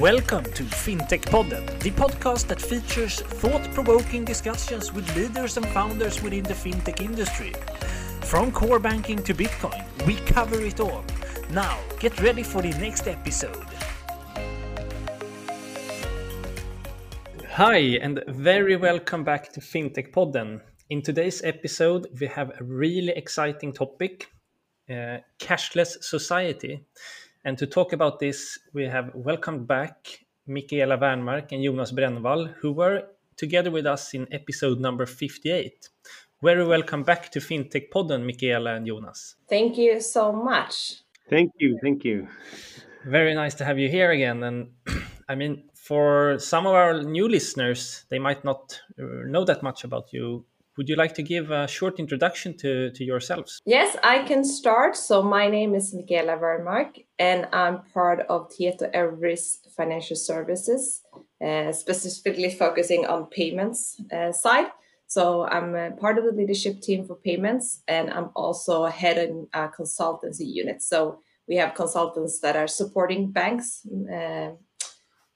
Welcome 0.00 0.44
to 0.44 0.62
FinTech 0.62 1.22
Podden, 1.22 1.66
the 1.80 1.90
podcast 1.90 2.48
that 2.48 2.60
features 2.60 3.22
thought 3.22 3.62
provoking 3.72 4.26
discussions 4.26 4.92
with 4.92 5.16
leaders 5.16 5.56
and 5.56 5.66
founders 5.68 6.22
within 6.22 6.42
the 6.42 6.52
fintech 6.52 7.00
industry. 7.00 7.54
From 8.20 8.52
core 8.52 8.78
banking 8.78 9.22
to 9.22 9.32
Bitcoin, 9.32 9.82
we 10.06 10.16
cover 10.16 10.60
it 10.60 10.80
all. 10.80 11.02
Now, 11.48 11.78
get 11.98 12.20
ready 12.20 12.42
for 12.42 12.60
the 12.60 12.72
next 12.72 13.08
episode. 13.08 13.64
Hi, 17.52 17.78
and 18.02 18.22
very 18.28 18.76
welcome 18.76 19.24
back 19.24 19.50
to 19.54 19.60
FinTech 19.60 20.12
Podden. 20.12 20.60
In 20.90 21.00
today's 21.00 21.42
episode, 21.42 22.06
we 22.20 22.26
have 22.26 22.50
a 22.60 22.64
really 22.64 23.14
exciting 23.16 23.72
topic 23.72 24.28
uh, 24.90 25.18
cashless 25.38 26.04
society. 26.04 26.84
And 27.46 27.56
to 27.58 27.66
talk 27.68 27.92
about 27.92 28.18
this, 28.18 28.58
we 28.72 28.86
have 28.86 29.12
welcomed 29.14 29.68
back 29.68 30.26
Michaela 30.48 30.98
Wernmark 30.98 31.52
and 31.52 31.62
Jonas 31.62 31.92
Brännvall, 31.92 32.52
who 32.54 32.72
were 32.72 33.04
together 33.36 33.70
with 33.70 33.86
us 33.86 34.14
in 34.14 34.26
episode 34.32 34.80
number 34.80 35.06
58. 35.06 35.88
Very 36.42 36.66
welcome 36.66 37.04
back 37.04 37.30
to 37.30 37.38
FinTech 37.38 37.88
Podden, 37.94 38.26
Michaela 38.26 38.74
and 38.74 38.84
Jonas. 38.84 39.36
Thank 39.48 39.78
you 39.78 40.00
so 40.00 40.32
much. 40.32 41.02
Thank 41.30 41.52
you, 41.60 41.78
thank 41.80 42.04
you. 42.04 42.26
Very 43.04 43.32
nice 43.32 43.54
to 43.54 43.64
have 43.64 43.78
you 43.78 43.88
here 43.88 44.10
again. 44.10 44.42
And 44.42 44.70
I 45.28 45.36
mean, 45.36 45.70
for 45.72 46.40
some 46.40 46.66
of 46.66 46.74
our 46.74 47.00
new 47.04 47.28
listeners, 47.28 48.06
they 48.08 48.18
might 48.18 48.44
not 48.44 48.80
uh, 48.98 49.04
know 49.24 49.44
that 49.44 49.62
much 49.62 49.84
about 49.84 50.12
you. 50.12 50.44
Would 50.76 50.88
you 50.88 50.96
like 50.96 51.14
to 51.14 51.22
give 51.22 51.50
a 51.50 51.66
short 51.66 51.98
introduction 51.98 52.56
to, 52.58 52.90
to 52.90 53.04
yourselves? 53.04 53.60
Yes, 53.64 53.96
I 54.02 54.22
can 54.24 54.44
start. 54.44 54.96
So 54.96 55.22
my 55.22 55.48
name 55.48 55.74
is 55.74 55.94
Michaela 55.94 56.36
Wernmark, 56.36 57.04
and 57.18 57.48
I'm 57.52 57.82
part 57.94 58.20
of 58.28 58.50
Tietoevry's 58.50 59.60
Financial 59.74 60.16
Services, 60.16 61.02
uh, 61.44 61.72
specifically 61.72 62.50
focusing 62.50 63.06
on 63.06 63.26
payments 63.26 64.00
uh, 64.12 64.32
side. 64.32 64.66
So 65.06 65.44
I'm 65.44 65.96
part 65.96 66.18
of 66.18 66.24
the 66.24 66.32
leadership 66.32 66.82
team 66.82 67.06
for 67.06 67.16
payments, 67.16 67.82
and 67.88 68.10
I'm 68.10 68.30
also 68.34 68.84
head 68.84 69.16
in 69.16 69.46
a 69.54 69.68
consultancy 69.68 70.46
unit. 70.46 70.82
So 70.82 71.20
we 71.48 71.56
have 71.56 71.74
consultants 71.74 72.40
that 72.40 72.56
are 72.56 72.66
supporting 72.66 73.30
banks 73.30 73.86
uh, 74.12 74.50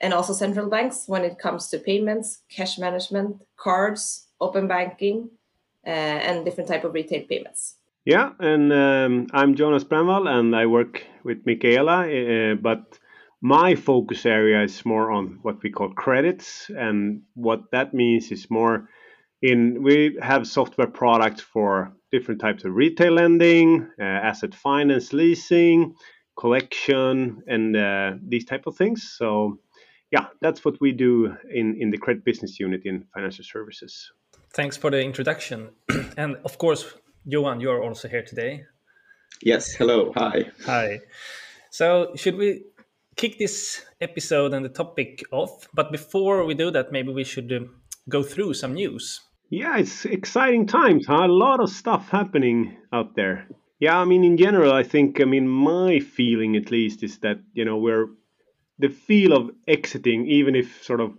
and 0.00 0.14
also 0.14 0.32
central 0.32 0.68
banks 0.68 1.04
when 1.06 1.24
it 1.24 1.38
comes 1.38 1.68
to 1.68 1.78
payments, 1.78 2.42
cash 2.48 2.78
management, 2.78 3.36
cards, 3.56 4.26
open 4.40 4.66
banking, 4.66 5.30
uh, 5.86 5.90
and 5.90 6.44
different 6.44 6.68
type 6.68 6.84
of 6.84 6.94
retail 6.94 7.22
payments. 7.28 7.76
Yeah, 8.04 8.30
and 8.38 8.72
um, 8.72 9.26
I'm 9.32 9.54
Jonas 9.54 9.84
Brännvall, 9.84 10.26
and 10.28 10.56
I 10.56 10.66
work 10.66 11.04
with 11.22 11.44
Michaela, 11.44 12.08
uh, 12.08 12.54
but 12.54 12.98
my 13.42 13.74
focus 13.74 14.24
area 14.26 14.62
is 14.62 14.84
more 14.84 15.10
on 15.10 15.38
what 15.42 15.62
we 15.62 15.70
call 15.70 15.90
credits, 15.90 16.70
and 16.70 17.22
what 17.34 17.70
that 17.72 17.92
means 17.92 18.30
is 18.30 18.50
more 18.50 18.88
in 19.42 19.82
we 19.82 20.18
have 20.22 20.46
software 20.46 20.86
products 20.86 21.40
for 21.40 21.92
different 22.10 22.40
types 22.40 22.64
of 22.64 22.74
retail 22.74 23.12
lending, 23.12 23.88
uh, 23.98 24.02
asset 24.02 24.54
finance, 24.54 25.12
leasing, 25.12 25.94
collection, 26.38 27.42
and 27.46 27.76
uh, 27.76 28.12
these 28.26 28.44
type 28.44 28.66
of 28.66 28.76
things. 28.76 29.14
So 29.16 29.58
yeah, 30.10 30.26
that's 30.40 30.64
what 30.64 30.80
we 30.80 30.92
do 30.92 31.36
in 31.52 31.76
in 31.80 31.90
the 31.90 31.98
credit 31.98 32.24
business 32.24 32.58
unit 32.60 32.82
in 32.84 33.04
financial 33.14 33.44
services. 33.44 34.12
Thanks 34.52 34.76
for 34.76 34.90
the 34.90 35.00
introduction. 35.02 35.70
and 36.16 36.36
of 36.44 36.58
course, 36.58 36.94
Johan, 37.24 37.60
you're 37.60 37.82
also 37.82 38.08
here 38.08 38.24
today. 38.24 38.64
Yes, 39.42 39.72
hello, 39.72 40.12
hi. 40.16 40.50
Hi. 40.66 41.00
So, 41.70 42.12
should 42.16 42.36
we 42.36 42.64
kick 43.16 43.38
this 43.38 43.84
episode 44.00 44.52
and 44.54 44.64
the 44.64 44.68
topic 44.68 45.22
off? 45.30 45.68
But 45.72 45.92
before 45.92 46.44
we 46.44 46.54
do 46.54 46.70
that, 46.72 46.90
maybe 46.90 47.12
we 47.12 47.24
should 47.24 47.52
um, 47.52 47.76
go 48.08 48.22
through 48.22 48.54
some 48.54 48.74
news. 48.74 49.20
Yeah, 49.50 49.78
it's 49.78 50.04
exciting 50.04 50.66
times, 50.66 51.06
huh? 51.06 51.26
A 51.26 51.28
lot 51.28 51.60
of 51.60 51.70
stuff 51.70 52.08
happening 52.08 52.76
out 52.92 53.14
there. 53.14 53.46
Yeah, 53.78 53.98
I 53.98 54.04
mean, 54.04 54.24
in 54.24 54.36
general, 54.36 54.72
I 54.72 54.82
think, 54.82 55.20
I 55.20 55.24
mean, 55.24 55.48
my 55.48 56.00
feeling 56.00 56.56
at 56.56 56.70
least 56.70 57.02
is 57.02 57.18
that, 57.20 57.38
you 57.54 57.64
know, 57.64 57.78
we're 57.78 58.08
the 58.80 58.88
feel 58.88 59.32
of 59.32 59.50
exiting, 59.68 60.26
even 60.26 60.54
if 60.56 60.82
sort 60.82 61.00
of 61.00 61.12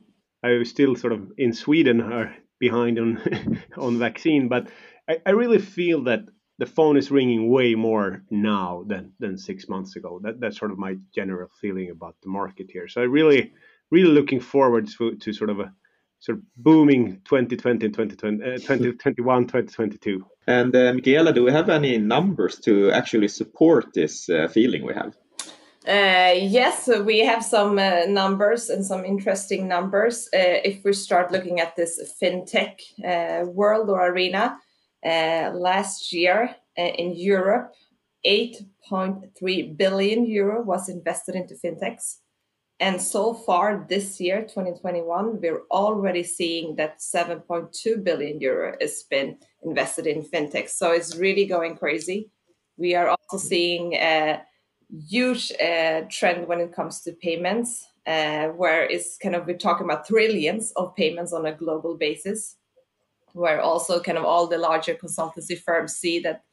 I 0.43 0.51
was 0.53 0.69
still 0.69 0.95
sort 0.95 1.13
of 1.13 1.31
in 1.37 1.53
Sweden 1.53 2.01
or 2.01 2.35
behind 2.59 2.99
on 2.99 3.61
on 3.77 3.99
vaccine, 3.99 4.47
but 4.47 4.67
I, 5.07 5.17
I 5.25 5.31
really 5.31 5.59
feel 5.59 6.03
that 6.05 6.21
the 6.57 6.65
phone 6.65 6.97
is 6.97 7.11
ringing 7.11 7.49
way 7.49 7.75
more 7.75 8.23
now 8.29 8.83
than 8.87 9.13
than 9.19 9.37
six 9.37 9.69
months 9.69 9.95
ago. 9.95 10.19
That 10.23 10.39
that's 10.39 10.57
sort 10.57 10.71
of 10.71 10.77
my 10.77 10.95
general 11.13 11.49
feeling 11.61 11.91
about 11.91 12.15
the 12.23 12.29
market 12.29 12.71
here. 12.71 12.87
So 12.87 13.01
I 13.01 13.05
really 13.05 13.53
really 13.91 14.11
looking 14.11 14.39
forward 14.39 14.87
to, 14.97 15.15
to 15.15 15.33
sort 15.33 15.49
of 15.49 15.59
a 15.59 15.73
sort 16.19 16.37
of 16.37 16.43
booming 16.55 17.21
2020 17.25 17.89
2020, 17.89 18.43
uh, 18.43 18.57
2021 18.57 19.43
2022 19.47 20.23
and 20.47 20.75
uh, 20.75 20.93
michaela 20.93 21.33
do 21.33 21.43
we 21.43 21.51
have 21.51 21.67
any 21.69 21.97
numbers 21.97 22.59
to 22.59 22.91
actually 22.91 23.27
support 23.27 23.91
this 23.95 24.29
uh, 24.29 24.47
feeling 24.47 24.85
we 24.85 24.93
have 24.93 25.15
uh, 25.87 26.33
yes, 26.37 26.87
we 27.05 27.19
have 27.19 27.43
some 27.43 27.79
uh, 27.79 28.05
numbers 28.07 28.69
and 28.69 28.85
some 28.85 29.03
interesting 29.03 29.67
numbers. 29.67 30.27
Uh, 30.33 30.61
if 30.63 30.83
we 30.83 30.93
start 30.93 31.31
looking 31.31 31.59
at 31.59 31.75
this 31.75 32.15
fintech 32.21 32.81
uh, 33.03 33.45
world 33.47 33.89
or 33.89 34.07
arena, 34.07 34.57
uh, 35.03 35.51
last 35.55 36.13
year 36.13 36.55
uh, 36.77 36.81
in 36.81 37.15
Europe, 37.15 37.73
8.3 38.23 39.75
billion 39.75 40.25
euro 40.27 40.61
was 40.61 40.87
invested 40.87 41.33
into 41.33 41.55
fintechs. 41.55 42.17
And 42.79 43.01
so 43.01 43.33
far 43.33 43.85
this 43.89 44.19
year, 44.19 44.41
2021, 44.41 45.41
we're 45.41 45.61
already 45.71 46.23
seeing 46.23 46.75
that 46.75 46.99
7.2 46.99 48.03
billion 48.03 48.39
euro 48.39 48.75
has 48.79 49.03
been 49.09 49.37
invested 49.63 50.05
in 50.05 50.21
fintechs. 50.21 50.71
So 50.71 50.91
it's 50.91 51.15
really 51.15 51.45
going 51.45 51.75
crazy. 51.75 52.29
We 52.77 52.93
are 52.93 53.09
also 53.09 53.37
seeing 53.37 53.95
huge 55.09 55.51
uh, 55.61 56.01
trend 56.09 56.47
when 56.47 56.59
it 56.59 56.73
comes 56.73 57.01
to 57.01 57.13
payments, 57.13 57.87
uh, 58.07 58.47
where 58.47 58.83
it's 58.83 59.17
kind 59.17 59.35
of 59.35 59.45
we're 59.45 59.57
talking 59.57 59.85
about 59.85 60.05
trillions 60.05 60.71
of 60.75 60.95
payments 60.95 61.33
on 61.33 61.45
a 61.45 61.53
global 61.53 61.97
basis, 61.97 62.57
where 63.33 63.61
also 63.61 64.01
kind 64.01 64.17
of 64.17 64.25
all 64.25 64.47
the 64.47 64.57
larger 64.57 64.95
consultancy 64.95 65.57
firms 65.57 65.93
see 65.93 66.19
that 66.19 66.43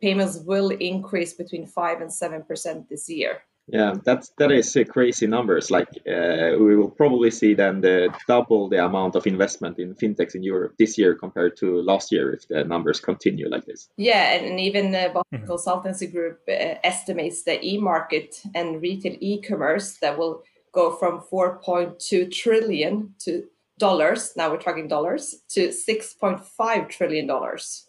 payments 0.00 0.38
will 0.38 0.70
increase 0.70 1.32
between 1.32 1.66
five 1.66 2.00
and 2.00 2.12
seven 2.12 2.42
percent 2.42 2.88
this 2.88 3.08
year. 3.08 3.42
Yeah, 3.68 3.94
that's 4.04 4.30
that 4.38 4.52
is 4.52 4.76
uh, 4.76 4.84
crazy 4.84 5.26
numbers. 5.26 5.72
Like 5.72 5.88
uh, 6.06 6.56
we 6.58 6.76
will 6.76 6.90
probably 6.90 7.32
see 7.32 7.54
then 7.54 7.80
the 7.80 8.14
double 8.28 8.68
the 8.68 8.84
amount 8.84 9.16
of 9.16 9.26
investment 9.26 9.80
in 9.80 9.94
fintechs 9.94 10.36
in 10.36 10.44
Europe 10.44 10.74
this 10.78 10.96
year 10.96 11.16
compared 11.16 11.56
to 11.58 11.82
last 11.82 12.12
year 12.12 12.32
if 12.32 12.46
the 12.46 12.62
numbers 12.62 13.00
continue 13.00 13.48
like 13.48 13.64
this. 13.64 13.88
Yeah, 13.96 14.34
and, 14.34 14.46
and 14.46 14.60
even 14.60 14.92
the 14.92 15.10
Boston 15.12 15.40
mm-hmm. 15.40 15.50
Consultancy 15.50 16.12
Group 16.12 16.42
uh, 16.48 16.78
estimates 16.84 17.42
the 17.42 17.60
e-market 17.66 18.40
and 18.54 18.80
retail 18.80 19.16
e-commerce 19.20 19.98
that 20.00 20.16
will 20.16 20.44
go 20.72 20.94
from 20.94 21.20
4.2 21.20 22.30
trillion 22.30 23.14
to 23.20 23.44
dollars. 23.78 24.32
Now 24.36 24.50
we're 24.50 24.58
talking 24.58 24.86
dollars 24.86 25.34
to 25.50 25.68
6.5 25.68 26.88
trillion 26.88 27.26
dollars 27.26 27.86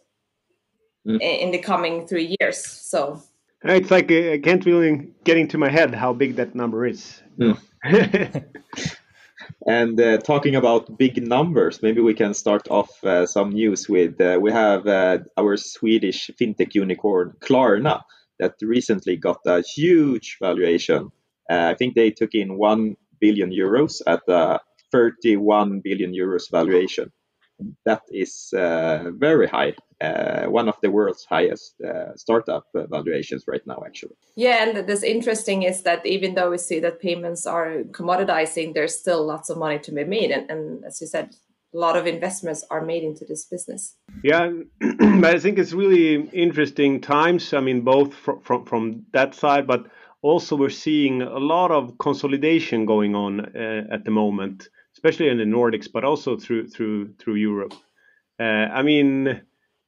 mm. 1.08 1.22
in 1.22 1.52
the 1.52 1.60
coming 1.60 2.08
three 2.08 2.36
years. 2.40 2.66
So 2.66 3.22
it's 3.64 3.92
like 3.92 4.12
uh, 4.12 4.34
I 4.34 4.40
can't 4.40 4.66
really 4.66 5.10
get 5.24 5.38
into 5.38 5.58
my 5.58 5.70
head 5.70 5.94
how 5.96 6.14
big 6.14 6.36
that 6.36 6.56
number 6.56 6.86
is. 6.86 7.22
Mm. 7.40 7.58
and 9.68 10.00
uh, 10.00 10.18
talking 10.18 10.56
about 10.56 10.98
big 10.98 11.26
numbers, 11.26 11.82
maybe 11.82 12.02
we 12.02 12.14
can 12.14 12.34
start 12.34 12.68
off 12.70 13.04
uh, 13.04 13.26
some 13.26 13.50
news 13.50 13.90
with 13.90 14.20
uh, 14.22 14.40
we 14.42 14.52
have 14.52 14.88
uh, 14.88 15.20
our 15.38 15.58
Swedish 15.58 16.30
fintech 16.40 16.76
unicorn 16.76 17.34
Klarna 17.40 18.02
that 18.40 18.54
recently 18.62 19.18
got 19.18 19.40
a 19.46 19.62
huge 19.62 20.38
valuation. 20.42 21.10
Uh, 21.50 21.72
I 21.72 21.76
think 21.76 21.96
they 21.96 22.12
took 22.12 22.34
in 22.34 22.58
one 22.58 22.96
billion 23.20 23.52
euros 23.52 24.02
at 24.06 24.22
a 24.28 24.60
31 24.92 25.82
billion 25.84 26.14
euros 26.14 26.52
valuation. 26.52 27.12
That 27.86 28.04
is 28.10 28.50
very 28.54 29.48
high 29.48 29.74
uh, 30.00 30.46
one 30.46 30.70
of 30.70 30.76
the 30.82 30.92
world's 30.92 31.26
highest 31.26 31.74
uh, 31.82 32.16
startup 32.16 32.66
valuations 32.74 33.46
right 33.48 33.66
now, 33.66 33.82
actually. 33.86 34.16
Yeah, 34.36 34.64
and 34.64 34.88
this 34.88 35.02
interesting 35.04 35.64
is 35.64 35.82
that 35.84 36.06
even 36.06 36.36
though 36.36 36.52
we 36.52 36.60
see 36.60 36.80
that 36.80 37.00
payments 37.00 37.48
are 37.48 37.84
commoditizing, 37.92 38.74
there's 38.74 38.98
still 38.98 39.26
lots 39.26 39.50
of 39.50 39.58
money 39.58 39.80
to 39.80 39.92
be 39.92 40.04
made, 40.04 40.32
and, 40.32 40.50
and 40.52 40.86
as 40.86 41.02
you 41.02 41.08
said, 41.08 41.36
a 41.74 41.78
lot 41.78 41.98
of 41.98 42.06
investments 42.06 42.64
are 42.70 42.86
made 42.86 43.04
into 43.04 43.26
this 43.26 43.46
business. 43.46 43.96
Yeah, 44.24 44.52
but 44.80 45.36
I 45.36 45.40
think 45.40 45.58
it's 45.58 45.74
really 45.74 46.30
interesting 46.30 47.02
times. 47.02 47.54
I 47.54 47.60
mean, 47.60 47.82
both 47.82 48.14
from 48.14 48.42
from, 48.42 48.66
from 48.66 49.06
that 49.14 49.34
side, 49.34 49.66
but 49.66 49.88
also 50.22 50.56
we're 50.56 50.70
seeing 50.70 51.24
a 51.24 51.40
lot 51.40 51.72
of 51.72 51.98
consolidation 51.98 52.86
going 52.86 53.16
on 53.16 53.40
uh, 53.40 53.84
at 53.92 54.06
the 54.06 54.12
moment, 54.12 54.70
especially 54.98 55.30
in 55.30 55.38
the 55.38 55.44
Nordics, 55.58 55.88
but 55.92 56.04
also 56.04 56.38
through 56.38 56.68
through 56.68 57.14
through 57.20 57.36
Europe. 57.36 57.74
Uh, 58.40 58.68
I 58.80 58.82
mean 58.82 59.42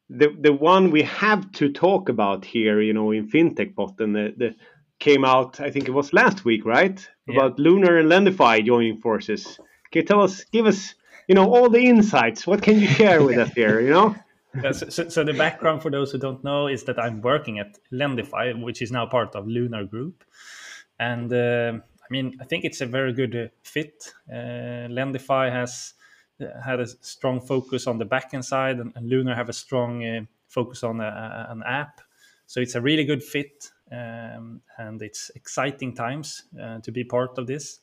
the 0.09 0.27
the 0.39 0.53
one 0.53 0.91
we 0.91 1.03
have 1.03 1.51
to 1.53 1.71
talk 1.71 2.09
about 2.09 2.45
here, 2.45 2.81
you 2.81 2.93
know, 2.93 3.11
in 3.11 3.29
FinTech 3.29 3.73
Podden 3.73 4.13
the, 4.13 4.33
the 4.37 4.55
came 4.99 5.25
out. 5.25 5.59
I 5.59 5.71
think 5.71 5.87
it 5.87 5.91
was 5.91 6.13
last 6.13 6.45
week, 6.45 6.65
right? 6.65 6.97
Yeah. 7.27 7.35
About 7.35 7.59
Lunar 7.59 7.97
and 7.97 8.09
Lendify 8.09 8.65
joining 8.65 8.97
forces. 8.97 9.59
Can 9.91 10.01
you 10.01 10.07
tell 10.07 10.21
us, 10.21 10.43
give 10.51 10.67
us, 10.67 10.93
you 11.27 11.35
know, 11.35 11.53
all 11.53 11.69
the 11.69 11.81
insights? 11.81 12.45
What 12.45 12.61
can 12.61 12.79
you 12.79 12.87
share 12.87 13.23
with 13.23 13.37
us 13.37 13.51
here? 13.53 13.79
You 13.81 13.91
know. 13.91 14.15
So, 14.73 15.07
so, 15.09 15.23
the 15.23 15.33
background 15.33 15.83
for 15.83 15.91
those 15.91 16.11
who 16.11 16.17
don't 16.17 16.43
know 16.43 16.67
is 16.67 16.83
that 16.85 16.97
I'm 16.97 17.21
working 17.21 17.59
at 17.59 17.77
Lendify, 17.93 18.59
which 18.59 18.81
is 18.81 18.91
now 18.91 19.05
part 19.05 19.35
of 19.35 19.47
Lunar 19.47 19.85
Group, 19.85 20.23
and 20.99 21.31
uh, 21.31 21.73
I 22.09 22.11
mean 22.11 22.37
I 22.41 22.45
think 22.45 22.65
it's 22.65 22.81
a 22.81 22.85
very 22.85 23.13
good 23.13 23.35
uh, 23.35 23.47
fit. 23.63 24.13
Uh, 24.31 24.87
Lendify 24.89 25.51
has 25.51 25.93
uh, 26.41 26.45
had 26.63 26.79
a 26.79 26.87
strong 26.87 27.39
focus 27.41 27.87
on 27.87 27.97
the 27.97 28.05
backend 28.05 28.43
side, 28.43 28.79
and, 28.79 28.91
and 28.95 29.09
Lunar 29.09 29.35
have 29.35 29.49
a 29.49 29.53
strong 29.53 30.27
focus 30.47 30.83
on 30.83 31.01
a, 31.01 31.47
an 31.49 31.63
app. 31.65 32.01
So 32.47 32.59
it's 32.59 32.75
a 32.75 32.81
really 32.81 33.05
good 33.05 33.23
fit, 33.23 33.69
um, 33.91 34.61
and 34.77 35.01
it's 35.03 35.29
exciting 35.35 35.93
times 35.93 36.43
to 36.81 36.91
be 36.91 37.03
part 37.03 37.37
of 37.37 37.45
this 37.45 37.81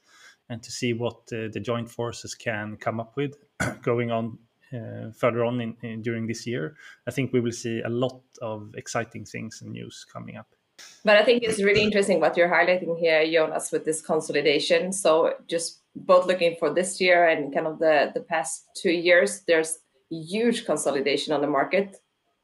and 0.48 0.60
to 0.62 0.72
see 0.72 0.92
what 0.92 1.26
the 1.28 1.60
joint 1.60 1.88
forces 1.88 2.34
can 2.34 2.76
come 2.76 2.98
up 2.98 3.16
with 3.16 3.36
going 3.82 4.10
on 4.10 4.38
uh, 4.72 5.10
further 5.12 5.44
on 5.44 5.60
in, 5.60 5.76
in, 5.82 6.02
during 6.02 6.26
this 6.26 6.46
year, 6.46 6.76
I 7.06 7.10
think 7.10 7.32
we 7.32 7.40
will 7.40 7.52
see 7.52 7.80
a 7.82 7.88
lot 7.88 8.20
of 8.42 8.74
exciting 8.76 9.24
things 9.24 9.62
and 9.62 9.72
news 9.72 10.04
coming 10.12 10.36
up. 10.36 10.55
But 11.04 11.16
I 11.16 11.24
think 11.24 11.42
it's 11.42 11.62
really 11.62 11.82
interesting 11.82 12.20
what 12.20 12.36
you're 12.36 12.48
highlighting 12.48 12.98
here, 12.98 13.24
Jonas, 13.24 13.70
with 13.70 13.84
this 13.84 14.02
consolidation. 14.02 14.92
So 14.92 15.34
just 15.46 15.82
both 15.94 16.26
looking 16.26 16.56
for 16.58 16.74
this 16.74 17.00
year 17.00 17.28
and 17.28 17.54
kind 17.54 17.66
of 17.66 17.78
the, 17.78 18.10
the 18.12 18.20
past 18.20 18.66
two 18.74 18.90
years, 18.90 19.42
there's 19.46 19.78
huge 20.10 20.66
consolidation 20.66 21.32
on 21.32 21.40
the 21.40 21.46
market. 21.46 21.96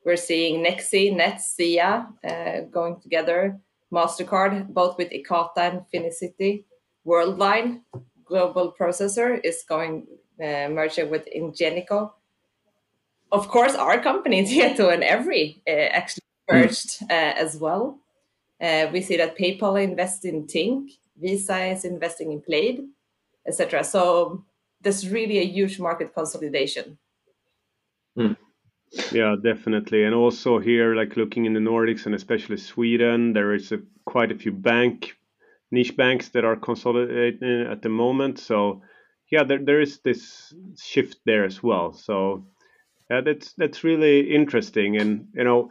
We're 0.04 0.16
seeing 0.16 0.64
Nexi, 0.64 1.14
Nets, 1.14 1.54
Sia 1.54 2.08
uh, 2.24 2.60
going 2.70 3.00
together, 3.00 3.60
MasterCard, 3.92 4.68
both 4.68 4.98
with 4.98 5.10
Ekata 5.10 5.58
and 5.58 5.82
Finicity. 5.92 6.64
Worldline, 7.06 7.80
global 8.24 8.74
processor, 8.78 9.40
is 9.44 9.64
going 9.68 10.06
uh, 10.40 10.68
merger 10.68 11.06
with 11.06 11.26
Ingenico. 11.36 12.12
Of 13.30 13.48
course, 13.48 13.74
our 13.74 14.00
company, 14.00 14.44
Tieto 14.46 14.92
and 14.92 15.02
EVRY, 15.02 15.62
uh, 15.68 15.70
actually 15.70 16.22
merged 16.50 17.00
mm. 17.00 17.10
as 17.10 17.56
well. 17.56 17.98
Uh, 18.62 18.88
we 18.92 19.00
see 19.00 19.16
that 19.16 19.36
PayPal 19.36 19.82
invests 19.82 20.24
in 20.24 20.46
Tink, 20.46 20.90
Visa 21.20 21.64
is 21.66 21.84
investing 21.84 22.30
in 22.30 22.40
Plaid, 22.40 22.80
etc. 23.46 23.82
So 23.82 24.44
there's 24.80 25.08
really 25.08 25.38
a 25.38 25.44
huge 25.44 25.80
market 25.80 26.14
consolidation. 26.14 26.98
Mm. 28.16 28.36
Yeah, 29.10 29.36
definitely. 29.42 30.04
And 30.04 30.14
also 30.14 30.58
here, 30.58 30.94
like 30.94 31.16
looking 31.16 31.46
in 31.46 31.54
the 31.54 31.60
Nordics 31.60 32.06
and 32.06 32.14
especially 32.14 32.58
Sweden, 32.58 33.32
there 33.32 33.54
is 33.54 33.72
a, 33.72 33.78
quite 34.04 34.30
a 34.30 34.38
few 34.38 34.52
bank 34.52 35.16
niche 35.72 35.96
banks 35.96 36.28
that 36.28 36.44
are 36.44 36.56
consolidating 36.56 37.66
at 37.68 37.82
the 37.82 37.88
moment. 37.88 38.38
So 38.38 38.82
yeah, 39.30 39.42
there, 39.42 39.64
there 39.64 39.80
is 39.80 39.98
this 40.04 40.54
shift 40.80 41.16
there 41.24 41.44
as 41.44 41.62
well. 41.62 41.94
So 41.94 42.46
yeah, 43.10 43.22
that's 43.22 43.54
that's 43.54 43.82
really 43.82 44.34
interesting, 44.34 44.96
and 44.96 45.28
you 45.34 45.44
know, 45.44 45.70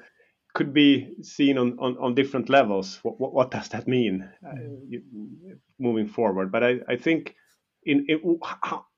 could 0.54 0.74
be 0.74 1.14
seen 1.22 1.58
on, 1.58 1.78
on, 1.80 1.98
on 1.98 2.16
different 2.16 2.50
levels. 2.50 3.00
What, 3.04 3.20
what, 3.20 3.34
what 3.34 3.52
does 3.52 3.70
that 3.70 3.88
mean 3.88 4.30
uh, 4.46 4.56
you, 4.88 5.02
moving 5.80 6.08
forward? 6.08 6.52
But 6.52 6.64
I, 6.64 6.80
I 6.88 6.96
think 6.98 7.36
in, 7.84 8.06
in 8.08 8.40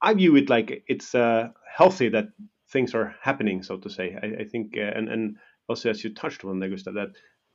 I 0.01 0.13
view 0.13 0.35
it 0.35 0.49
like 0.49 0.83
it's 0.87 1.15
uh, 1.15 1.49
healthy 1.71 2.09
that 2.09 2.25
things 2.69 2.93
are 2.95 3.15
happening, 3.21 3.63
so 3.63 3.77
to 3.77 3.89
say. 3.89 4.17
I, 4.21 4.41
I 4.41 4.45
think, 4.45 4.75
uh, 4.77 4.81
and 4.81 5.09
and 5.09 5.37
also 5.69 5.89
as 5.89 6.03
you 6.03 6.13
touched 6.13 6.43
on, 6.43 6.59
Gustav, 6.59 6.95
that 6.95 7.09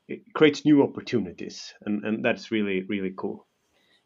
it 0.07 0.21
creates 0.35 0.65
new 0.65 0.83
opportunities, 0.83 1.75
and 1.83 2.05
and 2.05 2.25
that's 2.25 2.51
really 2.51 2.83
really 2.83 3.13
cool. 3.17 3.47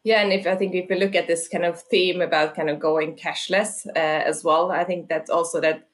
Yeah, 0.03 0.21
and 0.21 0.33
if 0.33 0.45
I 0.45 0.55
think 0.55 0.75
if 0.75 0.89
we 0.89 0.99
look 0.99 1.15
at 1.15 1.27
this 1.27 1.47
kind 1.47 1.63
of 1.63 1.81
theme 1.81 2.21
about 2.21 2.55
kind 2.55 2.69
of 2.69 2.79
going 2.79 3.15
cashless 3.15 3.85
uh, 3.87 3.99
as 3.99 4.43
well, 4.43 4.71
I 4.71 4.83
think 4.83 5.07
that's 5.07 5.29
also 5.29 5.61
that 5.61 5.87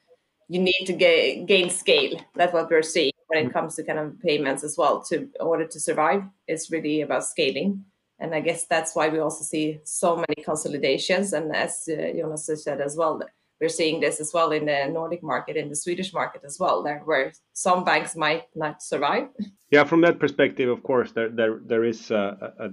you 0.48 0.60
need 0.60 0.84
to 0.86 0.92
ga- 0.92 1.44
gain 1.44 1.70
scale. 1.70 2.18
That's 2.34 2.52
what 2.52 2.68
we're 2.70 2.82
seeing 2.82 3.12
when 3.30 3.46
it 3.46 3.52
comes 3.52 3.76
to 3.76 3.84
kind 3.84 3.98
of 3.98 4.20
payments 4.20 4.64
as 4.64 4.76
well. 4.76 5.02
To 5.08 5.16
in 5.16 5.30
order 5.40 5.66
to 5.66 5.80
survive, 5.80 6.22
it's 6.46 6.70
really 6.70 7.00
about 7.02 7.24
scaling, 7.24 7.84
and 8.18 8.34
I 8.34 8.40
guess 8.40 8.66
that's 8.66 8.94
why 8.94 9.08
we 9.08 9.20
also 9.20 9.44
see 9.44 9.80
so 9.84 10.16
many 10.16 10.44
consolidations. 10.44 11.32
And 11.32 11.54
as 11.54 11.88
uh, 11.88 12.12
Jonas 12.16 12.50
said 12.64 12.80
as 12.80 12.96
well, 12.96 13.22
we're 13.60 13.68
seeing 13.68 14.00
this 14.00 14.20
as 14.20 14.32
well 14.32 14.52
in 14.52 14.66
the 14.66 14.88
Nordic 14.92 15.22
market, 15.22 15.56
in 15.56 15.68
the 15.68 15.76
Swedish 15.76 16.12
market 16.12 16.42
as 16.44 16.58
well, 16.58 16.82
there 16.82 17.02
where 17.04 17.32
some 17.52 17.84
banks 17.84 18.16
might 18.16 18.44
not 18.54 18.82
survive. 18.82 19.28
Yeah, 19.70 19.84
from 19.84 20.00
that 20.00 20.18
perspective, 20.18 20.68
of 20.68 20.82
course, 20.82 21.12
there 21.12 21.28
there 21.28 21.60
there 21.64 21.84
is 21.84 22.10
a, 22.10 22.52
a, 22.58 22.64
a, 22.64 22.70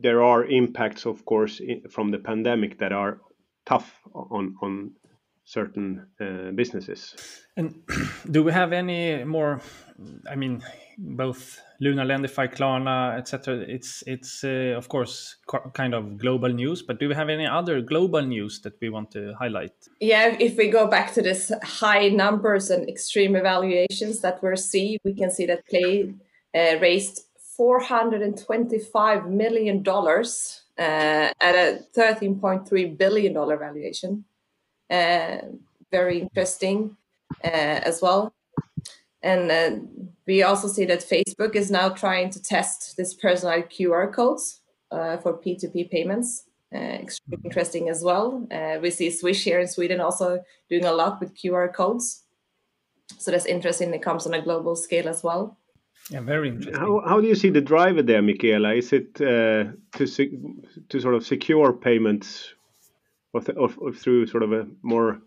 there 0.00 0.22
are 0.22 0.44
impacts, 0.44 1.06
of 1.06 1.24
course, 1.24 1.60
from 1.90 2.10
the 2.10 2.18
pandemic 2.18 2.78
that 2.78 2.92
are 2.92 3.20
tough 3.66 4.00
on 4.14 4.54
on 4.62 4.92
certain 5.48 6.06
uh, 6.20 6.50
businesses. 6.54 7.14
And 7.56 7.74
do 8.30 8.44
we 8.44 8.52
have 8.52 8.72
any 8.72 9.24
more? 9.24 9.60
I 10.30 10.36
mean, 10.36 10.62
both 10.98 11.60
Lunar, 11.80 12.04
Lendify, 12.04 12.54
Klarna, 12.54 13.16
etc. 13.16 13.64
It's 13.66 14.04
it's 14.06 14.44
uh, 14.44 14.76
of 14.76 14.88
course 14.88 15.36
kind 15.72 15.94
of 15.94 16.18
global 16.18 16.50
news, 16.50 16.82
but 16.82 17.00
do 17.00 17.08
we 17.08 17.14
have 17.14 17.30
any 17.30 17.46
other 17.46 17.80
global 17.80 18.22
news 18.22 18.60
that 18.60 18.74
we 18.80 18.90
want 18.90 19.10
to 19.12 19.34
highlight? 19.38 19.72
Yeah, 20.00 20.36
if 20.38 20.56
we 20.58 20.68
go 20.68 20.86
back 20.86 21.14
to 21.14 21.22
this 21.22 21.50
high 21.62 22.08
numbers 22.08 22.70
and 22.70 22.88
extreme 22.88 23.34
evaluations 23.34 24.20
that 24.20 24.42
we're 24.42 24.56
seeing, 24.56 24.98
we 25.04 25.14
can 25.14 25.30
see 25.30 25.46
that 25.46 25.66
Plaid 25.66 26.20
uh, 26.54 26.78
raised 26.80 27.22
425 27.56 29.30
million 29.30 29.82
dollars 29.82 30.62
uh, 30.78 31.32
at 31.40 31.54
a 31.54 31.80
13.3 31.96 32.98
billion 32.98 33.32
dollar 33.32 33.56
valuation. 33.56 34.24
Uh, 34.90 35.38
very 35.90 36.20
interesting 36.20 36.96
uh, 37.44 37.80
as 37.84 38.00
well. 38.02 38.34
And 39.22 39.50
uh, 39.50 39.70
we 40.26 40.42
also 40.42 40.68
see 40.68 40.84
that 40.86 41.00
Facebook 41.00 41.54
is 41.56 41.70
now 41.70 41.88
trying 41.88 42.30
to 42.30 42.42
test 42.42 42.96
this 42.96 43.14
personalized 43.14 43.70
QR 43.70 44.12
codes 44.12 44.60
uh, 44.90 45.16
for 45.18 45.38
P2P 45.38 45.90
payments. 45.90 46.44
Uh, 46.74 46.78
extremely 46.78 47.40
interesting 47.44 47.88
as 47.88 48.04
well. 48.04 48.46
Uh, 48.50 48.78
we 48.80 48.90
see 48.90 49.10
Swish 49.10 49.42
here 49.42 49.58
in 49.58 49.66
Sweden 49.66 50.00
also 50.00 50.44
doing 50.68 50.84
a 50.84 50.92
lot 50.92 51.18
with 51.18 51.34
QR 51.34 51.72
codes. 51.72 52.24
So 53.16 53.30
that's 53.30 53.46
interesting. 53.46 53.92
It 53.94 54.02
comes 54.02 54.26
on 54.26 54.34
a 54.34 54.42
global 54.42 54.76
scale 54.76 55.08
as 55.08 55.22
well. 55.22 55.56
Yeah, 56.10 56.20
very 56.20 56.48
interesting. 56.48 56.74
How, 56.74 57.02
how 57.06 57.20
do 57.20 57.26
you 57.26 57.34
see 57.34 57.50
the 57.50 57.62
driver 57.62 58.02
there, 58.02 58.22
Michaela? 58.22 58.74
Is 58.74 58.92
it 58.92 59.20
uh, 59.20 59.72
to 59.96 60.50
to 60.88 61.00
sort 61.00 61.14
of 61.14 61.26
secure 61.26 61.72
payments, 61.72 62.54
or, 63.32 63.42
or 63.78 63.92
through 63.92 64.26
sort 64.26 64.42
of 64.42 64.52
a 64.52 64.66
more 64.82 65.20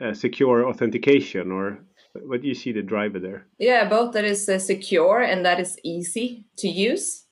uh, 0.00 0.14
secure 0.14 0.68
authentication, 0.68 1.50
or 1.50 1.78
what 2.14 2.42
do 2.42 2.48
you 2.48 2.54
see 2.54 2.72
the 2.72 2.82
driver 2.82 3.18
there? 3.18 3.46
Yeah, 3.58 3.88
both 3.88 4.12
that 4.14 4.24
is 4.24 4.48
uh, 4.48 4.58
secure 4.58 5.20
and 5.20 5.44
that 5.44 5.60
is 5.60 5.78
easy 5.82 6.44
to 6.58 6.68
use. 6.68 7.24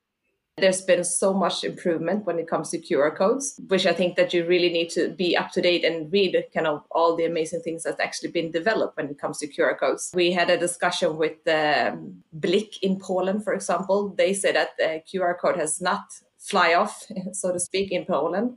There's 0.57 0.83
been 0.83 1.03
so 1.03 1.35
much 1.35 1.65
improvement 1.65 2.27
when 2.27 2.39
it 2.39 2.49
comes 2.49 2.71
to 2.71 2.79
QR 2.79 3.17
codes, 3.17 3.61
which 3.67 3.87
I 3.87 3.93
think 3.93 4.15
that 4.15 4.33
you 4.33 4.47
really 4.47 4.69
need 4.69 4.89
to 4.91 5.09
be 5.09 5.37
up 5.37 5.51
to 5.53 5.61
date 5.61 5.85
and 5.85 6.13
read 6.13 6.37
kind 6.55 6.69
of 6.69 6.85
all 6.93 7.17
the 7.17 7.25
amazing 7.25 7.61
things 7.63 7.83
that's 7.83 7.99
actually 7.99 8.31
been 8.31 8.53
developed 8.53 8.97
when 8.97 9.09
it 9.09 9.19
comes 9.19 9.39
to 9.39 9.49
QR 9.49 9.77
codes. 9.77 10.13
We 10.15 10.31
had 10.31 10.51
a 10.51 10.57
discussion 10.57 11.17
with 11.17 11.39
um, 11.49 12.23
Blik 12.39 12.79
in 12.83 13.01
Poland, 13.01 13.43
for 13.43 13.53
example. 13.53 14.15
They 14.17 14.33
said 14.33 14.55
that 14.55 14.77
the 14.79 15.03
QR 15.13 15.37
code 15.37 15.57
has 15.57 15.81
not 15.81 16.05
fly 16.39 16.75
off, 16.75 17.05
so 17.33 17.51
to 17.53 17.59
speak, 17.59 17.91
in 17.91 18.05
Poland 18.05 18.57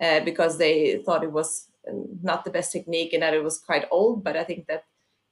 uh, 0.00 0.20
because 0.20 0.58
they 0.58 1.02
thought 1.04 1.24
it 1.24 1.32
was 1.32 1.68
not 2.22 2.44
the 2.44 2.50
best 2.50 2.72
technique 2.72 3.12
and 3.12 3.22
that 3.22 3.34
it 3.34 3.44
was 3.44 3.58
quite 3.58 3.86
old. 3.90 4.24
But 4.24 4.36
I 4.36 4.44
think 4.44 4.66
that 4.66 4.84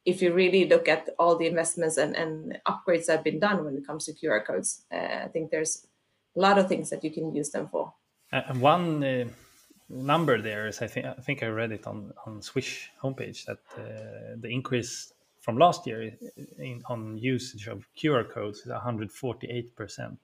if 0.04 0.20
you 0.20 0.32
really 0.32 0.68
look 0.68 0.88
at 0.88 1.08
all 1.18 1.36
the 1.36 1.46
investments 1.46 1.96
and, 1.96 2.14
and 2.16 2.58
upgrades 2.68 3.06
that 3.06 3.16
have 3.16 3.24
been 3.24 3.40
done 3.40 3.64
when 3.64 3.76
it 3.76 3.86
comes 3.86 4.04
to 4.06 4.12
QR 4.12 4.44
codes, 4.44 4.84
uh, 4.92 5.24
I 5.24 5.28
think 5.32 5.50
there's 5.50 5.86
a 6.36 6.40
lot 6.40 6.58
of 6.58 6.68
things 6.68 6.90
that 6.90 7.02
you 7.04 7.10
can 7.10 7.34
use 7.34 7.50
them 7.50 7.68
for. 7.68 7.94
Uh, 8.32 8.42
one 8.54 9.02
uh, 9.02 9.24
number 9.88 10.40
there 10.40 10.66
is, 10.66 10.82
I 10.82 10.86
think, 10.86 11.06
I 11.06 11.14
think 11.14 11.42
I 11.42 11.46
read 11.46 11.72
it 11.72 11.86
on 11.86 12.12
on 12.26 12.42
Swish 12.42 12.90
homepage 13.02 13.44
that 13.46 13.60
uh, 13.78 14.36
the 14.36 14.48
increase 14.48 15.12
from 15.40 15.58
last 15.58 15.86
year 15.86 16.10
in, 16.58 16.82
on 16.86 17.18
usage 17.18 17.68
of 17.68 17.86
QR 17.96 18.28
codes 18.28 18.60
is 18.60 18.68
148 18.68 19.76
percent. 19.76 20.18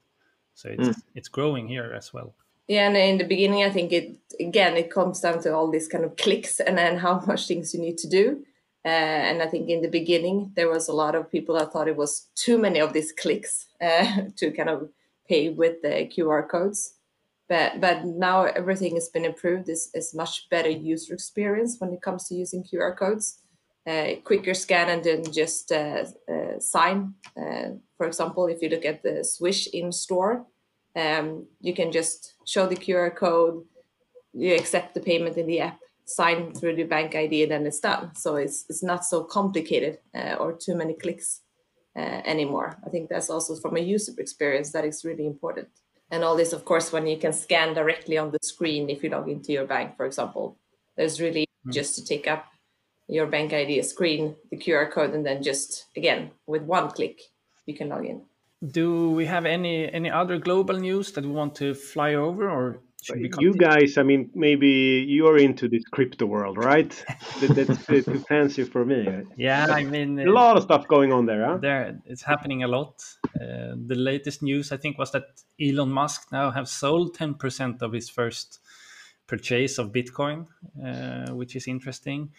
So 0.55 0.69
it's 0.71 0.89
mm. 0.89 1.03
it's 1.15 1.29
growing 1.29 1.69
here 1.69 1.93
as 1.97 2.13
well. 2.13 2.35
Yeah, 2.71 2.87
and 2.87 2.97
in 2.97 3.19
the 3.19 3.25
beginning, 3.25 3.65
I 3.65 3.71
think 3.71 3.93
it 3.93 4.17
again 4.39 4.77
it 4.77 4.93
comes 4.93 5.19
down 5.21 5.43
to 5.43 5.53
all 5.53 5.69
these 5.73 5.89
kind 5.89 6.05
of 6.05 6.17
clicks 6.17 6.61
and 6.61 6.79
then 6.79 6.99
how 6.99 7.19
much 7.27 7.49
things 7.49 7.75
you 7.75 7.81
need 7.81 7.99
to 7.99 8.09
do. 8.09 8.45
Uh, 8.85 8.89
and 9.29 9.43
I 9.43 9.49
think 9.49 9.69
in 9.69 9.83
the 9.83 9.89
beginning, 9.89 10.53
there 10.55 10.71
was 10.71 10.89
a 10.89 10.93
lot 10.93 11.17
of 11.17 11.33
people 11.33 11.57
that 11.57 11.73
thought 11.73 11.89
it 11.89 11.97
was 11.97 12.29
too 12.37 12.59
many 12.59 12.81
of 12.81 12.93
these 12.93 13.13
clicks 13.13 13.67
uh, 13.83 14.23
to 14.37 14.53
kind 14.53 14.69
of 14.71 14.89
pay 15.29 15.49
with 15.49 15.83
the 15.83 16.09
QR 16.15 16.49
codes. 16.49 16.95
But, 17.49 17.81
but 17.81 18.05
now 18.05 18.45
everything 18.45 18.95
has 18.95 19.09
been 19.09 19.25
improved. 19.25 19.69
It's, 19.69 19.91
it's 19.93 20.15
much 20.15 20.49
better 20.49 20.71
user 20.71 21.13
experience 21.13 21.77
when 21.81 21.93
it 21.93 22.03
comes 22.03 22.29
to 22.29 22.37
using 22.37 22.63
QR 22.63 22.97
codes. 22.97 23.41
uh, 23.87 24.17
quicker 24.25 24.55
scan 24.55 24.89
and 24.89 25.03
then 25.05 25.33
just 25.33 25.73
uh, 25.73 26.05
uh, 26.31 26.59
sign. 26.61 27.15
Uh, 27.37 27.71
for 27.97 28.07
example, 28.07 28.47
if 28.47 28.63
you 28.63 28.69
look 28.69 28.85
at 28.85 29.03
the 29.03 29.25
Swish 29.25 29.67
in 29.69 29.93
store, 29.93 30.47
um, 30.97 31.47
you 31.61 31.75
can 31.75 31.93
just 31.93 32.35
show 32.47 32.67
the 32.67 32.77
QR 32.77 33.15
code, 33.15 33.65
you 34.33 34.55
accept 34.55 34.95
the 34.95 35.01
payment 35.01 35.37
in 35.37 35.47
the 35.47 35.61
app, 35.61 35.79
sign 36.05 36.53
through 36.53 36.77
the 36.77 36.85
bank 36.85 37.15
ID, 37.15 37.45
and 37.45 37.53
then 37.53 37.67
it's 37.67 37.81
done. 37.81 38.15
So 38.15 38.37
it's 38.37 38.65
it's 38.69 38.83
not 38.83 39.05
so 39.05 39.25
complicated 39.25 39.99
uh, 40.15 40.35
or 40.41 40.53
too 40.53 40.75
many 40.75 40.95
clicks 40.95 41.43
uh, 41.97 42.23
anymore. 42.25 42.79
I 42.85 42.91
think 42.91 43.09
that's 43.09 43.31
also 43.31 43.57
from 43.57 43.77
a 43.77 43.81
user 43.81 44.13
experience 44.19 44.73
that 44.73 44.85
is 44.85 45.05
really 45.05 45.27
important. 45.27 45.69
And 46.11 46.25
all 46.25 46.37
this, 46.37 46.53
of 46.53 46.65
course, 46.65 46.93
when 46.93 47.07
you 47.07 47.19
can 47.19 47.33
scan 47.33 47.73
directly 47.73 48.19
on 48.19 48.33
the 48.33 48.39
screen 48.43 48.91
if 48.91 49.05
you 49.05 49.11
log 49.11 49.29
into 49.29 49.53
your 49.53 49.67
bank, 49.67 49.97
for 49.97 50.07
example, 50.07 50.59
there's 50.97 51.21
really 51.21 51.47
mm. 51.67 51.73
just 51.73 51.95
to 51.95 52.05
take 52.05 52.27
up 52.27 52.47
your 53.07 53.27
bank 53.27 53.53
ID 53.53 53.83
screen, 53.83 54.35
the 54.51 54.57
QR 54.57 54.91
code, 54.91 55.15
and 55.15 55.25
then 55.25 55.43
just 55.43 55.87
again 55.97 56.31
with 56.47 56.63
one 56.63 56.91
click 56.91 57.21
you 57.67 57.75
can 57.75 57.89
log 57.89 58.05
in. 58.05 58.23
Do 58.67 59.11
we 59.11 59.27
have 59.27 59.47
any 59.47 59.91
any 59.91 60.11
other 60.11 60.39
global 60.39 60.79
news 60.79 61.13
that 61.13 61.25
we 61.25 61.31
want 61.31 61.55
to 61.57 61.75
fly 61.75 62.15
over, 62.15 62.51
or 62.51 62.83
you 63.39 63.55
guys? 63.55 63.97
I 63.97 64.03
mean, 64.03 64.31
maybe 64.35 65.05
you're 65.09 65.39
into 65.39 65.69
this 65.69 65.85
crypto 65.85 66.27
world, 66.27 66.59
right? 66.59 66.93
That's 67.41 67.87
too 67.87 68.03
fancy 68.29 68.65
for 68.65 68.85
me. 68.85 69.09
Yeah, 69.37 69.67
I 69.67 69.85
mean, 69.85 70.19
a 70.19 70.31
lot 70.31 70.57
of 70.59 70.65
stuff 70.65 70.87
going 70.89 71.13
on 71.13 71.25
there. 71.25 71.47
Huh? 71.47 71.57
There, 71.57 71.99
it's 72.05 72.23
happening 72.23 72.63
a 72.63 72.69
lot. 72.69 73.03
Uh, 73.35 73.77
the 73.87 73.95
latest 73.95 74.43
news, 74.43 74.73
I 74.73 74.77
think, 74.77 74.99
was 74.99 75.11
that 75.13 75.25
Elon 75.61 75.91
Musk 75.91 76.31
now 76.31 76.51
have 76.51 76.69
sold 76.69 77.15
ten 77.15 77.35
percent 77.35 77.81
of 77.83 77.93
his 77.93 78.11
first 78.11 78.61
purchase 79.27 79.79
of 79.79 79.93
Bitcoin, 79.93 80.47
uh, 80.85 81.33
which 81.33 81.57
is 81.57 81.67
interesting. 81.67 82.31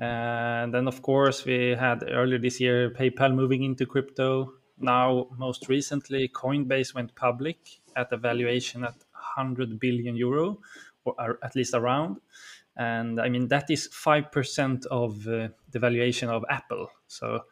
And 0.00 0.72
then, 0.72 0.86
of 0.86 1.02
course, 1.02 1.44
we 1.44 1.70
had 1.70 2.04
earlier 2.08 2.38
this 2.38 2.60
year 2.60 2.90
PayPal 2.90 3.34
moving 3.34 3.64
into 3.64 3.84
crypto. 3.84 4.54
Now, 4.80 5.28
most 5.36 5.68
recently, 5.68 6.28
Coinbase 6.28 6.94
went 6.94 7.14
public 7.14 7.80
at 7.96 8.12
a 8.12 8.16
valuation 8.16 8.84
at 8.84 8.94
100 9.12 9.78
billion 9.80 10.16
euro, 10.16 10.60
or 11.04 11.38
at 11.42 11.56
least 11.56 11.74
around. 11.74 12.20
And 12.76 13.20
I 13.20 13.28
mean, 13.28 13.48
that 13.48 13.70
is 13.70 13.88
5% 13.88 14.86
of 14.86 15.26
uh, 15.26 15.48
the 15.70 15.78
valuation 15.78 16.28
of 16.28 16.44
Apple. 16.48 16.88
So 17.08 17.44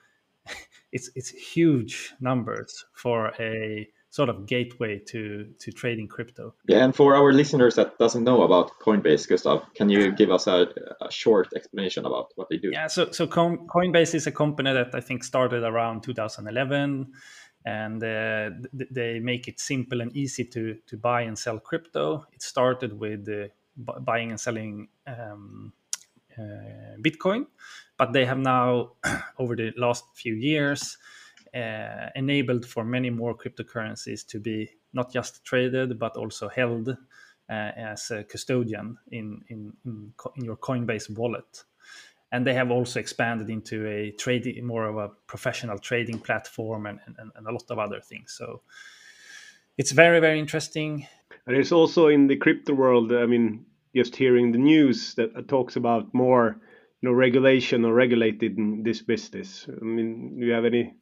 it's, 0.93 1.11
it's 1.17 1.31
huge 1.31 2.15
numbers 2.21 2.85
for 2.93 3.33
a 3.41 3.89
sort 4.17 4.31
of 4.31 4.47
gateway 4.47 4.99
to 4.99 5.47
to 5.59 5.71
trading 5.73 6.09
crypto. 6.09 6.55
Yeah, 6.69 6.85
and 6.85 6.95
for 6.95 7.15
our 7.15 7.33
listeners 7.33 7.75
that 7.75 7.99
doesn't 7.99 8.25
know 8.25 8.43
about 8.43 8.71
Coinbase, 8.81 9.29
Gustav, 9.29 9.63
can 9.75 9.89
you 9.91 10.11
give 10.13 10.31
us 10.31 10.47
a, 10.47 10.67
a 11.01 11.11
short 11.11 11.49
explanation 11.55 12.07
about 12.07 12.33
what 12.37 12.49
they 12.49 12.57
do? 12.57 12.71
Yeah, 12.73 12.89
so 12.89 13.11
so 13.11 13.27
Coinbase 13.27 14.15
is 14.15 14.27
a 14.27 14.33
company 14.33 14.73
that 14.73 14.95
I 14.95 15.01
think 15.01 15.25
started 15.25 15.63
around 15.63 16.03
2011 16.03 17.13
and 17.67 18.03
uh, 18.03 18.51
they 18.91 19.21
make 19.21 19.49
it 19.49 19.61
simple 19.61 20.01
and 20.01 20.17
easy 20.17 20.45
to 20.45 20.77
to 20.87 20.97
buy 20.97 21.21
and 21.29 21.39
sell 21.39 21.59
crypto. 21.59 22.25
It 22.33 22.43
started 22.43 22.99
with 22.99 23.29
uh, 23.29 23.49
buying 24.01 24.31
and 24.31 24.41
selling 24.41 24.89
um, 25.07 25.73
uh, 26.39 26.97
Bitcoin, 27.01 27.47
but 27.99 28.13
they 28.13 28.25
have 28.25 28.39
now, 28.39 28.93
over 29.39 29.57
the 29.57 29.73
last 29.77 30.05
few 30.15 30.35
years, 30.35 30.99
uh, 31.57 32.11
enabled 32.15 32.67
for 32.67 32.85
many 32.85 33.11
more 33.11 33.35
cryptocurrencies 33.35 34.27
to 34.27 34.39
be 34.39 34.71
not 34.93 35.13
just 35.13 35.45
traded 35.45 35.99
but 35.99 36.17
also 36.17 36.49
held 36.49 36.89
uh, 36.89 37.53
as 37.53 38.11
a 38.11 38.25
custodian 38.25 38.99
in, 39.13 39.41
in, 39.49 39.73
in, 39.85 40.13
in, 40.37 40.45
your 40.45 40.57
Coinbase 40.57 41.17
wallet. 41.17 41.65
And 42.33 42.47
they 42.47 42.55
have 42.55 42.71
also 42.71 42.99
expanded 42.99 43.49
into 43.51 43.87
a 43.87 44.11
trading, 44.13 44.67
more 44.67 44.87
of 44.87 44.97
a 44.97 45.11
professional 45.27 45.79
trading 45.79 46.19
platform 46.19 46.87
and, 46.87 46.99
and, 47.07 47.31
and 47.35 47.47
a 47.47 47.53
lot 47.53 47.71
of 47.71 47.79
other 47.79 48.01
things. 48.01 48.35
So 48.37 48.63
it's 49.79 49.93
very, 49.93 50.19
very 50.21 50.41
interesting. 50.41 51.07
And 51.47 51.57
it's 51.57 51.73
also 51.73 52.09
in 52.09 52.27
the 52.27 52.37
crypto 52.37 52.75
world, 52.75 53.13
I 53.13 53.27
mean, 53.27 53.65
just 53.95 54.17
hearing 54.17 54.53
the 54.53 54.59
news 54.59 55.15
that 55.15 55.49
talks 55.49 55.77
about 55.77 56.13
more 56.13 56.61
you 57.01 57.09
know 57.09 57.15
regulation 57.15 57.85
or 57.85 57.95
regulated 57.95 58.59
in 58.59 58.83
this 58.83 59.03
business 59.03 59.67
i 59.69 59.85
mean 59.85 60.39
do 60.39 60.47
you 60.47 60.53
have 60.53 60.65
any 60.65 60.95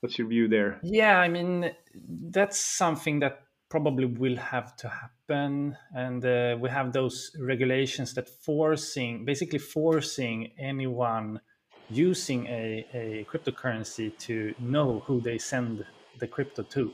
What's 0.00 0.18
your 0.18 0.28
view 0.28 0.48
there? 0.48 0.78
Yeah, 0.82 1.18
I 1.18 1.28
mean, 1.28 1.70
that's 1.94 2.58
something 2.58 3.20
that 3.20 3.42
probably 3.68 4.04
will 4.04 4.36
have 4.36 4.76
to 4.76 4.88
happen. 4.88 5.76
And 5.94 6.24
uh, 6.24 6.56
we 6.60 6.70
have 6.70 6.92
those 6.92 7.32
regulations 7.40 8.14
that 8.14 8.28
forcing, 8.28 9.24
basically 9.24 9.58
forcing 9.58 10.52
anyone 10.58 11.40
using 11.88 12.46
a, 12.46 12.86
a 12.92 13.26
cryptocurrency 13.30 14.16
to 14.18 14.54
know 14.58 15.02
who 15.06 15.20
they 15.20 15.38
send 15.38 15.84
the 16.18 16.26
crypto 16.26 16.62
to. 16.62 16.92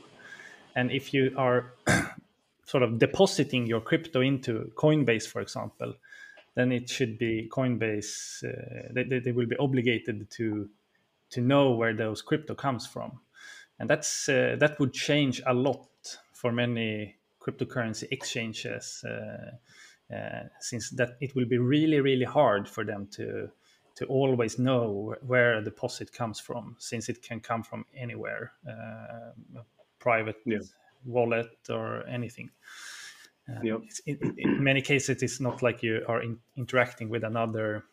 And 0.75 0.91
if 0.91 1.13
you 1.13 1.33
are 1.37 1.73
sort 2.65 2.83
of 2.83 2.99
depositing 2.99 3.67
your 3.67 3.81
crypto 3.81 4.21
into 4.21 4.71
Coinbase, 4.75 5.27
for 5.27 5.41
example, 5.41 5.93
then 6.55 6.71
it 6.71 6.89
should 6.89 7.17
be 7.17 7.49
Coinbase, 7.51 8.43
uh, 8.43 8.89
they, 8.93 9.19
they 9.19 9.31
will 9.31 9.47
be 9.47 9.57
obligated 9.57 10.29
to 10.31 10.69
to 11.33 11.41
know 11.41 11.71
where 11.71 11.95
those 11.95 12.21
crypto 12.21 12.53
comes 12.53 12.85
from 12.85 13.19
and 13.79 13.89
that's 13.89 14.29
uh, 14.29 14.55
that 14.59 14.79
would 14.79 14.93
change 14.93 15.41
a 15.45 15.53
lot 15.53 15.87
for 16.31 16.51
many 16.51 17.15
cryptocurrency 17.41 18.07
exchanges 18.11 19.03
uh, 19.05 20.13
uh, 20.15 20.43
since 20.59 20.89
that 20.91 21.17
it 21.19 21.35
will 21.35 21.45
be 21.45 21.57
really 21.57 21.99
really 21.99 22.25
hard 22.25 22.67
for 22.67 22.85
them 22.85 23.07
to 23.11 23.49
to 23.95 24.05
always 24.05 24.57
know 24.57 25.15
where 25.21 25.57
a 25.57 25.63
deposit 25.63 26.11
comes 26.13 26.39
from 26.39 26.75
since 26.79 27.09
it 27.09 27.21
can 27.21 27.39
come 27.39 27.63
from 27.63 27.85
anywhere 27.95 28.53
uh, 28.67 29.61
private 29.99 30.37
yeah. 30.45 30.59
wallet 31.05 31.57
or 31.69 32.05
anything 32.07 32.49
uh, 33.49 33.59
yep. 33.63 33.81
in, 34.05 34.35
in, 34.37 34.63
many 34.63 34.81
cases 34.81 35.21
it's 35.21 35.39
not 35.39 35.61
like 35.61 35.83
you 35.83 36.03
are 36.07 36.21
in, 36.21 36.37
interacting 36.55 37.09
with 37.09 37.23
another 37.23 37.83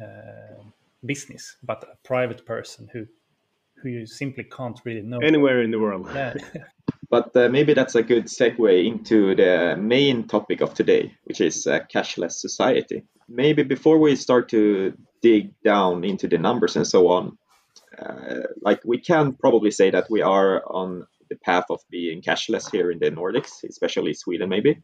uh, 0.00 0.62
business, 1.04 1.56
but 1.62 1.84
a 1.84 1.96
private 2.06 2.44
person 2.46 2.88
who 2.92 3.06
who 3.82 3.88
you 3.88 4.06
simply 4.06 4.44
can't 4.44 4.78
really 4.84 5.02
know 5.02 5.18
anywhere 5.18 5.62
in 5.62 5.70
the 5.70 5.78
world. 5.78 6.06
Yeah. 6.14 6.34
but 7.10 7.34
uh, 7.34 7.48
maybe 7.48 7.72
that's 7.72 7.94
a 7.94 8.02
good 8.02 8.26
segue 8.26 8.86
into 8.86 9.34
the 9.34 9.76
main 9.78 10.26
topic 10.26 10.60
of 10.60 10.74
today, 10.74 11.14
which 11.24 11.40
is 11.40 11.66
uh, 11.66 11.80
cashless 11.92 12.32
society. 12.32 13.04
Maybe 13.28 13.62
before 13.62 13.98
we 13.98 14.16
start 14.16 14.48
to 14.50 14.92
dig 15.22 15.54
down 15.64 16.04
into 16.04 16.28
the 16.28 16.36
numbers 16.36 16.76
and 16.76 16.86
so 16.86 17.08
on, 17.08 17.38
uh, 17.98 18.46
like 18.60 18.80
we 18.84 18.98
can 18.98 19.32
probably 19.32 19.70
say 19.70 19.90
that 19.90 20.10
we 20.10 20.20
are 20.20 20.62
on 20.66 21.06
the 21.28 21.36
path 21.36 21.64
of 21.70 21.80
being 21.90 22.22
cashless 22.22 22.70
here 22.70 22.90
in 22.90 22.98
the 22.98 23.10
Nordics, 23.10 23.64
especially 23.68 24.14
Sweden, 24.14 24.48
maybe. 24.48 24.82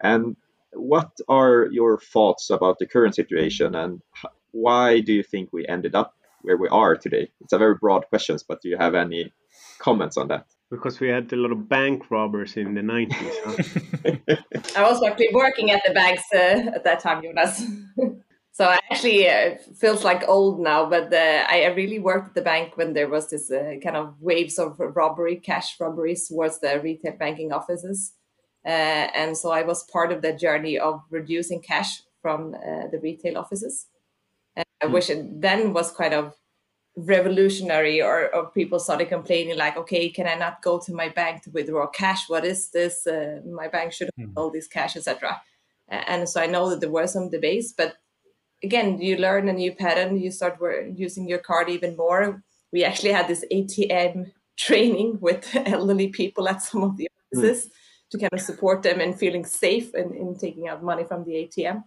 And 0.00 0.36
what 0.72 1.10
are 1.28 1.68
your 1.70 1.98
thoughts 1.98 2.50
about 2.50 2.78
the 2.78 2.86
current 2.86 3.14
situation 3.14 3.74
and 3.74 4.02
why 4.52 5.00
do 5.00 5.12
you 5.12 5.22
think 5.22 5.52
we 5.52 5.66
ended 5.66 5.94
up 5.94 6.14
where 6.42 6.56
we 6.56 6.68
are 6.68 6.96
today? 6.96 7.30
It's 7.40 7.52
a 7.52 7.58
very 7.58 7.74
broad 7.74 8.06
question, 8.08 8.36
but 8.48 8.62
do 8.62 8.68
you 8.68 8.76
have 8.78 8.94
any 8.94 9.32
comments 9.78 10.16
on 10.16 10.28
that? 10.28 10.46
Because 10.70 10.98
we 10.98 11.08
had 11.08 11.32
a 11.32 11.36
lot 11.36 11.52
of 11.52 11.68
bank 11.68 12.10
robbers 12.10 12.56
in 12.56 12.74
the 12.74 12.80
90s. 12.80 13.34
Huh? 13.44 14.36
I 14.76 14.82
was 14.90 15.02
actually 15.02 15.28
working 15.32 15.70
at 15.70 15.82
the 15.86 15.94
banks 15.94 16.24
uh, 16.34 16.74
at 16.74 16.84
that 16.84 17.00
time, 17.00 17.22
Jonas. 17.22 17.64
so 18.52 18.64
I 18.64 18.78
actually 18.90 19.28
uh, 19.28 19.56
feels 19.78 20.02
like 20.02 20.28
old 20.28 20.60
now, 20.60 20.88
but 20.88 21.12
uh, 21.12 21.44
I 21.48 21.66
really 21.66 22.00
worked 22.00 22.28
at 22.28 22.34
the 22.34 22.42
bank 22.42 22.76
when 22.76 22.94
there 22.94 23.08
was 23.08 23.30
this 23.30 23.50
uh, 23.50 23.74
kind 23.82 23.96
of 23.96 24.14
waves 24.20 24.58
of 24.58 24.76
robbery, 24.78 25.36
cash 25.36 25.76
robberies 25.78 26.28
towards 26.28 26.58
the 26.58 26.80
retail 26.80 27.16
banking 27.16 27.52
offices. 27.52 28.14
Uh, 28.64 29.06
and 29.14 29.36
so 29.36 29.52
I 29.52 29.62
was 29.62 29.84
part 29.84 30.10
of 30.10 30.22
that 30.22 30.40
journey 30.40 30.76
of 30.76 31.00
reducing 31.10 31.62
cash 31.62 32.02
from 32.20 32.54
uh, 32.54 32.88
the 32.90 32.98
retail 33.00 33.38
offices 33.38 33.86
mm. 34.56 34.90
which 34.90 35.10
then 35.40 35.72
was 35.72 35.90
kind 35.92 36.14
of 36.14 36.34
revolutionary 36.96 38.00
or, 38.00 38.34
or 38.34 38.50
people 38.50 38.78
started 38.78 39.08
complaining 39.08 39.56
like 39.56 39.76
okay 39.76 40.08
can 40.08 40.26
i 40.26 40.34
not 40.34 40.62
go 40.62 40.78
to 40.78 40.94
my 40.94 41.10
bank 41.10 41.42
to 41.42 41.50
withdraw 41.50 41.86
cash 41.86 42.28
what 42.28 42.44
is 42.44 42.70
this 42.70 43.06
uh, 43.06 43.40
my 43.44 43.68
bank 43.68 43.92
should 43.92 44.08
mm. 44.18 44.32
hold 44.34 44.54
this 44.54 44.66
cash 44.66 44.96
etc 44.96 45.40
and 45.88 46.26
so 46.26 46.40
i 46.40 46.46
know 46.46 46.70
that 46.70 46.80
there 46.80 46.90
were 46.90 47.06
some 47.06 47.28
debates 47.28 47.74
but 47.76 47.96
again 48.62 48.98
you 48.98 49.18
learn 49.18 49.46
a 49.48 49.52
new 49.52 49.72
pattern 49.72 50.18
you 50.18 50.30
start 50.30 50.58
were 50.58 50.86
using 50.86 51.28
your 51.28 51.38
card 51.38 51.68
even 51.68 51.94
more 51.96 52.42
we 52.72 52.82
actually 52.82 53.12
had 53.12 53.28
this 53.28 53.44
atm 53.52 54.32
training 54.56 55.18
with 55.20 55.54
elderly 55.66 56.08
people 56.08 56.48
at 56.48 56.62
some 56.62 56.82
of 56.82 56.96
the 56.96 57.06
hmm. 57.30 57.38
offices 57.38 57.66
mm. 57.66 57.70
to 58.10 58.18
kind 58.18 58.32
of 58.32 58.40
support 58.40 58.82
them 58.82 59.00
and 59.00 59.18
feeling 59.18 59.44
safe 59.44 59.94
in, 59.94 60.14
in 60.14 60.34
taking 60.34 60.66
out 60.66 60.82
money 60.82 61.04
from 61.04 61.24
the 61.24 61.32
atm 61.32 61.84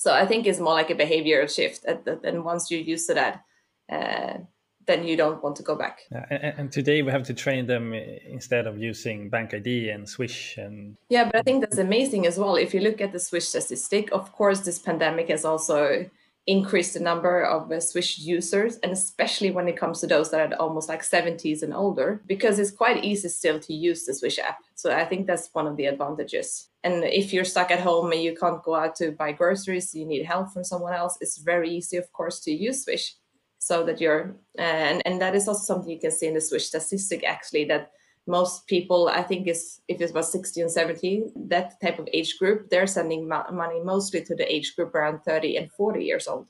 so 0.00 0.14
I 0.14 0.24
think 0.24 0.46
it's 0.46 0.58
more 0.58 0.72
like 0.72 0.88
a 0.88 0.94
behavioral 0.94 1.54
shift. 1.54 1.84
And 1.84 2.42
once 2.42 2.70
you're 2.70 2.80
used 2.80 3.06
to 3.08 3.14
that, 3.20 3.44
uh, 3.92 4.38
then 4.86 5.06
you 5.06 5.14
don't 5.14 5.42
want 5.42 5.56
to 5.56 5.62
go 5.62 5.76
back. 5.76 5.98
Yeah, 6.10 6.24
and, 6.30 6.54
and, 6.58 6.72
today 6.72 7.02
we 7.02 7.12
have 7.12 7.24
to 7.24 7.34
train 7.34 7.66
them 7.66 7.92
instead 7.92 8.66
of 8.66 8.78
using 8.78 9.28
Bank 9.28 9.52
ID 9.52 9.90
and 9.90 10.08
Swish 10.08 10.56
and. 10.56 10.96
Yeah, 11.10 11.24
but 11.24 11.36
I 11.36 11.42
think 11.42 11.60
that's 11.60 11.76
amazing 11.76 12.26
as 12.26 12.38
well. 12.38 12.56
If 12.56 12.72
you 12.72 12.80
look 12.80 13.02
at 13.02 13.12
the 13.12 13.20
Swish 13.20 13.48
statistic, 13.48 14.10
of 14.10 14.32
course, 14.32 14.60
this 14.60 14.78
pandemic 14.78 15.28
has 15.28 15.44
also 15.44 16.08
increase 16.46 16.94
the 16.94 17.00
number 17.00 17.42
of 17.42 17.70
uh, 17.70 17.80
Swish 17.80 18.18
users, 18.18 18.76
and 18.78 18.92
especially 18.92 19.50
when 19.50 19.68
it 19.68 19.76
comes 19.76 20.00
to 20.00 20.06
those 20.06 20.30
that 20.30 20.52
are 20.52 20.56
almost 20.56 20.88
like 20.88 21.02
70s 21.02 21.62
and 21.62 21.74
older, 21.74 22.22
because 22.26 22.58
it's 22.58 22.70
quite 22.70 23.04
easy 23.04 23.28
still 23.28 23.60
to 23.60 23.74
use 23.74 24.04
the 24.04 24.14
Swish 24.14 24.38
app. 24.38 24.58
So 24.74 24.90
I 24.90 25.04
think 25.04 25.26
that's 25.26 25.50
one 25.52 25.66
of 25.66 25.76
the 25.76 25.86
advantages. 25.86 26.68
And 26.82 27.04
if 27.04 27.32
you're 27.32 27.44
stuck 27.44 27.70
at 27.70 27.80
home 27.80 28.12
and 28.12 28.22
you 28.22 28.34
can't 28.34 28.62
go 28.62 28.74
out 28.74 28.96
to 28.96 29.12
buy 29.12 29.32
groceries, 29.32 29.94
you 29.94 30.06
need 30.06 30.24
help 30.24 30.52
from 30.52 30.64
someone 30.64 30.94
else, 30.94 31.18
it's 31.20 31.38
very 31.38 31.70
easy, 31.70 31.98
of 31.98 32.10
course, 32.12 32.40
to 32.40 32.50
use 32.50 32.84
Swish. 32.84 33.14
So 33.58 33.84
that 33.84 34.00
you're, 34.00 34.36
and, 34.56 35.02
and 35.04 35.20
that 35.20 35.34
is 35.34 35.46
also 35.46 35.62
something 35.62 35.90
you 35.90 36.00
can 36.00 36.10
see 36.10 36.26
in 36.26 36.34
the 36.34 36.40
Swish 36.40 36.66
statistic 36.66 37.22
actually 37.24 37.66
that 37.66 37.90
most 38.30 38.66
people 38.66 39.08
i 39.08 39.22
think 39.22 39.46
is 39.46 39.80
if 39.88 40.00
it's 40.00 40.12
about 40.12 40.24
60 40.24 40.60
and 40.60 40.70
70 40.70 41.24
that 41.36 41.80
type 41.80 41.98
of 41.98 42.08
age 42.12 42.38
group 42.38 42.70
they're 42.70 42.86
sending 42.86 43.28
money 43.28 43.80
mostly 43.82 44.22
to 44.22 44.34
the 44.34 44.54
age 44.54 44.74
group 44.76 44.94
around 44.94 45.20
30 45.20 45.56
and 45.56 45.72
40 45.72 46.04
years 46.04 46.28
old 46.28 46.46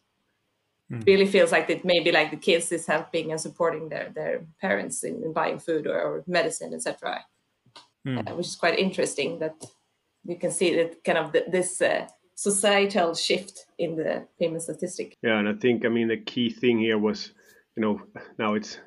mm. 0.91 1.07
really 1.07 1.27
feels 1.27 1.53
like 1.53 1.69
that 1.69 1.85
maybe 1.85 2.13
like 2.13 2.31
the 2.31 2.37
kids 2.37 2.71
is 2.73 2.87
helping 2.87 3.31
and 3.31 3.41
supporting 3.41 3.89
their 3.89 4.11
their 4.15 4.47
parents 4.61 5.03
in, 5.05 5.23
in 5.25 5.33
buying 5.33 5.59
food 5.59 5.87
or, 5.87 6.01
or 6.01 6.25
medicine 6.27 6.75
etc 6.75 7.25
mm. 8.07 8.19
uh, 8.19 8.35
which 8.37 8.47
is 8.47 8.57
quite 8.57 8.79
interesting 8.79 9.39
that 9.39 9.57
you 10.25 10.37
can 10.37 10.51
see 10.51 10.75
that 10.77 11.03
kind 11.03 11.19
of 11.19 11.33
the, 11.33 11.45
this 11.49 11.81
uh, 11.81 12.07
societal 12.35 13.15
shift 13.15 13.67
in 13.79 13.97
the 13.97 14.27
payment 14.39 14.63
statistic 14.63 15.17
yeah 15.23 15.39
and 15.39 15.49
i 15.49 15.55
think 15.55 15.85
i 15.85 15.89
mean 15.89 16.09
the 16.09 16.17
key 16.17 16.51
thing 16.51 16.79
here 16.79 16.99
was 16.99 17.33
you 17.77 17.83
know 17.83 18.01
now 18.39 18.55
it's 18.55 18.79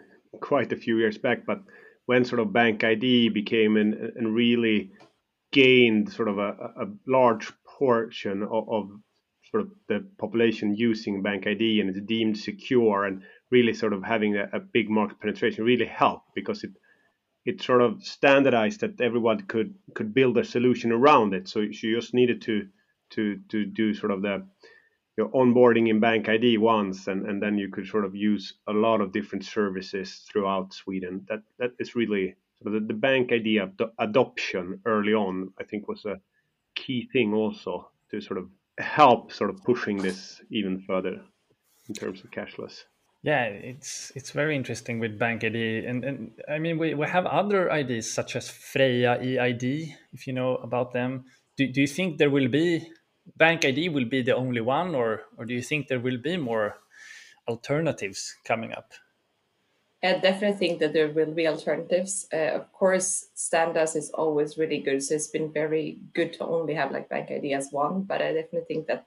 quite 0.42 0.72
a 0.72 0.76
few 0.76 0.98
years 0.98 1.18
back 1.18 1.46
but 1.46 1.60
when 2.05 2.25
sort 2.25 2.39
of 2.39 2.53
bank 2.53 2.83
ID 2.83 3.29
became 3.29 3.77
and 3.77 3.93
and 3.93 4.36
really 4.36 4.91
gained 5.51 6.12
sort 6.12 6.27
of 6.27 6.38
a, 6.39 6.50
a 6.81 6.86
large 7.07 7.51
portion 7.77 8.43
of, 8.43 8.69
of, 8.69 8.89
sort 9.51 9.62
of 9.63 9.69
the 9.88 10.03
population 10.17 10.75
using 10.75 11.22
bank 11.22 11.45
ID 11.45 11.79
and 11.79 11.89
it's 11.89 12.00
deemed 12.07 12.36
secure 12.36 13.05
and 13.05 13.22
really 13.51 13.74
sort 13.74 13.93
of 13.93 14.03
having 14.03 14.36
a, 14.36 14.50
a 14.51 14.60
big 14.60 14.89
market 14.89 15.19
penetration 15.19 15.63
really 15.63 15.86
helped 15.86 16.33
because 16.33 16.63
it 16.63 16.72
it 17.45 17.62
sort 17.62 17.81
of 17.81 18.01
standardized 18.03 18.81
that 18.81 19.00
everyone 19.01 19.41
could 19.41 19.75
could 19.93 20.13
build 20.13 20.38
a 20.38 20.43
solution 20.43 20.91
around 20.91 21.33
it. 21.33 21.48
So 21.48 21.60
you 21.60 21.95
just 21.95 22.13
needed 22.13 22.41
to 22.43 22.67
to 23.12 23.39
to 23.50 23.65
do 23.65 23.93
sort 23.93 24.12
of 24.12 24.22
the 24.22 24.48
your 25.17 25.29
onboarding 25.29 25.89
in 25.89 26.00
Bank 26.00 26.27
ID 26.27 26.58
once, 26.58 27.08
and, 27.08 27.27
and 27.27 27.41
then 27.41 27.58
you 27.58 27.70
could 27.70 27.88
sort 27.88 28.05
of 28.05 28.15
use 28.15 28.55
a 28.67 28.74
lot 28.74 29.01
of 29.01 29.12
different 29.12 29.46
services 29.46 30.25
throughout 30.32 30.74
Sweden. 30.74 31.25
That 31.29 31.43
that 31.60 31.72
is 31.79 31.96
really 31.96 32.36
sort 32.62 32.75
of 32.75 32.88
the, 32.88 32.93
the 32.93 33.00
BankID 33.00 33.62
ad- 33.62 33.89
adoption 34.00 34.79
early 34.86 35.13
on. 35.13 35.53
I 35.60 35.63
think 35.63 35.88
was 35.88 36.05
a 36.05 36.20
key 36.75 37.08
thing 37.13 37.34
also 37.34 37.91
to 38.12 38.22
sort 38.22 38.39
of 38.39 38.50
help 38.79 39.32
sort 39.32 39.50
of 39.51 39.63
pushing 39.63 39.98
this 39.98 40.41
even 40.50 40.79
further 40.79 41.22
in 41.88 41.93
terms 41.93 42.24
of 42.24 42.32
cashless. 42.32 42.84
Yeah, 43.22 43.46
it's 43.46 44.12
it's 44.15 44.32
very 44.32 44.55
interesting 44.55 45.00
with 45.00 45.20
BankID, 45.20 45.88
and 45.88 46.03
and 46.03 46.32
I 46.50 46.60
mean 46.60 46.77
we, 46.77 46.93
we 46.93 47.08
have 47.08 47.25
other 47.25 47.70
IDs 47.70 48.12
such 48.12 48.36
as 48.36 48.50
Freja 48.50 49.22
EID, 49.22 49.96
if 50.12 50.27
you 50.27 50.34
know 50.34 50.55
about 50.55 50.91
them. 50.91 51.25
Do 51.55 51.67
do 51.67 51.82
you 51.82 51.88
think 51.88 52.17
there 52.17 52.32
will 52.32 52.50
be 52.50 52.91
BankID 53.39 53.94
will 53.94 54.06
be 54.06 54.22
the 54.22 54.36
only 54.36 54.62
one, 54.62 54.96
or 54.96 55.24
or 55.38 55.46
do 55.46 55.53
you 55.53 55.62
think 55.62 55.88
there 55.88 56.00
will 56.00 56.18
be 56.18 56.38
more 56.38 56.77
alternatives 57.48 58.36
coming 58.44 58.74
up? 58.74 58.94
I 60.03 60.20
definitely 60.20 60.58
think 60.58 60.80
that 60.80 60.92
there 60.92 61.10
will 61.10 61.32
be 61.32 61.48
alternatives. 61.48 62.27
Uh, 62.32 62.51
of 62.60 62.72
course, 62.74 63.30
Standards 63.36 63.96
is 63.96 64.12
always 64.12 64.58
really 64.58 64.80
good, 64.80 65.01
so 65.01 65.15
it's 65.15 65.27
been 65.27 65.51
very 65.51 65.98
good 66.13 66.34
to 66.34 66.46
only 66.46 66.74
have 66.74 66.92
like 66.92 67.08
Bank 67.08 67.32
ID 67.32 67.53
as 67.53 67.72
one. 67.72 68.01
But 68.01 68.22
I 68.22 68.34
definitely 68.34 68.68
think 68.68 68.88
that, 68.88 69.06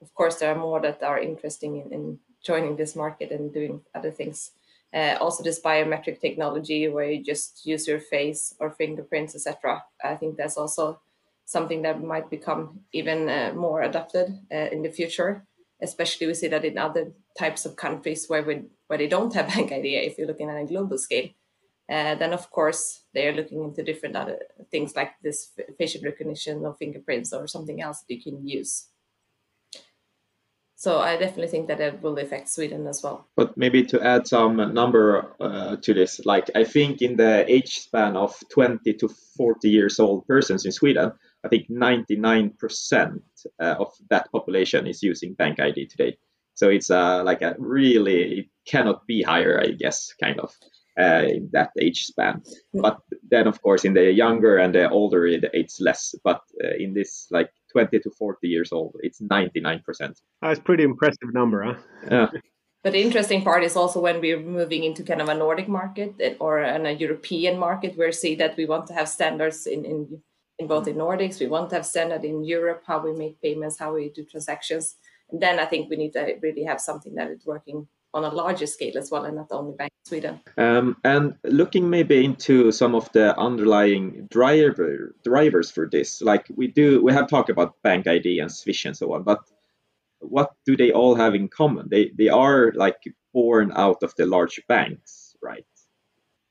of 0.00 0.14
course, 0.14 0.36
there 0.36 0.52
are 0.52 0.58
more 0.58 0.80
that 0.80 1.02
are 1.02 1.18
interesting 1.18 1.80
in, 1.80 1.92
in 1.92 2.18
joining 2.40 2.76
this 2.76 2.94
market 2.94 3.32
and 3.32 3.52
doing 3.52 3.80
other 3.96 4.12
things. 4.12 4.52
Uh, 4.94 5.16
also, 5.20 5.42
this 5.42 5.60
biometric 5.60 6.20
technology 6.20 6.86
where 6.86 7.10
you 7.10 7.24
just 7.24 7.66
use 7.66 7.88
your 7.88 8.00
face 8.00 8.54
or 8.60 8.70
fingerprints, 8.70 9.34
etc. 9.34 9.82
I 10.04 10.14
think 10.14 10.36
that's 10.36 10.56
also 10.56 11.00
something 11.48 11.80
that 11.80 12.02
might 12.02 12.28
become 12.28 12.80
even 12.92 13.26
uh, 13.26 13.52
more 13.56 13.80
adopted 13.80 14.38
uh, 14.52 14.68
in 14.70 14.82
the 14.82 14.90
future. 14.90 15.46
Especially, 15.80 16.26
we 16.26 16.34
see 16.34 16.48
that 16.48 16.64
in 16.64 16.76
other 16.76 17.12
types 17.38 17.64
of 17.64 17.76
countries 17.76 18.26
where 18.28 18.42
we 18.42 18.64
where 18.88 18.98
they 18.98 19.08
don't 19.08 19.34
have 19.34 19.46
BankID. 19.52 20.06
If 20.06 20.18
you're 20.18 20.26
looking 20.26 20.50
at 20.50 20.60
a 20.60 20.66
global 20.66 20.98
scale, 20.98 21.28
uh, 21.88 22.16
then 22.16 22.34
of 22.34 22.50
course 22.50 23.04
they 23.14 23.26
are 23.28 23.32
looking 23.34 23.64
into 23.64 23.82
different 23.82 24.14
other 24.14 24.38
things 24.70 24.94
like 24.94 25.12
this 25.22 25.52
facial 25.78 26.02
recognition 26.02 26.66
or 26.66 26.74
fingerprints 26.74 27.32
or 27.32 27.46
something 27.46 27.80
else 27.80 28.00
that 28.00 28.14
you 28.14 28.22
can 28.22 28.46
use. 28.46 28.88
So 30.76 31.00
I 31.00 31.16
definitely 31.16 31.48
think 31.48 31.66
that 31.68 31.80
it 31.80 32.02
will 32.02 32.18
affect 32.18 32.48
Sweden 32.48 32.86
as 32.86 33.02
well. 33.02 33.26
But 33.36 33.56
maybe 33.56 33.82
to 33.86 34.00
add 34.00 34.28
some 34.28 34.56
number 34.74 35.34
uh, 35.40 35.76
to 35.76 35.94
this, 35.94 36.20
like 36.24 36.50
I 36.54 36.62
think 36.62 37.02
in 37.02 37.16
the 37.16 37.44
age 37.50 37.80
span 37.80 38.16
of 38.16 38.36
20 38.50 38.92
to 38.94 39.08
40 39.08 39.68
years 39.68 39.98
old 39.98 40.26
persons 40.28 40.64
in 40.64 40.72
Sweden, 40.72 41.12
I 41.44 41.48
think 41.48 41.68
99% 41.70 43.20
uh, 43.60 43.74
of 43.78 43.92
that 44.10 44.30
population 44.32 44.86
is 44.86 45.02
using 45.02 45.34
bank 45.34 45.60
ID 45.60 45.86
today. 45.86 46.16
So 46.54 46.68
it's 46.68 46.90
uh, 46.90 47.22
like 47.24 47.42
a 47.42 47.54
really, 47.58 48.40
it 48.40 48.46
cannot 48.66 49.06
be 49.06 49.22
higher, 49.22 49.60
I 49.60 49.70
guess, 49.72 50.12
kind 50.20 50.40
of. 50.40 50.52
Uh, 51.00 51.22
in 51.28 51.48
that 51.52 51.70
age 51.80 52.06
span. 52.06 52.42
But 52.74 52.98
then, 53.30 53.46
of 53.46 53.62
course, 53.62 53.84
in 53.84 53.94
the 53.94 54.10
younger 54.10 54.56
and 54.56 54.74
the 54.74 54.90
older, 54.90 55.28
it's 55.28 55.80
less. 55.80 56.12
But 56.24 56.40
uh, 56.64 56.74
in 56.76 56.92
this, 56.92 57.28
like 57.30 57.50
20 57.70 58.00
to 58.00 58.10
40 58.18 58.48
years 58.48 58.72
old, 58.72 58.96
it's 59.04 59.20
99%. 59.20 60.20
That's 60.42 60.58
pretty 60.58 60.82
impressive 60.82 61.32
number, 61.32 61.62
huh? 61.62 61.74
Yeah. 62.10 62.26
But 62.82 62.94
the 62.94 63.00
interesting 63.00 63.44
part 63.44 63.62
is 63.62 63.76
also 63.76 64.00
when 64.00 64.20
we're 64.20 64.40
moving 64.40 64.82
into 64.82 65.04
kind 65.04 65.22
of 65.22 65.28
a 65.28 65.36
Nordic 65.36 65.68
market 65.68 66.36
or 66.40 66.58
a 66.62 66.92
European 66.92 67.60
market, 67.60 67.96
we 67.96 68.10
see 68.10 68.34
that 68.34 68.56
we 68.56 68.66
want 68.66 68.88
to 68.88 68.94
have 68.94 69.08
standards 69.08 69.68
in, 69.68 69.84
in 69.84 70.08
in 70.08 70.20
both 70.66 70.84
the 70.84 70.92
Nordics. 70.92 71.40
We 71.40 71.46
want 71.46 71.70
to 71.70 71.76
have 71.76 71.86
standard 71.86 72.24
in 72.24 72.44
Europe, 72.44 72.82
how 72.86 73.00
we 73.00 73.12
make 73.12 73.40
payments, 73.40 73.78
how 73.78 73.94
we 73.94 74.08
do 74.10 74.24
transactions. 74.24 74.96
And 75.30 75.40
then 75.40 75.58
I 75.58 75.66
think 75.66 75.88
we 75.88 75.96
need 75.96 76.12
to 76.14 76.34
really 76.42 76.64
have 76.64 76.80
something 76.80 77.14
that 77.14 77.30
is 77.30 77.46
working 77.46 77.86
on 78.14 78.24
a 78.24 78.30
larger 78.30 78.66
scale 78.66 78.96
as 78.96 79.10
well, 79.10 79.24
and 79.24 79.36
not 79.36 79.48
only 79.50 79.76
Bank 79.76 79.92
Sweden. 80.04 80.40
Um, 80.56 80.96
and 81.04 81.34
looking 81.44 81.90
maybe 81.90 82.24
into 82.24 82.72
some 82.72 82.94
of 82.94 83.12
the 83.12 83.38
underlying 83.38 84.26
driver 84.30 85.14
drivers 85.22 85.70
for 85.70 85.88
this, 85.90 86.22
like 86.22 86.46
we 86.56 86.68
do, 86.68 87.02
we 87.02 87.12
have 87.12 87.28
talked 87.28 87.50
about 87.50 87.80
Bank 87.82 88.06
ID 88.06 88.38
and 88.40 88.50
Swish 88.50 88.86
and 88.86 88.96
so 88.96 89.12
on, 89.12 89.24
but 89.24 89.40
what 90.20 90.52
do 90.64 90.76
they 90.76 90.90
all 90.90 91.14
have 91.14 91.34
in 91.34 91.48
common? 91.48 91.88
They 91.90 92.10
they 92.16 92.28
are 92.28 92.72
like 92.74 93.02
born 93.32 93.72
out 93.76 94.02
of 94.02 94.14
the 94.16 94.26
large 94.26 94.60
banks, 94.68 95.36
right? 95.42 95.66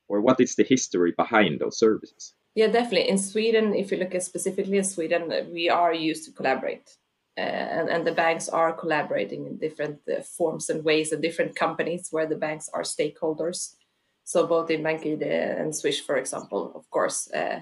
Or 0.08 0.20
what 0.20 0.40
is 0.40 0.54
the 0.54 0.64
history 0.64 1.12
behind 1.16 1.60
those 1.60 1.78
services? 1.78 2.34
Yeah, 2.58 2.66
definitely. 2.66 3.08
In 3.08 3.18
Sweden, 3.18 3.72
if 3.72 3.92
you 3.92 3.98
look 3.98 4.16
at 4.16 4.24
specifically 4.24 4.78
in 4.78 4.82
Sweden, 4.82 5.32
we 5.52 5.70
are 5.70 5.94
used 5.94 6.24
to 6.24 6.32
collaborate. 6.32 6.90
Uh, 7.36 7.42
and, 7.78 7.88
and 7.88 8.04
the 8.04 8.10
banks 8.10 8.48
are 8.48 8.72
collaborating 8.72 9.46
in 9.46 9.58
different 9.58 10.00
uh, 10.08 10.22
forms 10.22 10.68
and 10.68 10.82
ways 10.82 11.12
and 11.12 11.22
different 11.22 11.54
companies 11.54 12.08
where 12.10 12.26
the 12.26 12.34
banks 12.34 12.68
are 12.74 12.82
stakeholders. 12.82 13.76
So 14.24 14.44
both 14.44 14.72
in 14.72 14.82
BankID 14.82 15.22
and 15.22 15.72
Swish, 15.72 16.04
for 16.04 16.16
example, 16.16 16.72
of 16.74 16.90
course, 16.90 17.30
uh, 17.30 17.60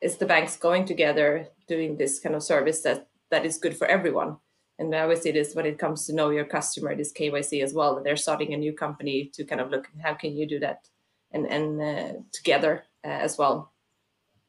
is 0.00 0.18
the 0.18 0.26
banks 0.26 0.56
going 0.56 0.84
together 0.84 1.48
doing 1.66 1.96
this 1.96 2.20
kind 2.20 2.36
of 2.36 2.44
service 2.44 2.82
that, 2.82 3.08
that 3.32 3.44
is 3.44 3.58
good 3.58 3.76
for 3.76 3.88
everyone. 3.88 4.36
And 4.78 4.94
I 4.94 5.00
always 5.00 5.22
see 5.22 5.32
this 5.32 5.56
when 5.56 5.66
it 5.66 5.80
comes 5.80 6.06
to 6.06 6.14
know 6.14 6.30
your 6.30 6.44
customer, 6.44 6.94
this 6.94 7.12
KYC 7.12 7.60
as 7.64 7.74
well. 7.74 8.00
They're 8.04 8.14
starting 8.14 8.54
a 8.54 8.56
new 8.56 8.72
company 8.72 9.32
to 9.34 9.42
kind 9.42 9.60
of 9.60 9.72
look 9.72 9.88
how 10.00 10.14
can 10.14 10.36
you 10.36 10.46
do 10.46 10.60
that 10.60 10.86
and 11.32 11.44
and 11.44 11.82
uh, 11.82 12.12
together 12.32 12.84
uh, 13.04 13.08
as 13.26 13.36
well. 13.36 13.72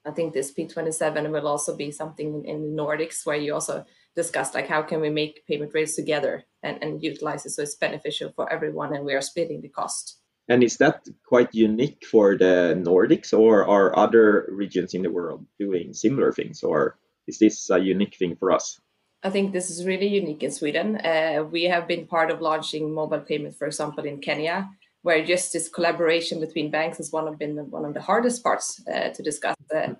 I 0.06 0.12
think 0.12 0.34
this 0.34 0.54
P27 0.54 1.30
will 1.32 1.48
also 1.48 1.76
be 1.76 1.92
something 1.92 2.46
in 2.46 2.76
the 2.76 2.82
Nordics 2.82 3.26
where 3.26 3.36
you 3.36 3.54
also 3.54 3.86
discuss 4.16 4.54
like 4.54 4.68
how 4.68 4.82
can 4.82 5.02
we 5.02 5.10
make 5.10 5.46
payment 5.46 5.72
rails 5.74 5.94
together 5.94 6.46
and, 6.64 6.82
and 6.82 7.04
utilize 7.04 7.46
it 7.46 7.52
so 7.52 7.62
it's 7.62 7.76
beneficial 7.76 8.32
for 8.36 8.52
everyone 8.52 8.96
and 8.96 9.06
we 9.06 9.14
are 9.14 9.22
splitting 9.22 9.62
the 9.62 9.70
cost. 9.70 10.18
And 10.48 10.64
is 10.64 10.78
that 10.78 11.08
quite 11.26 11.54
unique 11.54 12.04
for 12.10 12.36
the 12.36 12.76
Nordics 12.78 13.38
or 13.38 13.68
are 13.68 13.98
other 13.98 14.48
regions 14.50 14.94
in 14.94 15.04
the 15.04 15.12
world 15.12 15.46
doing 15.60 15.94
similar 15.94 16.32
things 16.32 16.64
or 16.64 16.98
is 17.28 17.38
this 17.38 17.70
a 17.70 17.78
unique 17.78 18.16
thing 18.16 18.36
for 18.36 18.52
us? 18.52 18.80
I 19.22 19.30
think 19.30 19.52
this 19.52 19.70
is 19.70 19.86
really 19.86 20.08
unique 20.08 20.44
in 20.44 20.52
Sweden. 20.52 20.96
Uh, 20.96 21.44
we 21.52 21.66
have 21.66 21.88
been 21.88 22.08
part 22.08 22.32
of 22.32 22.42
launching 22.42 22.94
mobile 22.94 23.20
payment, 23.20 23.56
for 23.58 23.68
example, 23.68 24.06
in 24.06 24.20
Kenya, 24.20 24.70
where 25.02 25.26
just 25.26 25.54
this 25.54 25.70
collaboration 25.70 26.40
between 26.40 26.72
banks 26.72 26.98
has 26.98 27.12
one 27.12 27.28
of 27.28 27.38
been 27.38 27.56
one 27.70 27.86
of 27.86 27.94
the 27.94 28.02
hardest 28.02 28.44
parts 28.44 28.82
uh, 28.88 29.10
to 29.10 29.24
discuss 29.24 29.56
uh, 29.74 29.94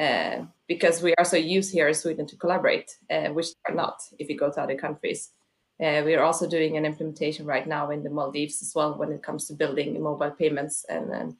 uh, 0.00 0.44
because 0.68 1.02
we 1.02 1.14
are 1.16 1.24
so 1.24 1.36
used 1.36 1.72
here 1.72 1.88
in 1.88 1.94
Sweden 1.94 2.26
to 2.26 2.36
collaborate, 2.36 2.96
uh, 3.10 3.28
which 3.28 3.48
are 3.68 3.74
not 3.74 4.02
if 4.18 4.28
you 4.28 4.36
go 4.36 4.50
to 4.50 4.62
other 4.62 4.76
countries. 4.76 5.30
Uh, 5.82 6.02
we 6.04 6.14
are 6.14 6.22
also 6.22 6.48
doing 6.48 6.76
an 6.76 6.84
implementation 6.84 7.46
right 7.46 7.66
now 7.66 7.90
in 7.90 8.02
the 8.02 8.10
Maldives 8.10 8.62
as 8.62 8.72
well 8.74 8.96
when 8.96 9.10
it 9.10 9.22
comes 9.22 9.46
to 9.46 9.54
building 9.54 10.00
mobile 10.00 10.30
payments 10.30 10.84
and, 10.88 11.10
and 11.10 11.36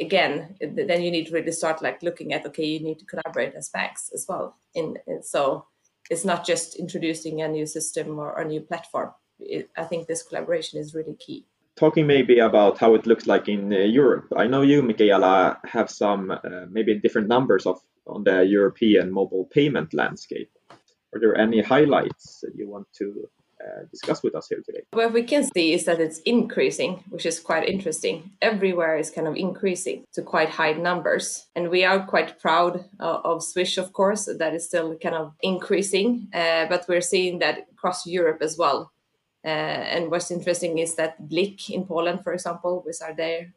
again 0.00 0.56
then 0.60 1.02
you 1.02 1.10
need 1.10 1.26
to 1.26 1.32
really 1.32 1.52
start 1.52 1.82
like 1.82 2.02
looking 2.02 2.32
at 2.32 2.46
okay 2.46 2.64
you 2.64 2.80
need 2.80 2.98
to 2.98 3.04
collaborate 3.04 3.54
as 3.54 3.68
banks 3.68 4.10
as 4.14 4.24
well 4.26 4.56
in, 4.74 4.96
in 5.06 5.22
so 5.22 5.66
it's 6.10 6.24
not 6.24 6.46
just 6.46 6.76
introducing 6.76 7.42
a 7.42 7.46
new 7.46 7.66
system 7.66 8.18
or 8.18 8.40
a 8.40 8.44
new 8.44 8.60
platform 8.60 9.12
it, 9.46 9.70
I 9.76 9.84
think 9.84 10.06
this 10.06 10.22
collaboration 10.22 10.78
is 10.78 10.94
really 10.94 11.14
key. 11.14 11.46
Talking 11.76 12.06
maybe 12.06 12.38
about 12.38 12.78
how 12.78 12.94
it 12.94 13.06
looks 13.06 13.26
like 13.26 13.48
in 13.48 13.72
uh, 13.72 13.78
Europe. 13.78 14.32
I 14.36 14.46
know 14.46 14.62
you, 14.62 14.82
Michaela, 14.82 15.58
have 15.64 15.90
some 15.90 16.30
uh, 16.30 16.38
maybe 16.70 16.98
different 16.98 17.28
numbers 17.28 17.66
of 17.66 17.80
on 18.06 18.24
the 18.24 18.44
European 18.44 19.12
mobile 19.12 19.48
payment 19.52 19.94
landscape. 19.94 20.50
Are 21.14 21.20
there 21.20 21.36
any 21.36 21.62
highlights 21.62 22.40
that 22.42 22.54
you 22.56 22.68
want 22.68 22.86
to 22.98 23.28
uh, 23.62 23.84
discuss 23.90 24.22
with 24.22 24.34
us 24.34 24.48
here 24.48 24.62
today? 24.64 24.80
What 24.92 25.12
we 25.12 25.22
can 25.22 25.44
see 25.54 25.72
is 25.72 25.84
that 25.84 26.00
it's 26.00 26.18
increasing, 26.20 27.04
which 27.10 27.26
is 27.26 27.38
quite 27.38 27.68
interesting. 27.68 28.32
Everywhere 28.40 28.96
is 28.96 29.10
kind 29.10 29.28
of 29.28 29.36
increasing 29.36 30.04
to 30.14 30.22
quite 30.22 30.48
high 30.48 30.72
numbers. 30.72 31.46
And 31.54 31.70
we 31.70 31.84
are 31.84 32.04
quite 32.04 32.40
proud 32.40 32.84
uh, 32.98 33.20
of 33.24 33.44
Swish, 33.44 33.78
of 33.78 33.92
course, 33.92 34.28
that 34.38 34.54
is 34.54 34.66
still 34.66 34.96
kind 34.96 35.14
of 35.14 35.34
increasing, 35.42 36.28
uh, 36.34 36.66
but 36.66 36.86
we're 36.88 37.00
seeing 37.02 37.38
that 37.38 37.66
across 37.72 38.06
Europe 38.06 38.42
as 38.42 38.56
well. 38.58 38.90
Uh, 39.44 39.48
and 39.94 40.10
what's 40.10 40.30
interesting 40.30 40.78
is 40.78 40.94
that 40.94 41.20
Blik 41.28 41.70
in 41.70 41.84
Poland, 41.84 42.22
for 42.22 42.32
example, 42.32 42.82
which 42.84 43.00
are 43.02 43.14
their 43.14 43.52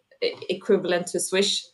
equivalent 0.50 1.08
to 1.08 1.20
Swish, 1.20 1.66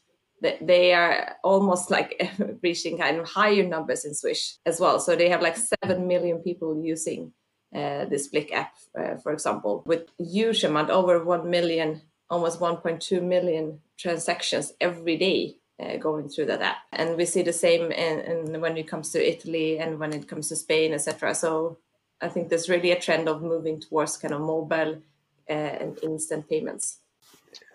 they 0.61 0.93
are 0.93 1.35
almost 1.43 1.91
like 1.91 2.31
reaching 2.63 2.97
kind 2.97 3.19
of 3.19 3.29
higher 3.29 3.63
numbers 3.63 4.05
in 4.05 4.13
Swish 4.13 4.57
as 4.65 4.79
well. 4.79 4.99
So 4.99 5.15
they 5.15 5.29
have 5.29 5.41
like 5.41 5.57
7 5.83 6.07
million 6.07 6.39
people 6.39 6.81
using 6.83 7.33
uh, 7.73 8.05
this 8.05 8.29
Blik 8.29 8.51
app, 8.51 8.73
uh, 8.99 9.15
for 9.17 9.31
example, 9.31 9.83
with 9.85 10.09
huge 10.17 10.63
amount, 10.63 10.89
over 10.89 11.23
1 11.23 11.49
million, 11.49 12.01
almost 12.29 12.59
1.2 12.59 13.21
million 13.21 13.79
transactions 13.97 14.73
every 14.81 15.15
day 15.15 15.55
uh, 15.81 15.97
going 15.97 16.27
through 16.27 16.45
that 16.47 16.61
app. 16.61 16.77
And 16.91 17.15
we 17.15 17.25
see 17.25 17.43
the 17.43 17.53
same 17.53 17.91
in, 17.91 18.59
when 18.59 18.77
it 18.77 18.87
comes 18.87 19.11
to 19.11 19.25
Italy 19.25 19.79
and 19.79 19.99
when 19.99 20.13
it 20.13 20.27
comes 20.27 20.49
to 20.49 20.55
Spain, 20.55 20.93
etc. 20.93 21.33
So 21.35 21.77
I 22.21 22.29
think 22.29 22.49
there's 22.49 22.69
really 22.69 22.91
a 22.91 22.99
trend 22.99 23.27
of 23.27 23.41
moving 23.41 23.79
towards 23.79 24.17
kind 24.17 24.33
of 24.33 24.41
mobile 24.41 25.01
uh, 25.49 25.53
and 25.53 25.97
instant 26.03 26.47
payments. 26.49 26.99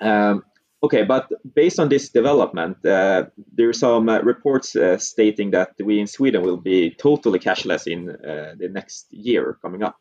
Um, 0.01 0.45
Okay, 0.83 1.05
but 1.05 1.33
based 1.55 1.81
on 1.81 1.89
this 1.89 2.11
development, 2.11 2.77
uh, 2.85 3.25
there 3.53 3.69
are 3.69 3.73
some 3.73 4.09
uh, 4.09 4.21
reports 4.21 4.77
uh, 4.77 4.99
stating 4.99 5.51
that 5.51 5.71
we 5.83 5.99
in 5.99 6.07
Sweden 6.07 6.43
will 6.43 6.59
be 6.59 6.91
totally 6.91 7.39
cashless 7.39 7.87
in 7.87 8.11
uh, 8.11 8.55
the 8.59 8.69
next 8.69 9.07
year 9.11 9.59
coming 9.63 9.83
up. 9.83 9.97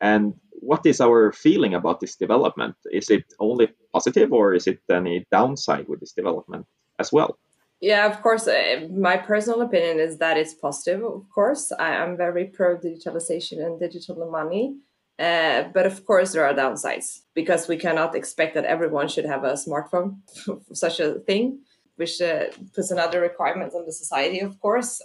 And 0.00 0.34
what 0.50 0.86
is 0.86 1.00
our 1.00 1.32
feeling 1.32 1.74
about 1.74 2.00
this 2.00 2.14
development? 2.14 2.76
Is 2.92 3.10
it 3.10 3.24
only 3.40 3.68
positive 3.92 4.32
or 4.32 4.54
is 4.54 4.66
it 4.66 4.80
any 4.88 5.26
downside 5.32 5.88
with 5.88 6.00
this 6.00 6.12
development 6.12 6.66
as 6.98 7.12
well? 7.12 7.36
Yeah, 7.84 8.06
of 8.06 8.22
course. 8.22 8.48
Uh, 8.48 8.88
my 8.90 9.18
personal 9.18 9.60
opinion 9.60 10.00
is 10.00 10.16
that 10.16 10.38
it's 10.38 10.54
positive, 10.54 11.04
of 11.04 11.28
course. 11.28 11.70
I 11.78 11.90
am 11.90 12.16
very 12.16 12.46
pro 12.46 12.78
digitalization 12.78 13.58
and 13.64 13.78
digital 13.78 14.16
money. 14.30 14.78
Uh, 15.18 15.64
but 15.74 15.84
of 15.84 16.06
course, 16.06 16.32
there 16.32 16.46
are 16.46 16.54
downsides 16.54 17.20
because 17.34 17.68
we 17.68 17.76
cannot 17.76 18.14
expect 18.14 18.54
that 18.54 18.64
everyone 18.64 19.08
should 19.08 19.26
have 19.26 19.44
a 19.44 19.52
smartphone 19.52 20.16
such 20.72 20.98
a 20.98 21.20
thing, 21.26 21.58
which 21.96 22.22
uh, 22.22 22.44
puts 22.74 22.90
another 22.90 23.20
requirement 23.20 23.74
on 23.74 23.84
the 23.84 23.92
society, 23.92 24.40
of 24.40 24.58
course. 24.60 25.02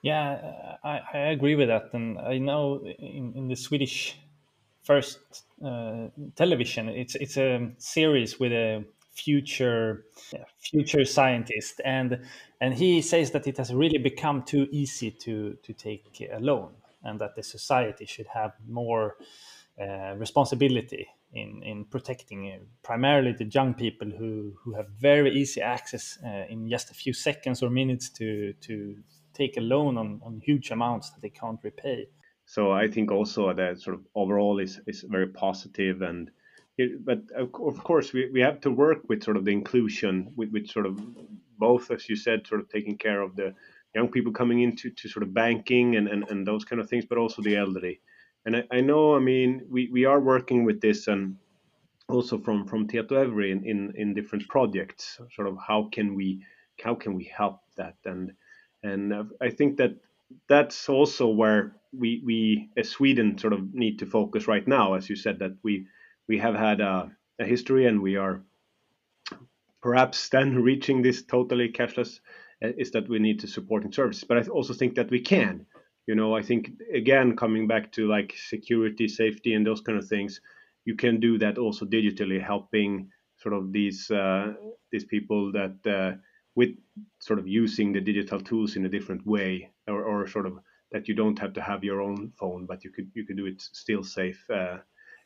Yeah, 0.00 0.76
I, 0.82 1.00
I 1.12 1.18
agree 1.36 1.54
with 1.54 1.68
that. 1.68 1.92
And 1.92 2.18
I 2.18 2.38
know 2.38 2.82
in, 2.98 3.34
in 3.36 3.48
the 3.48 3.56
Swedish 3.56 4.18
first 4.84 5.18
uh, 5.62 6.08
television, 6.34 6.88
it's, 6.88 7.14
it's 7.14 7.36
a 7.36 7.70
series 7.76 8.40
with 8.40 8.52
a 8.52 8.84
future 9.14 10.04
future 10.58 11.04
scientist 11.04 11.80
and 11.84 12.20
and 12.60 12.74
he 12.74 13.00
says 13.00 13.30
that 13.30 13.46
it 13.46 13.56
has 13.56 13.72
really 13.72 13.98
become 13.98 14.42
too 14.42 14.66
easy 14.72 15.10
to 15.10 15.56
to 15.62 15.72
take 15.72 16.04
a 16.32 16.40
loan 16.40 16.72
and 17.04 17.20
that 17.20 17.36
the 17.36 17.42
society 17.42 18.06
should 18.06 18.26
have 18.26 18.52
more 18.66 19.16
uh, 19.80 20.14
responsibility 20.16 21.06
in, 21.34 21.62
in 21.62 21.84
protecting 21.84 22.52
uh, 22.52 22.64
primarily 22.82 23.32
the 23.32 23.44
young 23.44 23.74
people 23.74 24.08
who, 24.08 24.54
who 24.62 24.74
have 24.74 24.86
very 25.00 25.34
easy 25.34 25.60
access 25.60 26.18
uh, 26.24 26.44
in 26.48 26.68
just 26.68 26.90
a 26.90 26.94
few 26.94 27.12
seconds 27.12 27.62
or 27.62 27.70
minutes 27.70 28.08
to, 28.08 28.52
to 28.60 28.96
take 29.32 29.56
a 29.56 29.60
loan 29.60 29.98
on, 29.98 30.20
on 30.24 30.40
huge 30.44 30.70
amounts 30.70 31.10
that 31.10 31.20
they 31.22 31.28
can't 31.28 31.58
repay. 31.62 32.06
So 32.46 32.72
I 32.72 32.88
think 32.88 33.10
also 33.10 33.52
that 33.52 33.80
sort 33.80 33.96
of 33.96 34.06
overall 34.14 34.60
is, 34.60 34.80
is 34.86 35.04
very 35.08 35.28
positive 35.28 36.02
and 36.02 36.30
it, 36.76 37.04
but 37.04 37.22
of 37.36 37.52
course 37.84 38.12
we, 38.12 38.30
we 38.30 38.40
have 38.40 38.60
to 38.62 38.70
work 38.70 39.08
with 39.08 39.22
sort 39.22 39.36
of 39.36 39.44
the 39.44 39.52
inclusion 39.52 40.32
with, 40.36 40.50
with 40.50 40.68
sort 40.68 40.86
of 40.86 41.00
both 41.58 41.90
as 41.90 42.08
you 42.08 42.16
said 42.16 42.46
sort 42.46 42.60
of 42.60 42.68
taking 42.68 42.96
care 42.96 43.20
of 43.20 43.36
the 43.36 43.54
young 43.94 44.08
people 44.08 44.32
coming 44.32 44.60
into 44.60 44.90
to 44.90 45.08
sort 45.08 45.22
of 45.22 45.32
banking 45.32 45.96
and, 45.96 46.08
and, 46.08 46.24
and 46.28 46.46
those 46.46 46.64
kind 46.64 46.80
of 46.80 46.88
things, 46.88 47.04
but 47.08 47.18
also 47.18 47.42
the 47.42 47.56
elderly. 47.56 48.00
And 48.44 48.56
I, 48.56 48.64
I 48.72 48.80
know, 48.80 49.14
I 49.14 49.20
mean, 49.20 49.66
we, 49.70 49.88
we 49.92 50.04
are 50.04 50.20
working 50.20 50.64
with 50.64 50.80
this 50.80 51.06
and 51.06 51.36
also 52.08 52.38
from 52.38 52.66
from 52.66 52.86
Tietoevry 52.86 53.50
in, 53.50 53.64
in 53.64 53.92
in 53.96 54.14
different 54.14 54.46
projects. 54.48 55.18
Sort 55.34 55.48
of 55.48 55.56
how 55.66 55.88
can 55.90 56.14
we 56.14 56.44
how 56.82 56.94
can 56.94 57.14
we 57.14 57.24
help 57.24 57.60
that 57.76 57.96
and 58.04 58.32
and 58.82 59.14
I 59.40 59.48
think 59.50 59.78
that 59.78 59.96
that's 60.48 60.88
also 60.88 61.28
where 61.28 61.76
we 61.96 62.20
we 62.24 62.68
as 62.76 62.90
Sweden 62.90 63.38
sort 63.38 63.54
of 63.54 63.72
need 63.72 64.00
to 64.00 64.06
focus 64.06 64.46
right 64.46 64.66
now. 64.68 64.94
As 64.94 65.08
you 65.08 65.16
said, 65.16 65.38
that 65.38 65.56
we 65.62 65.86
we 66.28 66.38
have 66.38 66.54
had 66.54 66.80
a, 66.80 67.10
a 67.38 67.44
history 67.44 67.86
and 67.86 68.00
we 68.00 68.16
are 68.16 68.42
perhaps 69.82 70.30
then 70.30 70.62
reaching 70.62 71.02
this 71.02 71.22
totally 71.22 71.68
cashless 71.68 72.20
uh, 72.64 72.68
is 72.78 72.90
that 72.92 73.08
we 73.08 73.18
need 73.18 73.40
to 73.40 73.46
support 73.46 73.84
in 73.84 73.92
services. 73.92 74.24
But 74.24 74.38
I 74.38 74.48
also 74.48 74.72
think 74.72 74.94
that 74.94 75.10
we 75.10 75.20
can. 75.20 75.66
You 76.06 76.14
know, 76.14 76.34
I 76.34 76.42
think 76.42 76.70
again 76.92 77.36
coming 77.36 77.66
back 77.66 77.92
to 77.92 78.08
like 78.08 78.34
security, 78.36 79.08
safety, 79.08 79.54
and 79.54 79.66
those 79.66 79.80
kind 79.80 79.98
of 79.98 80.06
things, 80.08 80.40
you 80.84 80.96
can 80.96 81.20
do 81.20 81.38
that 81.38 81.58
also 81.58 81.86
digitally, 81.86 82.42
helping 82.42 83.10
sort 83.38 83.54
of 83.54 83.72
these 83.72 84.10
uh, 84.10 84.52
these 84.90 85.04
people 85.04 85.52
that 85.52 85.76
uh, 85.86 86.16
with 86.54 86.70
sort 87.18 87.38
of 87.38 87.48
using 87.48 87.92
the 87.92 88.00
digital 88.00 88.40
tools 88.40 88.76
in 88.76 88.84
a 88.84 88.88
different 88.88 89.26
way, 89.26 89.70
or, 89.88 90.02
or 90.04 90.26
sort 90.26 90.46
of 90.46 90.58
that 90.92 91.08
you 91.08 91.14
don't 91.14 91.38
have 91.38 91.54
to 91.54 91.60
have 91.62 91.82
your 91.84 92.00
own 92.00 92.32
phone, 92.38 92.66
but 92.66 92.84
you 92.84 92.90
could 92.90 93.10
you 93.14 93.24
could 93.26 93.36
do 93.36 93.46
it 93.46 93.60
still 93.60 94.04
safe. 94.04 94.44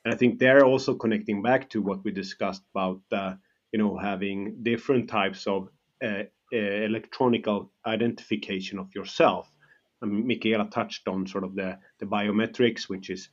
And 0.08 0.14
I 0.14 0.16
think 0.16 0.38
they're 0.38 0.64
also 0.64 0.94
connecting 0.94 1.42
back 1.42 1.68
to 1.68 1.82
what 1.82 2.02
we 2.02 2.12
discussed 2.12 2.62
about 2.74 3.02
uh, 3.12 3.34
you 3.72 3.78
know 3.78 3.98
having 3.98 4.62
different 4.62 5.06
types 5.10 5.46
of 5.46 5.68
uh, 6.02 6.22
uh, 6.50 6.56
electronical 6.56 7.70
identification 7.84 8.78
of 8.78 8.88
yourself. 8.94 9.52
And 10.00 10.26
Michaela 10.26 10.70
touched 10.70 11.08
on 11.08 11.26
sort 11.26 11.44
of 11.44 11.54
the, 11.54 11.78
the 11.98 12.06
biometrics, 12.06 12.88
which 12.88 13.10
is, 13.10 13.28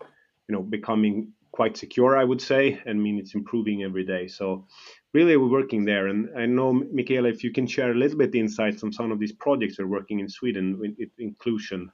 you 0.50 0.54
know, 0.54 0.64
becoming 0.64 1.32
quite 1.54 1.78
secure, 1.78 2.18
I 2.18 2.26
would 2.26 2.42
say. 2.42 2.82
I 2.86 2.92
mean, 2.92 3.20
it's 3.20 3.36
improving 3.36 3.84
every 3.84 4.04
day. 4.04 4.28
So 4.28 4.68
really 5.14 5.38
we're 5.38 5.48
working 5.48 5.86
there. 5.86 6.08
And 6.08 6.28
I 6.38 6.46
know, 6.46 6.74
Michaela, 6.74 7.30
if 7.30 7.42
you 7.42 7.54
can 7.54 7.68
share 7.68 7.92
a 7.92 7.96
little 7.96 8.18
bit 8.18 8.36
insights 8.36 8.84
on 8.84 8.92
some 8.92 9.14
of 9.14 9.20
these 9.20 9.32
projects 9.32 9.78
you're 9.78 9.88
working 9.88 10.20
in 10.20 10.28
Sweden 10.28 10.78
with 10.78 11.10
inclusion. 11.20 11.90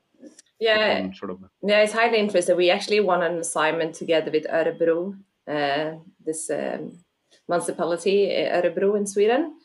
Yeah, 0.62 1.12
sort 1.13 1.32
of. 1.32 1.39
yeah, 1.63 1.82
it's 1.82 1.91
highly 1.91 2.19
interesting. 2.19 2.56
We 2.56 2.69
actually 2.69 3.00
won 3.00 3.24
an 3.24 3.39
assignment 3.39 3.95
together 3.95 4.30
with 4.30 4.45
Örebro, 4.45 5.17
uh, 5.47 5.97
this 6.24 6.52
um, 6.52 7.00
municipality, 7.50 8.28
Örebro 8.28 8.95
in 8.95 9.08
Sweden, 9.08 9.56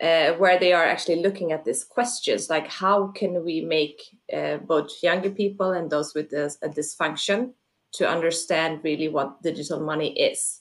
uh, 0.00 0.34
where 0.34 0.56
they 0.58 0.72
are 0.72 0.84
actually 0.84 1.22
looking 1.22 1.50
at 1.50 1.64
these 1.64 1.82
questions 1.82 2.48
like 2.50 2.68
how 2.68 3.08
can 3.08 3.44
we 3.44 3.62
make 3.62 4.00
uh, 4.32 4.58
both 4.58 4.90
younger 5.02 5.30
people 5.30 5.72
and 5.72 5.90
those 5.90 6.14
with 6.14 6.30
this, 6.30 6.56
a 6.62 6.68
dysfunction 6.68 7.52
to 7.94 8.08
understand 8.08 8.80
really 8.84 9.08
what 9.08 9.42
digital 9.42 9.80
money 9.80 10.12
is. 10.12 10.60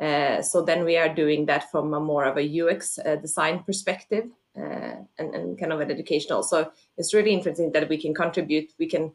Uh, 0.00 0.40
so 0.40 0.62
then 0.62 0.84
we 0.84 0.96
are 0.96 1.14
doing 1.14 1.46
that 1.46 1.70
from 1.70 1.92
a 1.92 2.00
more 2.00 2.24
of 2.24 2.38
a 2.38 2.60
UX 2.62 2.98
uh, 2.98 3.16
design 3.16 3.62
perspective 3.62 4.24
uh, 4.56 4.96
and, 5.18 5.34
and, 5.34 5.58
kind 5.58 5.72
of 5.72 5.80
an 5.80 5.90
educational. 5.90 6.42
So 6.42 6.70
it's 6.96 7.14
really 7.14 7.32
interesting 7.32 7.72
that 7.72 7.88
we 7.88 7.96
can 7.96 8.12
contribute. 8.12 8.72
We 8.78 8.86
can 8.86 9.12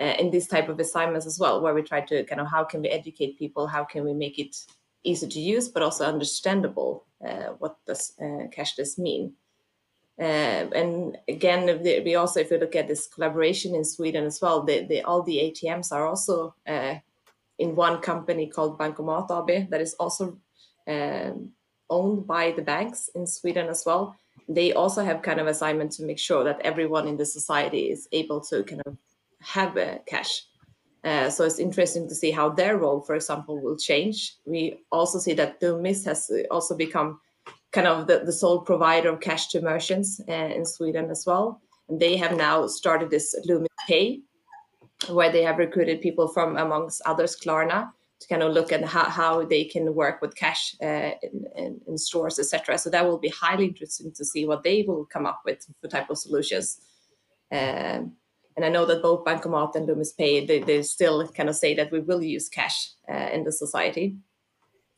uh, 0.00 0.14
in 0.18 0.30
this 0.30 0.46
type 0.46 0.68
of 0.68 0.80
assignments 0.80 1.26
as 1.26 1.38
well, 1.38 1.60
where 1.60 1.74
we 1.74 1.82
try 1.82 2.00
to 2.00 2.24
kind 2.24 2.40
of 2.40 2.48
how 2.48 2.64
can 2.64 2.82
we 2.82 2.88
educate 2.88 3.38
people, 3.38 3.66
how 3.66 3.84
can 3.84 4.04
we 4.04 4.12
make 4.12 4.38
it 4.38 4.56
easy 5.04 5.28
to 5.28 5.40
use 5.40 5.68
but 5.68 5.82
also 5.82 6.04
understandable 6.04 7.04
uh, 7.26 7.52
what 7.58 7.76
does 7.86 8.12
uh, 8.20 8.48
cashless 8.56 8.98
mean. 8.98 9.34
Uh, 10.18 10.70
and 10.74 11.18
again, 11.28 11.80
we 11.82 12.14
also, 12.14 12.40
if 12.40 12.50
you 12.50 12.58
look 12.58 12.76
at 12.76 12.88
this 12.88 13.08
collaboration 13.08 13.74
in 13.74 13.84
Sweden 13.84 14.24
as 14.24 14.40
well, 14.40 14.62
the, 14.62 14.84
the, 14.86 15.02
all 15.02 15.22
the 15.22 15.36
ATMs 15.36 15.92
are 15.92 16.06
also 16.06 16.54
uh, 16.66 16.94
in 17.58 17.74
one 17.74 18.00
company 18.00 18.46
called 18.46 18.78
Bankomat 18.78 19.30
AB 19.30 19.68
that 19.70 19.80
is 19.80 19.94
also 19.94 20.38
um, 20.86 21.50
owned 21.90 22.26
by 22.26 22.52
the 22.52 22.62
banks 22.62 23.08
in 23.14 23.26
Sweden 23.26 23.68
as 23.68 23.82
well. 23.84 24.16
They 24.48 24.72
also 24.72 25.04
have 25.04 25.22
kind 25.22 25.40
of 25.40 25.46
assignment 25.46 25.92
to 25.92 26.04
make 26.04 26.18
sure 26.18 26.44
that 26.44 26.60
everyone 26.60 27.08
in 27.08 27.16
the 27.16 27.26
society 27.26 27.90
is 27.90 28.08
able 28.12 28.40
to 28.42 28.62
kind 28.62 28.82
of 28.86 28.96
have 29.44 29.76
a 29.76 30.00
cash. 30.06 30.42
Uh, 31.04 31.28
so 31.28 31.44
it's 31.44 31.58
interesting 31.58 32.08
to 32.08 32.14
see 32.14 32.30
how 32.30 32.48
their 32.48 32.78
role, 32.78 33.02
for 33.02 33.14
example, 33.14 33.60
will 33.60 33.76
change. 33.76 34.36
We 34.46 34.78
also 34.90 35.18
see 35.18 35.34
that 35.34 35.60
Loomis 35.60 36.04
has 36.06 36.30
also 36.50 36.74
become 36.76 37.20
kind 37.72 37.86
of 37.86 38.06
the, 38.06 38.22
the 38.24 38.32
sole 38.32 38.60
provider 38.60 39.10
of 39.10 39.20
cash 39.20 39.48
to 39.48 39.60
merchants 39.60 40.20
uh, 40.28 40.32
in 40.32 40.64
Sweden 40.64 41.10
as 41.10 41.24
well. 41.26 41.60
And 41.88 42.00
they 42.00 42.16
have 42.16 42.36
now 42.36 42.66
started 42.66 43.10
this 43.10 43.34
Loomis 43.44 43.68
Pay, 43.86 44.22
where 45.10 45.30
they 45.30 45.42
have 45.42 45.58
recruited 45.58 46.00
people 46.00 46.28
from, 46.28 46.56
amongst 46.56 47.02
others, 47.04 47.36
Klarna, 47.36 47.90
to 48.20 48.28
kind 48.28 48.42
of 48.42 48.54
look 48.54 48.72
at 48.72 48.82
how, 48.84 49.04
how 49.04 49.44
they 49.44 49.64
can 49.64 49.94
work 49.94 50.22
with 50.22 50.34
cash 50.34 50.74
uh, 50.82 51.10
in, 51.22 51.44
in, 51.56 51.80
in, 51.86 51.98
stores, 51.98 52.38
etc. 52.38 52.78
So 52.78 52.88
that 52.88 53.04
will 53.04 53.18
be 53.18 53.28
highly 53.28 53.66
interesting 53.66 54.12
to 54.12 54.24
see 54.24 54.46
what 54.46 54.62
they 54.62 54.84
will 54.88 55.04
come 55.04 55.26
up 55.26 55.42
with 55.44 55.66
for 55.82 55.88
type 55.88 56.08
of 56.08 56.16
solutions. 56.16 56.80
Um, 57.52 58.12
and 58.56 58.64
I 58.64 58.68
know 58.68 58.86
that 58.86 59.02
both 59.02 59.24
Bankomat 59.24 59.74
and 59.74 59.86
Loomis 59.86 60.12
Pay, 60.12 60.46
they, 60.46 60.60
they 60.60 60.82
still 60.82 61.26
kind 61.28 61.48
of 61.48 61.56
say 61.56 61.74
that 61.74 61.90
we 61.90 62.00
will 62.00 62.22
use 62.22 62.48
cash 62.48 62.90
uh, 63.08 63.30
in 63.32 63.44
the 63.44 63.52
society. 63.52 64.16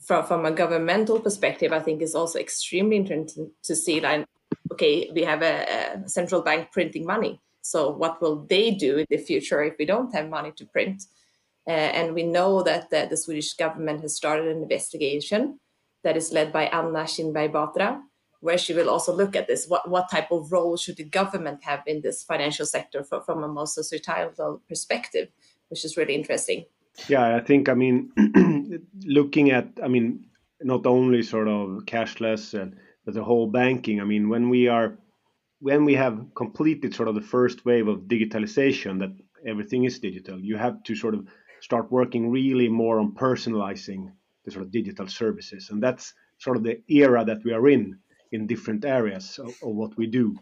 From, 0.05 0.27
from 0.27 0.45
a 0.45 0.51
governmental 0.51 1.21
perspective, 1.21 1.73
I 1.73 1.81
think 1.81 2.03
it's 2.03 2.15
also 2.15 2.39
extremely 2.39 2.97
interesting 2.97 3.51
to 3.63 3.75
see 3.75 4.01
that, 4.01 4.27
okay, 4.73 5.11
we 5.15 5.23
have 5.23 5.43
a, 5.43 6.03
a 6.05 6.09
central 6.09 6.43
bank 6.43 6.71
printing 6.71 7.07
money. 7.07 7.41
So 7.63 7.91
what 7.91 8.21
will 8.21 8.45
they 8.45 8.73
do 8.73 8.99
in 8.99 9.07
the 9.11 9.17
future 9.17 9.65
if 9.65 9.75
we 9.79 9.87
don't 9.87 10.15
have 10.15 10.29
money 10.29 10.53
to 10.57 10.67
print? 10.67 11.03
Uh, 11.67 11.71
and 11.71 12.15
we 12.15 12.23
know 12.23 12.63
that 12.63 12.91
the, 12.91 13.09
the, 13.11 13.17
Swedish 13.17 13.55
government 13.55 14.01
has 14.03 14.15
started 14.15 14.47
an 14.47 14.63
investigation 14.63 15.59
that 16.05 16.17
is 16.17 16.33
led 16.33 16.53
by 16.53 16.67
Anna 16.67 17.03
Kinberg 17.03 17.51
Batra, 17.51 18.01
where 18.41 18.59
she 18.59 18.75
will 18.75 18.91
also 18.91 19.15
look 19.15 19.37
at 19.37 19.47
this. 19.47 19.67
What, 19.67 19.89
what 19.89 20.11
type 20.11 20.31
of 20.31 20.53
role 20.53 20.77
should 20.77 20.97
the 20.97 21.05
government 21.05 21.65
have 21.65 21.83
in 21.87 22.01
this 22.03 22.23
financial 22.23 22.67
sector 22.67 23.05
for, 23.05 23.23
from 23.23 23.43
a 23.43 23.49
more 23.49 23.67
societal 23.67 24.63
perspective, 24.69 25.29
which 25.69 25.85
is 25.85 25.97
really 25.97 26.15
interesting. 26.15 26.65
Yeah, 27.09 27.37
I 27.37 27.41
think, 27.41 27.69
I 27.69 27.75
mean, 27.75 28.11
looking 29.05 29.51
at, 29.51 29.69
I 29.83 29.89
mean, 29.89 30.27
not 30.63 30.87
only 30.87 31.23
sort 31.23 31.49
of 31.49 31.85
cashless 31.85 32.59
and 32.59 32.77
but 33.07 33.15
the 33.15 33.25
whole 33.25 33.47
banking. 33.47 34.01
I 34.01 34.05
mean, 34.05 34.29
when 34.29 34.51
we 34.51 34.69
are 34.69 34.99
when 35.61 35.87
we 35.87 35.95
have 35.95 36.27
completed 36.35 36.95
sort 36.95 37.09
of 37.09 37.15
the 37.15 37.23
first 37.23 37.65
wave 37.65 37.89
of 37.89 38.01
digitalization, 38.01 38.99
that 38.99 39.17
everything 39.47 39.85
is 39.85 39.99
digital, 39.99 40.39
you 40.39 40.57
have 40.59 40.83
to 40.83 40.95
sort 40.95 41.15
of 41.15 41.27
start 41.61 41.91
working 41.91 42.31
really 42.31 42.69
more 42.69 42.99
on 42.99 43.15
personalizing 43.15 44.13
the 44.45 44.51
sort 44.51 44.65
of 44.65 44.71
digital 44.71 45.07
services. 45.07 45.71
And 45.71 45.83
that's 45.83 46.13
sort 46.39 46.59
of 46.59 46.63
the 46.63 46.83
era 46.89 47.25
that 47.25 47.43
we 47.43 47.55
are 47.55 47.69
in 47.69 47.99
in 48.33 48.47
different 48.47 48.85
areas 48.85 49.39
of, 49.39 49.49
of 49.63 49.75
what 49.75 49.97
we 49.97 50.07
do. 50.07 50.37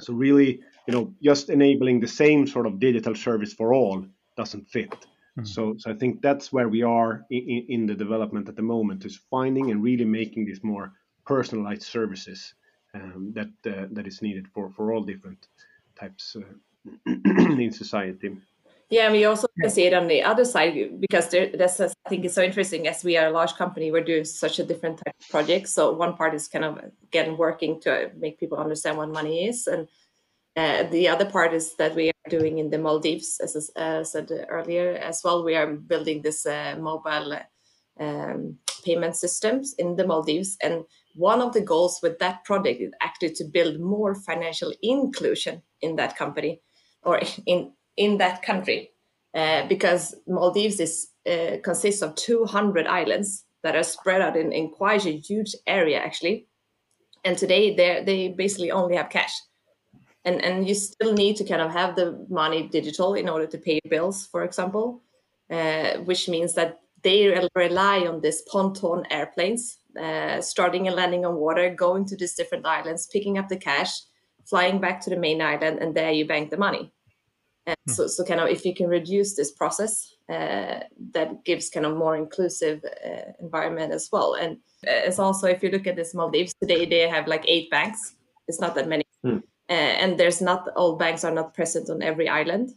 So 0.00 0.12
really, 0.12 0.60
you 0.86 0.94
know, 0.94 1.14
just 1.22 1.50
enabling 1.50 2.00
the 2.00 2.08
same 2.08 2.46
sort 2.46 2.66
of 2.66 2.80
digital 2.80 3.14
service 3.14 3.52
for 3.52 3.72
all 3.72 4.04
doesn't 4.36 4.68
fit. 4.68 4.90
Mm-hmm. 4.90 5.44
So, 5.44 5.74
so 5.78 5.90
I 5.90 5.94
think 5.94 6.22
that's 6.22 6.52
where 6.52 6.68
we 6.68 6.82
are 6.82 7.24
in, 7.30 7.66
in 7.68 7.86
the 7.86 7.94
development 7.94 8.48
at 8.48 8.56
the 8.56 8.62
moment 8.62 9.04
is 9.04 9.20
finding 9.30 9.70
and 9.70 9.82
really 9.82 10.04
making 10.04 10.46
these 10.46 10.62
more 10.62 10.92
personalized 11.26 11.82
services 11.82 12.54
um, 12.94 13.32
that 13.34 13.48
uh, 13.66 13.86
that 13.90 14.06
is 14.06 14.22
needed 14.22 14.46
for 14.54 14.70
for 14.70 14.92
all 14.92 15.02
different 15.02 15.48
types 15.98 16.36
uh, 16.36 16.42
in 17.06 17.72
society. 17.72 18.36
Yeah, 18.94 19.06
and 19.06 19.12
we 19.12 19.24
also 19.24 19.48
can 19.60 19.70
see 19.70 19.86
it 19.86 19.92
on 19.92 20.06
the 20.06 20.22
other 20.22 20.44
side 20.44 21.00
because 21.00 21.28
there, 21.28 21.50
that's 21.52 21.80
I 21.80 21.88
think 22.08 22.24
it's 22.24 22.36
so 22.36 22.44
interesting. 22.44 22.86
As 22.86 23.02
we 23.02 23.16
are 23.16 23.26
a 23.26 23.32
large 23.32 23.54
company, 23.54 23.90
we're 23.90 24.04
doing 24.04 24.24
such 24.24 24.60
a 24.60 24.64
different 24.64 24.98
type 24.98 25.16
of 25.20 25.28
project. 25.30 25.68
So 25.68 25.90
one 25.90 26.14
part 26.14 26.32
is 26.32 26.46
kind 26.46 26.64
of 26.64 26.78
again 27.02 27.36
working 27.36 27.80
to 27.80 28.12
make 28.16 28.38
people 28.38 28.56
understand 28.56 28.96
what 28.96 29.08
money 29.08 29.48
is, 29.48 29.66
and 29.66 29.88
uh, 30.56 30.84
the 30.90 31.08
other 31.08 31.24
part 31.28 31.52
is 31.52 31.74
that 31.74 31.96
we 31.96 32.10
are 32.10 32.30
doing 32.30 32.58
in 32.58 32.70
the 32.70 32.78
Maldives, 32.78 33.40
as 33.42 33.68
I 33.76 33.82
uh, 33.82 34.04
said 34.04 34.30
earlier 34.48 34.92
as 34.94 35.22
well. 35.24 35.42
We 35.42 35.56
are 35.56 35.74
building 35.74 36.22
this 36.22 36.46
uh, 36.46 36.76
mobile 36.78 37.40
um, 37.98 38.58
payment 38.84 39.16
systems 39.16 39.74
in 39.76 39.96
the 39.96 40.06
Maldives, 40.06 40.56
and 40.62 40.84
one 41.16 41.42
of 41.42 41.52
the 41.52 41.62
goals 41.62 41.98
with 42.00 42.20
that 42.20 42.44
project 42.44 42.80
is 42.80 42.92
actually 43.00 43.34
to 43.34 43.44
build 43.44 43.80
more 43.80 44.14
financial 44.14 44.72
inclusion 44.82 45.62
in 45.80 45.96
that 45.96 46.16
company 46.16 46.60
or 47.02 47.20
in 47.46 47.72
in 47.96 48.18
that 48.18 48.42
country 48.42 48.90
uh, 49.34 49.66
because 49.68 50.14
Maldives 50.26 50.80
is 50.80 51.08
uh, 51.30 51.56
consists 51.62 52.02
of 52.02 52.14
200 52.14 52.86
islands 52.86 53.44
that 53.62 53.74
are 53.74 53.82
spread 53.82 54.20
out 54.20 54.36
in, 54.36 54.52
in 54.52 54.70
quite 54.70 55.06
a 55.06 55.16
huge 55.16 55.54
area 55.66 55.98
actually. 55.98 56.46
And 57.24 57.36
today 57.36 57.74
they 57.74 58.04
they 58.04 58.28
basically 58.28 58.70
only 58.70 58.96
have 58.96 59.10
cash. 59.10 59.32
And 60.24 60.42
and 60.42 60.68
you 60.68 60.74
still 60.74 61.14
need 61.14 61.36
to 61.36 61.44
kind 61.44 61.62
of 61.62 61.72
have 61.72 61.96
the 61.96 62.26
money 62.28 62.68
digital 62.68 63.14
in 63.14 63.28
order 63.28 63.46
to 63.46 63.58
pay 63.58 63.80
bills 63.88 64.26
for 64.26 64.44
example 64.44 65.02
uh, 65.50 65.98
which 66.04 66.28
means 66.28 66.54
that 66.54 66.80
they 67.02 67.48
rely 67.54 68.06
on 68.06 68.20
this 68.22 68.42
pontoon 68.50 69.04
airplanes 69.10 69.76
uh, 70.00 70.40
starting 70.40 70.86
and 70.86 70.96
landing 70.96 71.26
on 71.26 71.36
water 71.36 71.68
going 71.68 72.06
to 72.06 72.16
these 72.16 72.34
different 72.34 72.64
islands 72.64 73.06
picking 73.06 73.36
up 73.36 73.48
the 73.48 73.56
cash 73.56 73.90
flying 74.46 74.80
back 74.80 75.00
to 75.02 75.10
the 75.10 75.16
main 75.16 75.42
island 75.42 75.78
and 75.80 75.94
there 75.94 76.12
you 76.12 76.26
bank 76.26 76.50
the 76.50 76.56
money 76.56 76.90
uh, 77.66 77.74
hmm. 77.86 77.92
so, 77.92 78.06
so 78.06 78.24
kind 78.24 78.40
of 78.40 78.48
if 78.48 78.64
you 78.64 78.74
can 78.74 78.88
reduce 78.88 79.34
this 79.34 79.50
process, 79.50 80.14
uh, 80.28 80.80
that 81.12 81.44
gives 81.44 81.70
kind 81.70 81.86
of 81.86 81.96
more 81.96 82.16
inclusive 82.16 82.84
uh, 82.84 83.32
environment 83.40 83.92
as 83.92 84.08
well. 84.12 84.34
And 84.34 84.56
uh, 84.86 85.04
it's 85.06 85.18
also 85.18 85.46
if 85.46 85.62
you 85.62 85.70
look 85.70 85.86
at 85.86 85.96
this 85.96 86.14
Maldives 86.14 86.54
today, 86.60 86.86
they 86.86 87.08
have 87.08 87.26
like 87.26 87.44
eight 87.48 87.70
banks. 87.70 88.16
It's 88.48 88.60
not 88.60 88.74
that 88.74 88.88
many, 88.88 89.04
mm. 89.24 89.42
and 89.68 90.18
there's 90.18 90.42
not 90.42 90.68
all 90.76 90.96
banks 90.96 91.24
are 91.24 91.30
not 91.30 91.54
present 91.54 91.88
on 91.88 92.02
every 92.02 92.28
island, 92.28 92.74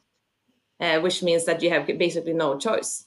uh, 0.79 0.99
which 1.01 1.21
means 1.21 1.43
that 1.45 1.61
you 1.61 1.69
have 1.69 1.85
basically 1.85 2.33
no 2.33 2.57
choice. 2.57 3.05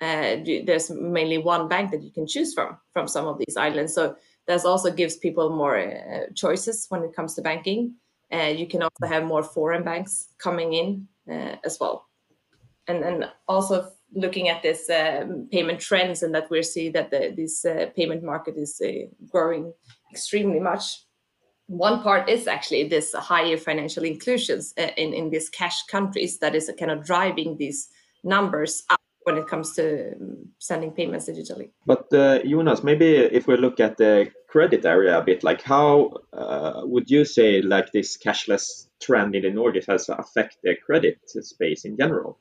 there's 0.00 0.90
mainly 0.90 1.38
one 1.38 1.68
bank 1.68 1.90
that 1.90 2.02
you 2.02 2.12
can 2.12 2.26
choose 2.26 2.54
from 2.54 2.78
from 2.92 3.08
some 3.08 3.26
of 3.26 3.38
these 3.38 3.56
islands. 3.56 3.92
So 3.94 4.14
that 4.46 4.64
also 4.64 4.92
gives 4.92 5.16
people 5.16 5.50
more 5.50 6.28
choices 6.36 6.86
when 6.88 7.02
it 7.02 7.12
comes 7.16 7.34
to 7.34 7.42
banking. 7.42 7.96
Uh, 8.32 8.52
you 8.56 8.66
can 8.66 8.82
also 8.82 9.06
have 9.06 9.24
more 9.24 9.42
foreign 9.42 9.82
banks 9.82 10.28
coming 10.38 10.72
in 10.72 11.08
uh, 11.30 11.56
as 11.64 11.78
well. 11.80 12.06
And, 12.86 13.02
and 13.04 13.24
also 13.48 13.90
looking 14.14 14.48
at 14.48 14.62
this 14.62 14.90
um, 14.90 15.48
payment 15.50 15.80
trends 15.80 16.22
and 16.22 16.34
that 16.34 16.50
we 16.50 16.62
see 16.62 16.88
that 16.90 17.10
the, 17.10 17.32
this 17.36 17.64
uh, 17.64 17.86
payment 17.96 18.22
market 18.22 18.56
is 18.56 18.80
uh, 18.84 19.06
growing 19.30 19.72
extremely 20.10 20.60
much. 20.60 21.04
One 21.66 22.02
part 22.02 22.28
is 22.28 22.48
actually 22.48 22.88
this 22.88 23.14
higher 23.14 23.56
financial 23.56 24.04
inclusions 24.04 24.74
uh, 24.76 24.88
in, 24.96 25.14
in 25.14 25.30
these 25.30 25.48
cash 25.48 25.84
countries 25.86 26.38
that 26.38 26.54
is 26.54 26.70
kind 26.78 26.90
of 26.90 27.04
driving 27.04 27.56
these 27.56 27.88
numbers 28.24 28.82
up 28.90 29.00
when 29.24 29.36
it 29.36 29.46
comes 29.46 29.74
to 29.74 30.12
um, 30.12 30.48
sending 30.58 30.92
payments 30.92 31.28
digitally. 31.28 31.70
But 31.86 32.12
uh, 32.12 32.40
Jonas, 32.42 32.82
maybe 32.82 33.16
if 33.16 33.46
we 33.46 33.56
look 33.56 33.80
at 33.80 33.96
the 33.96 34.30
credit 34.48 34.84
area 34.84 35.18
a 35.18 35.22
bit, 35.22 35.44
like 35.44 35.62
how 35.62 36.10
uh, 36.32 36.82
would 36.84 37.10
you 37.10 37.24
say 37.24 37.62
like 37.62 37.92
this 37.92 38.16
cashless 38.16 38.88
trend 39.00 39.34
in 39.34 39.42
the 39.42 39.50
Nordics 39.50 39.86
has 39.86 40.08
affected 40.08 40.58
the 40.62 40.76
credit 40.84 41.18
space 41.26 41.84
in 41.84 41.96
general? 41.96 42.38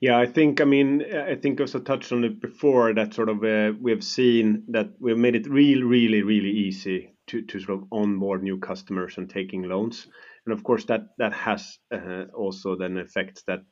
Yeah, 0.00 0.16
I 0.16 0.26
think 0.26 0.60
I 0.60 0.64
mean 0.64 1.02
I 1.12 1.34
think 1.34 1.60
also 1.60 1.80
touched 1.80 2.12
on 2.12 2.22
it 2.24 2.40
before 2.40 2.94
that 2.94 3.14
sort 3.14 3.28
of 3.28 3.42
uh, 3.42 3.72
we've 3.80 4.04
seen 4.04 4.62
that 4.68 4.90
we've 5.00 5.18
made 5.18 5.34
it 5.34 5.48
really, 5.48 5.82
really, 5.82 6.22
really 6.22 6.50
easy 6.50 7.14
to, 7.28 7.42
to 7.42 7.58
sort 7.58 7.80
of 7.80 7.88
onboard 7.90 8.44
new 8.44 8.58
customers 8.58 9.18
and 9.18 9.28
taking 9.28 9.62
loans, 9.62 10.06
and 10.46 10.52
of 10.52 10.62
course 10.62 10.84
that 10.84 11.08
that 11.18 11.32
has 11.32 11.78
uh, 11.92 12.24
also 12.32 12.76
then 12.76 12.96
effects 12.96 13.42
that 13.48 13.62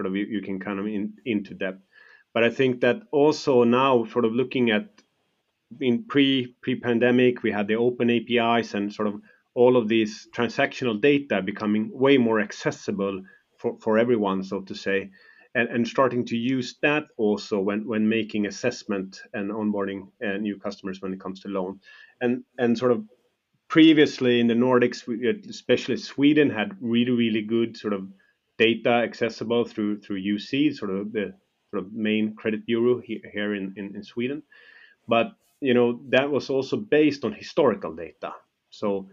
sort 0.00 0.06
of 0.06 0.16
you, 0.16 0.24
you 0.24 0.40
can 0.40 0.58
kind 0.58 0.78
of 0.78 0.86
in, 0.86 1.12
into 1.26 1.52
depth. 1.52 1.82
But 2.32 2.42
I 2.42 2.48
think 2.48 2.80
that 2.80 3.02
also 3.12 3.64
now 3.64 4.06
sort 4.06 4.24
of 4.24 4.32
looking 4.32 4.70
at 4.70 4.88
in 5.78 6.04
pre 6.04 6.54
pre 6.62 6.76
pandemic 6.76 7.42
we 7.42 7.52
had 7.52 7.68
the 7.68 7.76
open 7.76 8.08
APIs 8.08 8.72
and 8.72 8.90
sort 8.92 9.08
of 9.08 9.20
all 9.54 9.76
of 9.76 9.88
these 9.88 10.26
transactional 10.34 10.98
data 10.98 11.42
becoming 11.42 11.90
way 11.92 12.16
more 12.16 12.40
accessible 12.40 13.20
for, 13.58 13.76
for 13.80 13.98
everyone, 13.98 14.42
so 14.42 14.62
to 14.62 14.74
say, 14.74 15.10
and, 15.54 15.68
and 15.68 15.86
starting 15.86 16.24
to 16.24 16.36
use 16.36 16.78
that 16.80 17.04
also 17.18 17.60
when, 17.60 17.86
when 17.86 18.08
making 18.08 18.46
assessment 18.46 19.20
and 19.34 19.50
onboarding 19.50 20.08
uh, 20.24 20.38
new 20.38 20.58
customers 20.58 21.02
when 21.02 21.12
it 21.12 21.20
comes 21.20 21.40
to 21.40 21.48
loan. 21.48 21.80
And, 22.22 22.44
and 22.58 22.78
sort 22.78 22.92
of 22.92 23.04
previously 23.68 24.40
in 24.40 24.46
the 24.46 24.54
Nordics, 24.54 25.06
especially 25.48 25.98
Sweden, 25.98 26.48
had 26.48 26.74
really, 26.80 27.10
really 27.10 27.42
good 27.42 27.76
sort 27.76 27.92
of 27.92 28.08
data 28.60 28.90
accessible 28.90 29.64
through 29.64 30.00
through 30.00 30.20
UC, 30.22 30.76
sort 30.76 30.90
of 30.90 31.12
the 31.12 31.32
sort 31.70 31.84
of 31.84 31.92
main 31.92 32.34
credit 32.34 32.66
bureau 32.66 33.00
here, 33.00 33.20
here 33.32 33.54
in, 33.54 33.72
in, 33.76 33.96
in 33.96 34.02
Sweden. 34.04 34.42
But 35.08 35.32
you 35.60 35.74
know 35.74 36.00
that 36.10 36.30
was 36.30 36.50
also 36.50 36.76
based 36.76 37.24
on 37.24 37.32
historical 37.32 37.94
data. 37.94 38.32
So 38.70 39.08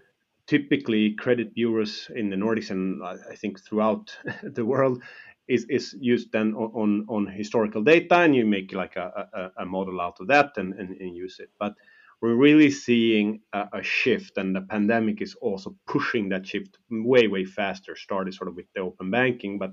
typically 0.47 1.13
credit 1.13 1.53
bureaus 1.53 2.10
in 2.15 2.29
the 2.29 2.36
Nordics 2.36 2.71
and 2.71 3.03
uh, 3.03 3.15
I 3.31 3.36
think 3.36 3.60
throughout 3.60 4.17
the 4.43 4.65
world 4.65 5.01
is, 5.47 5.65
is 5.69 5.95
used 5.99 6.31
then 6.31 6.53
on, 6.53 7.05
on 7.10 7.27
historical 7.27 7.83
data 7.83 8.15
and 8.15 8.36
you 8.36 8.45
make 8.45 8.73
like 8.73 8.95
a, 8.95 9.27
a, 9.33 9.63
a 9.63 9.65
model 9.65 10.01
out 10.01 10.17
of 10.19 10.27
that 10.27 10.57
and, 10.57 10.73
and, 10.73 10.89
and, 11.01 11.15
use 11.15 11.39
it. 11.39 11.49
But 11.60 11.73
we're 12.21 12.36
really 12.36 12.71
seeing 12.71 13.41
a, 13.53 13.65
a, 13.73 13.84
shift, 13.84 14.38
and 14.38 14.56
the 14.56 14.62
pandemic 14.62 15.21
is 15.21 15.36
also 15.36 15.75
pushing 15.86 16.30
that 16.30 16.47
shift 16.47 16.77
way, 16.89 17.27
way 17.27 17.45
faster. 17.45 17.95
Started 17.95 18.34
sort 18.34 18.47
of 18.47 18.56
with 18.56 18.65
the 18.73 18.82
open 18.82 19.12
banking, 19.12 19.60
but 19.60 19.71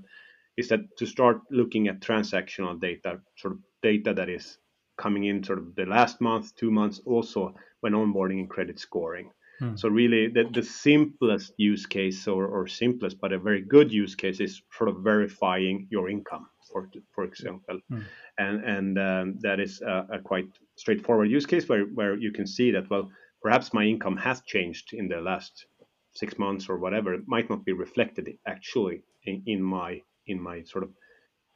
is 0.57 0.69
that 0.69 0.81
to 0.97 1.05
start 1.05 1.41
looking 1.49 1.87
at 1.87 2.01
transactional 2.01 2.79
data, 2.79 3.19
sort 3.35 3.53
of 3.53 3.59
data 3.81 4.13
that 4.13 4.29
is 4.29 4.57
coming 4.97 5.25
in 5.25 5.43
sort 5.43 5.59
of 5.59 5.75
the 5.75 5.85
last 5.85 6.21
month, 6.21 6.55
two 6.55 6.71
months, 6.71 7.01
also 7.05 7.53
when 7.81 7.93
onboarding 7.93 8.39
and 8.39 8.49
credit 8.49 8.79
scoring. 8.79 9.31
Hmm. 9.59 9.75
So 9.75 9.89
really, 9.89 10.27
the, 10.27 10.45
the 10.51 10.63
simplest 10.63 11.53
use 11.57 11.85
case, 11.85 12.27
or, 12.27 12.45
or 12.47 12.67
simplest 12.67 13.19
but 13.19 13.33
a 13.33 13.39
very 13.39 13.61
good 13.61 13.91
use 13.91 14.15
case, 14.15 14.39
is 14.39 14.61
sort 14.71 14.89
of 14.89 14.97
verifying 14.97 15.87
your 15.89 16.09
income. 16.09 16.47
for 16.71 16.89
for 17.13 17.23
example, 17.23 17.79
mm. 17.91 18.03
And 18.37 18.63
and 18.63 18.99
um, 18.99 19.35
that 19.39 19.59
is 19.59 19.81
a, 19.81 20.07
a, 20.13 20.19
quite 20.19 20.47
straightforward 20.75 21.29
use 21.29 21.45
case 21.45 21.67
where 21.69 21.85
where 21.85 22.15
you 22.15 22.31
can 22.31 22.45
see 22.45 22.71
that 22.71 22.89
well 22.89 23.09
perhaps 23.41 23.73
my 23.73 23.83
income 23.83 24.17
has 24.17 24.41
changed 24.41 24.93
in 24.93 25.07
the 25.07 25.21
last 25.21 25.67
six 26.15 26.39
months 26.39 26.69
or 26.69 26.77
whatever. 26.77 27.13
It 27.13 27.27
might 27.27 27.49
not 27.49 27.65
be 27.65 27.73
reflected 27.73 28.37
actually 28.47 29.03
in, 29.23 29.43
in 29.45 29.61
my 29.61 30.01
in 30.25 30.41
my 30.41 30.63
sort 30.63 30.83
of 30.83 30.91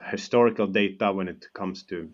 historical 0.04 0.68
data 0.68 1.12
when 1.12 1.28
it 1.28 1.48
comes 1.54 1.84
to 1.84 2.10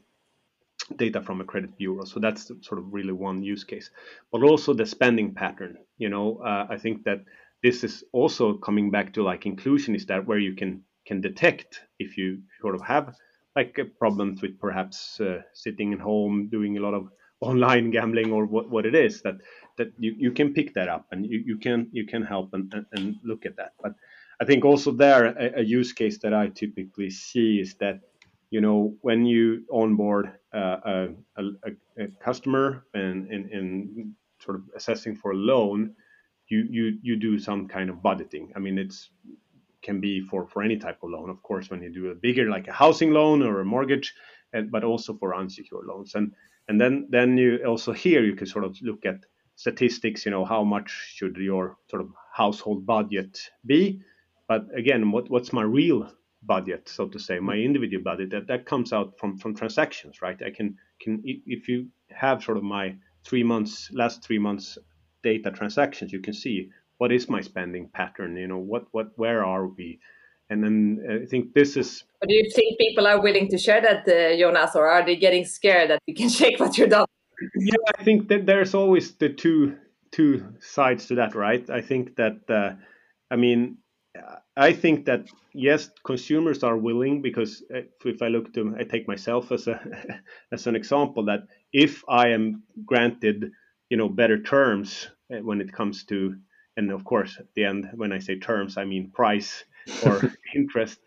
data 0.96 1.22
from 1.22 1.42
a 1.42 1.44
credit 1.44 1.78
bureau. 1.78 2.06
So 2.06 2.20
that's 2.20 2.48
sort 2.62 2.80
of 2.80 2.94
really 2.94 3.12
one 3.12 3.44
use 3.44 3.64
case, 3.64 3.90
but 4.32 4.44
also 4.44 4.74
the 4.74 4.86
spending 4.86 5.34
pattern. 5.34 5.78
You 5.98 6.10
know, 6.10 6.38
uh, 6.38 6.68
I 6.70 6.78
think 6.78 7.04
that 7.04 7.26
this 7.62 7.84
is 7.84 8.04
also 8.12 8.54
coming 8.54 8.92
back 8.92 9.14
to 9.14 9.24
like 9.24 9.46
inclusion 9.46 9.96
is 9.96 10.06
that 10.06 10.26
where 10.26 10.40
you 10.40 10.54
can 10.56 10.84
can 11.06 11.22
detect 11.22 11.82
if 12.00 12.18
you 12.18 12.42
sort 12.62 12.76
of 12.76 12.82
have 12.82 13.16
like 13.56 13.80
problems 14.00 14.42
with 14.42 14.60
perhaps 14.60 15.20
uh, 15.20 15.42
sitting 15.54 15.94
at 15.94 16.00
home 16.00 16.50
doing 16.50 16.78
a 16.78 16.82
lot 16.82 16.94
of 16.94 17.10
online 17.42 17.92
gambling 17.92 18.32
or 18.32 18.46
what, 18.46 18.70
what 18.70 18.86
it 18.86 18.96
is 18.96 19.22
that 19.22 19.36
that 19.78 19.88
you, 20.00 20.16
you 20.18 20.32
can 20.32 20.54
pick 20.54 20.74
that 20.74 20.88
up 20.88 21.06
and 21.12 21.26
you, 21.26 21.44
you 21.46 21.58
can 21.58 21.88
you 21.92 22.06
can 22.06 22.24
help 22.24 22.54
and, 22.54 22.74
and, 22.74 22.86
and 22.94 23.16
look 23.24 23.46
at 23.46 23.56
that. 23.58 23.74
But 23.82 23.94
i 24.42 24.46
think 24.46 24.66
also 24.66 24.92
there 24.92 25.26
a, 25.28 25.60
a, 25.60 25.64
use 25.64 25.94
case 25.94 26.18
that 26.18 26.34
i 26.34 26.48
typically 26.48 27.10
see 27.10 27.60
is 27.62 27.76
that 27.76 28.02
you 28.50 28.60
know 28.60 28.94
when 29.02 29.26
you 29.26 29.64
onboard 29.72 30.30
uh, 30.54 30.78
a, 30.86 31.08
a, 31.38 31.44
a, 32.04 32.08
customer 32.20 32.84
and 32.94 33.32
in, 33.32 33.50
in 33.50 34.14
sort 34.40 34.58
of 34.58 34.64
assessing 34.76 35.16
for 35.16 35.32
a 35.32 35.36
loan 35.36 35.96
you 36.48 36.68
you 36.70 36.98
you 37.02 37.16
do 37.16 37.40
some 37.40 37.68
kind 37.68 37.90
of 37.90 37.98
budgeting. 37.98 38.50
I 38.56 38.60
mean 38.60 38.78
it's 38.78 39.10
can 39.86 40.02
be 40.02 40.20
for 40.20 40.48
for 40.48 40.64
any 40.64 40.78
type 40.78 41.00
of 41.04 41.12
loan. 41.12 41.30
Of 41.30 41.42
course 41.44 41.70
when 41.70 41.82
you 41.82 41.92
do 41.94 42.10
a 42.10 42.16
bigger 42.16 42.50
like 42.50 42.68
a 42.68 42.74
housing 42.74 43.12
loan 43.12 43.44
or 43.44 43.62
a 43.62 43.66
mortgage 43.66 44.14
and, 44.52 44.72
but 44.72 44.84
also 44.84 45.14
for 45.14 45.36
unsecured 45.36 45.86
loans. 45.86 46.16
And 46.16 46.34
and 46.68 46.82
then 46.82 47.08
then 47.10 47.38
you 47.38 47.64
also 47.66 47.94
here 47.94 48.24
you 48.24 48.36
can 48.36 48.48
sort 48.48 48.66
of 48.66 48.76
look 48.82 49.06
at 49.06 49.20
statistics 49.56 50.26
you 50.26 50.32
know 50.32 50.44
how 50.44 50.64
much 50.64 50.90
should 51.16 51.38
your 51.38 51.78
sort 51.90 52.02
of 52.02 52.10
household 52.34 52.86
budget 52.86 53.40
be? 53.66 54.02
But 54.48 54.64
again 54.76 55.12
what 55.12 55.30
what's 55.30 55.54
my 55.54 55.64
real 55.64 56.12
budget 56.44 56.90
so 56.90 57.08
to 57.08 57.20
say 57.20 57.40
my 57.40 57.56
mm-hmm. 57.56 57.66
individual 57.68 58.04
budget? 58.04 58.32
That 58.32 58.48
that 58.48 58.66
comes 58.66 58.92
out 58.92 59.20
from 59.20 59.38
from 59.38 59.56
transactions 59.56 60.22
right? 60.22 60.42
I 60.42 60.50
can 60.50 60.78
can 61.00 61.22
if 61.24 61.70
you 61.70 61.88
have 62.10 62.44
sort 62.44 62.58
of 62.58 62.64
my 62.64 62.96
three 63.24 63.44
months 63.44 63.90
last 63.94 64.24
three 64.24 64.40
months 64.40 64.78
data 65.24 65.52
transactions 65.52 66.14
you 66.14 66.22
can 66.22 66.34
see 66.34 66.70
what 66.98 67.12
is 67.12 67.30
my 67.30 67.42
spending 67.42 67.90
pattern 67.94 68.38
you 68.38 68.48
know 68.48 68.58
what 68.58 68.86
what 68.92 69.12
where 69.18 69.44
are 69.44 69.68
we 69.68 70.00
and 70.50 70.64
then 70.64 71.04
uh, 71.10 71.24
I 71.24 71.26
think 71.26 71.54
this 71.54 71.76
is. 71.76 72.04
But 72.20 72.30
do 72.30 72.36
you 72.36 72.50
think 72.54 72.78
people 72.78 73.08
are 73.08 73.22
willing 73.22 73.50
to 73.50 73.58
share 73.58 73.82
that, 73.82 74.08
uh, 74.08 74.38
Jonas, 74.38 74.76
or 74.76 74.88
are 74.88 75.06
they 75.06 75.16
getting 75.16 75.46
scared 75.46 75.90
that 75.90 76.00
you 76.06 76.14
can 76.14 76.30
shake 76.40 76.60
what 76.60 76.78
you're 76.78 76.88
done? 76.88 77.06
Yeah, 77.56 77.76
I 77.98 78.04
think 78.04 78.28
that 78.30 78.46
there's 78.46 78.74
always 78.74 79.14
the 79.16 79.30
two 79.30 79.76
two 80.12 80.46
sides 80.60 81.08
to 81.08 81.16
that, 81.16 81.36
right? 81.36 81.70
I 81.70 81.82
think 81.82 82.16
that, 82.16 82.50
uh, 82.50 82.76
I 83.30 83.36
mean, 83.36 83.80
I 84.56 84.72
think 84.72 85.06
that 85.06 85.28
yes, 85.54 85.90
consumers 86.06 86.64
are 86.64 86.78
willing 86.78 87.22
because 87.22 87.62
if, 87.70 87.86
if 88.06 88.22
I 88.22 88.28
look 88.30 88.54
to, 88.54 88.76
I 88.80 88.84
take 88.84 89.08
myself 89.08 89.52
as 89.52 89.68
a 89.68 89.80
as 90.52 90.68
an 90.68 90.76
example 90.76 91.26
that 91.26 91.42
if 91.74 92.04
I 92.08 92.30
am 92.30 92.64
granted, 92.86 93.52
you 93.90 93.98
know, 93.98 94.08
better 94.08 94.42
terms 94.42 95.10
uh, 95.34 95.40
when 95.40 95.60
it 95.60 95.74
comes 95.74 96.06
to, 96.06 96.38
and 96.78 96.92
of 96.92 97.04
course 97.04 97.38
at 97.40 97.48
the 97.56 97.66
end 97.66 97.90
when 97.96 98.12
I 98.12 98.20
say 98.20 98.40
terms, 98.40 98.78
I 98.78 98.86
mean 98.86 99.12
price 99.12 99.64
or 100.06 100.34
interest, 100.56 101.00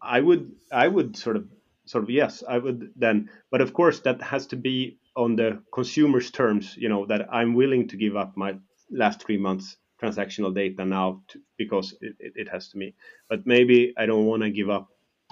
I 0.00 0.20
would 0.20 0.52
I 0.70 0.88
would 0.88 1.16
sort 1.16 1.36
of 1.36 1.46
sort 1.84 2.04
of 2.04 2.10
yes, 2.10 2.42
I 2.48 2.58
would 2.58 2.92
then, 2.96 3.30
but 3.50 3.60
of 3.60 3.72
course 3.72 4.00
that 4.00 4.22
has 4.22 4.46
to 4.48 4.56
be 4.56 4.98
on 5.16 5.36
the 5.36 5.62
consumer's 5.72 6.30
terms. 6.30 6.76
You 6.76 6.88
know 6.88 7.06
that 7.06 7.28
I'm 7.32 7.54
willing 7.54 7.88
to 7.88 7.96
give 7.96 8.16
up 8.16 8.36
my 8.36 8.56
last 8.90 9.22
three 9.22 9.38
months 9.38 9.76
transactional 10.02 10.54
data 10.54 10.84
now 10.84 11.22
to, 11.28 11.40
because 11.56 11.94
it, 12.00 12.16
it, 12.18 12.32
it, 12.34 12.48
has 12.48 12.68
to 12.68 12.76
me. 12.76 12.94
But 13.28 13.46
maybe 13.46 13.94
I 13.96 14.06
don't 14.06 14.26
want 14.26 14.42
to 14.42 14.50
give 14.50 14.68
up 14.68 14.88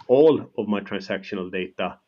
all 0.07 0.41
of 0.57 0.69
my 0.69 0.81
transactional 0.81 1.51
data, 1.51 1.99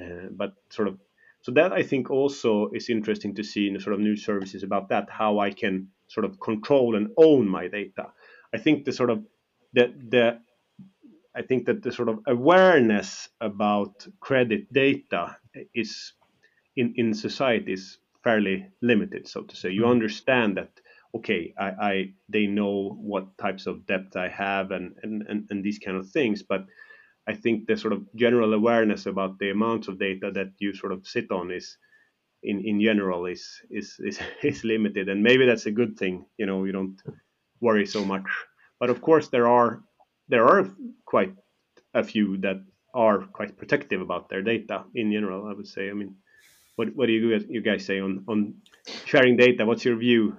uh, 0.00 0.28
but 0.30 0.54
sort 0.68 0.88
of. 0.88 0.98
So 1.42 1.52
that 1.52 1.72
I 1.72 1.82
think 1.82 2.10
also 2.10 2.68
is 2.74 2.90
interesting 2.90 3.34
to 3.36 3.42
see 3.42 3.66
in 3.66 3.72
the 3.72 3.80
sort 3.80 3.94
of 3.94 4.00
new 4.00 4.16
services 4.16 4.62
about 4.62 4.90
that 4.90 5.08
how 5.08 5.38
I 5.38 5.50
can 5.50 5.88
sort 6.10 6.24
of 6.24 6.38
control 6.40 6.96
and 6.96 7.08
own 7.16 7.48
my 7.48 7.68
data. 7.68 8.12
I 8.52 8.58
think 8.58 8.84
the 8.84 8.92
sort 8.92 9.10
of 9.10 9.24
the 9.72 9.94
the 10.08 10.40
I 11.34 11.42
think 11.42 11.66
that 11.66 11.82
the 11.82 11.92
sort 11.92 12.08
of 12.08 12.18
awareness 12.26 13.28
about 13.40 14.06
credit 14.18 14.72
data 14.72 15.36
is 15.74 16.12
in 16.76 16.94
in 16.96 17.14
society 17.14 17.72
is 17.72 17.98
fairly 18.24 18.66
limited, 18.82 19.28
so 19.28 19.42
to 19.42 19.56
say. 19.56 19.70
You 19.70 19.82
mm-hmm. 19.82 19.90
understand 19.92 20.56
that 20.56 20.72
okay, 21.14 21.54
I, 21.58 21.68
I 21.90 22.14
they 22.28 22.46
know 22.46 22.96
what 23.00 23.36
types 23.38 23.66
of 23.66 23.86
debt 23.86 24.14
I 24.14 24.28
have 24.28 24.70
and, 24.70 24.94
and, 25.02 25.22
and, 25.28 25.46
and 25.50 25.64
these 25.64 25.78
kind 25.78 25.96
of 25.96 26.08
things, 26.08 26.42
but 26.42 26.66
I 27.26 27.34
think 27.34 27.66
the 27.66 27.76
sort 27.76 27.92
of 27.92 28.06
general 28.14 28.54
awareness 28.54 29.06
about 29.06 29.38
the 29.38 29.50
amounts 29.50 29.88
of 29.88 29.98
data 29.98 30.30
that 30.34 30.52
you 30.58 30.74
sort 30.74 30.92
of 30.92 31.06
sit 31.06 31.30
on 31.30 31.50
is 31.50 31.76
in, 32.42 32.64
in 32.64 32.80
general 32.80 33.26
is, 33.26 33.60
is 33.70 33.96
is 34.00 34.18
is 34.42 34.64
limited 34.64 35.08
and 35.08 35.22
maybe 35.22 35.46
that's 35.46 35.66
a 35.66 35.70
good 35.70 35.98
thing 35.98 36.24
you 36.38 36.46
know 36.46 36.64
you 36.64 36.72
don't 36.72 37.00
worry 37.60 37.86
so 37.86 38.04
much 38.04 38.26
but 38.80 38.88
of 38.90 39.00
course, 39.02 39.28
there 39.28 39.46
are 39.46 39.82
there 40.28 40.46
are 40.46 40.68
quite 41.04 41.34
a 41.94 42.02
few 42.02 42.38
that 42.38 42.56
are 42.94 43.18
quite 43.26 43.56
protective 43.56 44.00
about 44.00 44.28
their 44.28 44.42
data 44.42 44.84
in 44.94 45.12
general. 45.12 45.46
I 45.46 45.52
would 45.52 45.68
say. 45.68 45.90
I 45.90 45.92
mean, 45.92 46.16
what 46.76 46.88
what 46.96 47.06
do 47.06 47.12
you 47.12 47.38
you 47.48 47.60
guys 47.60 47.84
say 47.84 48.00
on 48.00 48.24
on 48.26 48.54
sharing 49.04 49.36
data? 49.36 49.66
What's 49.66 49.84
your 49.84 49.96
view? 49.96 50.36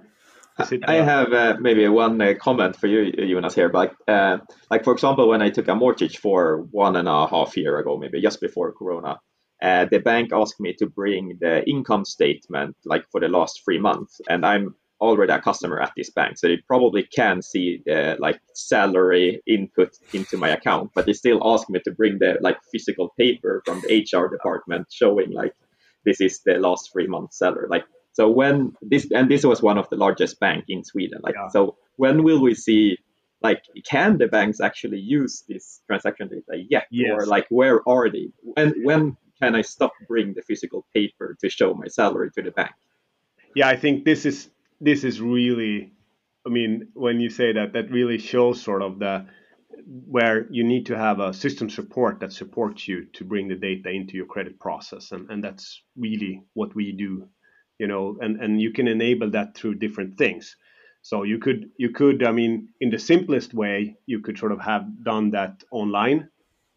I 0.86 0.96
have 0.96 1.32
uh, 1.32 1.56
maybe 1.60 1.88
one 1.88 2.20
uh, 2.20 2.34
comment 2.38 2.76
for 2.76 2.86
you, 2.86 3.10
Jonas, 3.12 3.54
here. 3.54 3.70
But 3.70 3.94
uh, 4.06 4.38
like 4.70 4.84
for 4.84 4.92
example, 4.92 5.28
when 5.28 5.40
I 5.40 5.48
took 5.48 5.68
a 5.68 5.74
mortgage 5.74 6.18
for 6.18 6.66
one 6.72 6.96
and 6.96 7.08
a 7.08 7.26
half 7.26 7.56
year 7.56 7.78
ago, 7.78 7.96
maybe 7.96 8.20
just 8.20 8.40
before 8.40 8.72
Corona, 8.72 9.18
uh, 9.62 9.86
the 9.90 10.00
bank 10.00 10.30
asked 10.32 10.60
me 10.60 10.74
to 10.74 10.86
bring 10.86 11.38
the 11.40 11.62
income 11.68 12.04
statement 12.04 12.76
like 12.84 13.04
for 13.10 13.20
the 13.20 13.28
last 13.28 13.62
three 13.64 13.78
months, 13.78 14.20
and 14.28 14.44
I'm 14.44 14.74
already 15.00 15.32
a 15.32 15.40
customer 15.40 15.80
at 15.80 15.92
this 15.96 16.10
bank, 16.10 16.36
so 16.36 16.48
they 16.48 16.58
probably 16.66 17.04
can 17.04 17.42
see 17.42 17.82
the 17.86 18.16
like 18.18 18.40
salary 18.54 19.40
input 19.46 19.90
into 20.12 20.36
my 20.36 20.48
account, 20.48 20.90
but 20.94 21.06
they 21.06 21.12
still 21.12 21.40
ask 21.44 21.70
me 21.70 21.80
to 21.84 21.92
bring 21.92 22.18
the 22.18 22.38
like 22.40 22.58
physical 22.72 23.12
paper 23.18 23.62
from 23.64 23.80
the 23.82 24.00
HR 24.00 24.28
department 24.28 24.86
showing 24.90 25.30
like 25.32 25.54
this 26.04 26.20
is 26.20 26.40
the 26.44 26.54
last 26.54 26.90
three 26.92 27.06
months 27.06 27.38
salary. 27.38 27.68
Like 27.68 27.84
so 28.12 28.28
when 28.28 28.74
this 28.82 29.10
and 29.12 29.30
this 29.30 29.44
was 29.44 29.62
one 29.62 29.78
of 29.78 29.88
the 29.90 29.96
largest 29.96 30.40
bank 30.40 30.64
in 30.68 30.84
Sweden. 30.84 31.20
Like 31.22 31.34
yeah. 31.36 31.48
so 31.48 31.76
when 31.96 32.24
will 32.24 32.42
we 32.42 32.54
see 32.54 32.98
like 33.42 33.62
can 33.84 34.18
the 34.18 34.28
banks 34.28 34.60
actually 34.60 34.98
use 34.98 35.44
this 35.48 35.80
transaction 35.86 36.28
data 36.28 36.64
yet? 36.68 36.86
Yes. 36.90 37.10
Or 37.12 37.26
like 37.26 37.46
where 37.48 37.86
are 37.88 38.10
they? 38.10 38.30
And 38.56 38.74
when 38.84 39.16
can 39.42 39.54
I 39.54 39.62
stop 39.62 39.92
bringing 40.06 40.34
the 40.34 40.42
physical 40.42 40.86
paper 40.94 41.36
to 41.40 41.48
show 41.48 41.74
my 41.74 41.88
salary 41.88 42.30
to 42.36 42.42
the 42.42 42.52
bank? 42.52 42.72
Yeah, 43.54 43.68
I 43.68 43.76
think 43.76 44.04
this 44.04 44.24
is 44.24 44.48
this 44.80 45.04
is 45.04 45.20
really, 45.20 45.92
I 46.46 46.48
mean, 46.48 46.88
when 46.94 47.20
you 47.20 47.30
say 47.30 47.52
that, 47.52 47.72
that 47.72 47.90
really 47.90 48.18
shows 48.18 48.62
sort 48.62 48.82
of 48.82 48.98
the 48.98 49.26
where 50.06 50.46
you 50.50 50.64
need 50.64 50.86
to 50.86 50.96
have 50.96 51.18
a 51.18 51.32
system 51.32 51.68
support 51.68 52.20
that 52.20 52.32
supports 52.32 52.86
you 52.86 53.06
to 53.14 53.24
bring 53.24 53.48
the 53.48 53.54
data 53.56 53.90
into 53.90 54.16
your 54.16 54.26
credit 54.26 54.58
process, 54.60 55.12
and 55.12 55.28
and 55.30 55.42
that's 55.42 55.82
really 55.96 56.42
what 56.54 56.74
we 56.74 56.92
do, 56.92 57.28
you 57.78 57.88
know, 57.88 58.16
and 58.20 58.40
and 58.40 58.60
you 58.60 58.70
can 58.72 58.86
enable 58.86 59.30
that 59.30 59.56
through 59.56 59.74
different 59.74 60.16
things. 60.18 60.56
So 61.02 61.24
you 61.24 61.38
could 61.38 61.70
you 61.78 61.90
could 61.90 62.22
I 62.22 62.32
mean 62.32 62.68
in 62.80 62.90
the 62.90 62.98
simplest 62.98 63.54
way 63.54 63.96
you 64.06 64.20
could 64.20 64.38
sort 64.38 64.52
of 64.52 64.60
have 64.60 64.84
done 65.04 65.30
that 65.30 65.64
online. 65.72 66.28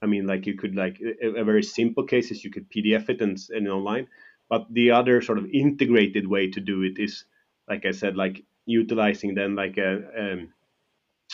I 0.06 0.08
mean 0.08 0.28
like 0.28 0.46
you 0.46 0.56
could 0.56 0.76
like 0.76 1.02
a, 1.02 1.42
a 1.42 1.44
very 1.44 1.64
simple 1.64 2.04
case 2.04 2.30
is 2.30 2.44
you 2.44 2.52
could 2.52 2.70
PDF 2.70 3.10
it 3.10 3.22
and, 3.22 3.38
and 3.50 3.68
online. 3.68 4.08
But 4.48 4.72
the 4.72 4.92
other 4.92 5.22
sort 5.22 5.40
of 5.40 5.50
integrated 5.52 6.28
way 6.28 6.52
to 6.52 6.60
do 6.60 6.84
it 6.84 7.00
is 7.00 7.26
like 7.68 7.86
I 7.88 7.92
said, 7.92 8.16
like 8.16 8.44
utilizing 8.68 9.34
then 9.34 9.56
like 9.56 9.78
a 9.78 9.92
um, 10.22 10.54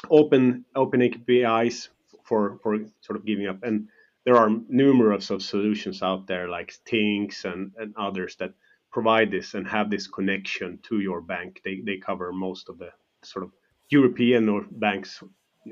open 0.10 0.64
open 0.74 1.02
APIs 1.02 1.90
for 2.24 2.60
for 2.64 2.80
sort 3.02 3.18
of 3.20 3.26
giving 3.26 3.48
up. 3.48 3.64
And 3.64 3.90
there 4.24 4.38
are 4.38 4.50
numerous 4.70 5.30
of 5.32 5.44
solutions 5.44 6.02
out 6.02 6.28
there 6.28 6.48
like 6.48 6.74
Tink's 6.86 7.44
and, 7.44 7.72
and 7.78 7.94
others 7.98 8.38
that 8.38 8.54
provide 8.92 9.32
this 9.32 9.54
and 9.54 9.68
have 9.68 9.90
this 9.90 10.08
connection 10.08 10.80
to 10.84 11.02
your 11.02 11.20
bank. 11.20 11.62
They 11.66 11.82
they 11.86 11.98
cover 11.98 12.32
most 12.32 12.70
of 12.70 12.78
the 12.78 12.92
sort 13.24 13.44
of 13.44 13.52
European 13.90 14.48
or 14.48 14.66
banks, 14.72 15.22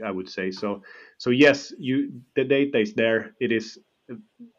I 0.05 0.11
would 0.11 0.29
say. 0.29 0.51
So 0.51 0.83
so 1.17 1.29
yes, 1.29 1.73
you 1.77 2.21
the 2.35 2.43
data 2.43 2.79
is 2.79 2.93
there. 2.93 3.35
It 3.39 3.51
is, 3.51 3.77
uh, 4.11 4.15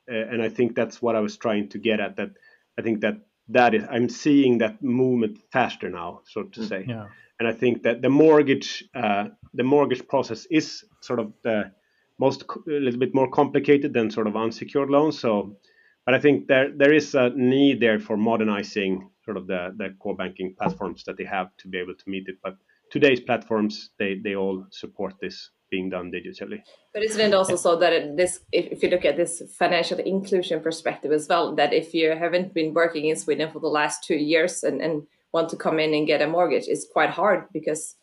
and 0.07 0.43
I 0.43 0.49
think 0.49 0.75
that's 0.75 1.01
what 1.03 1.17
I 1.17 1.21
was 1.21 1.37
trying 1.37 1.69
to 1.71 1.79
get 1.79 2.01
at. 2.01 2.17
That 2.17 2.31
I 2.79 2.83
think 2.83 3.01
that 3.01 3.17
that 3.53 3.75
is 3.75 3.83
i'm 3.91 4.09
seeing 4.09 4.59
that 4.59 4.81
movement 4.81 5.37
faster 5.51 5.91
now 5.91 6.21
so 6.25 6.45
to 6.45 6.61
mm, 6.61 6.69
say 6.69 6.85
yeah. 6.87 7.07
and 7.41 7.49
i 7.49 7.53
think 7.53 7.83
that 7.83 8.01
the 8.01 8.09
mortgage 8.09 8.85
uh, 8.95 9.25
the 9.55 9.65
mortgage 9.65 10.07
process 10.07 10.47
is 10.53 10.85
sort 11.01 11.19
of 11.19 11.33
the 11.43 11.73
most 12.21 12.45
a 12.69 12.71
little 12.71 13.01
bit 13.01 13.15
more 13.15 13.31
complicated 13.31 13.95
than 13.95 14.11
sort 14.11 14.27
of 14.27 14.37
unsecured 14.37 14.91
loans. 14.91 15.19
So, 15.19 15.57
but 16.05 16.15
I 16.15 16.21
think 16.21 16.47
there 16.47 16.71
there 16.71 16.93
is 16.93 17.15
a 17.15 17.31
need 17.31 17.81
there 17.81 17.99
for 17.99 18.17
modernizing 18.17 19.09
sort 19.25 19.37
of 19.37 19.47
the, 19.47 19.75
the 19.77 19.95
core 19.99 20.17
banking 20.17 20.55
platforms 20.55 21.03
that 21.05 21.17
they 21.17 21.25
have 21.25 21.49
to 21.59 21.69
be 21.69 21.79
able 21.79 21.95
to 21.95 22.11
meet 22.11 22.29
it. 22.29 22.37
But 22.43 22.57
today's 22.91 23.21
platforms, 23.21 23.91
they, 23.99 24.21
they 24.23 24.35
all 24.35 24.67
support 24.71 25.15
this 25.21 25.51
being 25.71 25.89
done 25.89 26.11
digitally. 26.11 26.61
But 26.93 27.05
isn't 27.05 27.21
it 27.21 27.33
also 27.33 27.57
so 27.57 27.77
that 27.77 28.17
this, 28.17 28.41
if, 28.51 28.67
if 28.73 28.83
you 28.83 28.91
look 28.91 29.05
at 29.05 29.17
this 29.17 29.43
financial 29.57 29.99
inclusion 29.99 30.61
perspective 30.61 31.13
as 31.13 31.29
well, 31.29 31.55
that 31.55 31.73
if 31.73 31.95
you 31.95 32.11
haven't 32.11 32.53
been 32.53 32.75
working 32.75 33.07
in 33.07 33.17
Sweden 33.17 33.51
for 33.53 33.61
the 33.61 33.69
last 33.69 34.03
two 34.03 34.17
years 34.17 34.65
and, 34.65 34.81
and 34.81 35.05
want 35.33 35.49
to 35.51 35.57
come 35.57 35.79
in 35.79 35.95
and 35.95 36.09
get 36.09 36.23
a 36.23 36.27
mortgage, 36.27 36.65
it's 36.67 36.87
quite 36.93 37.11
hard 37.11 37.45
because 37.53 37.95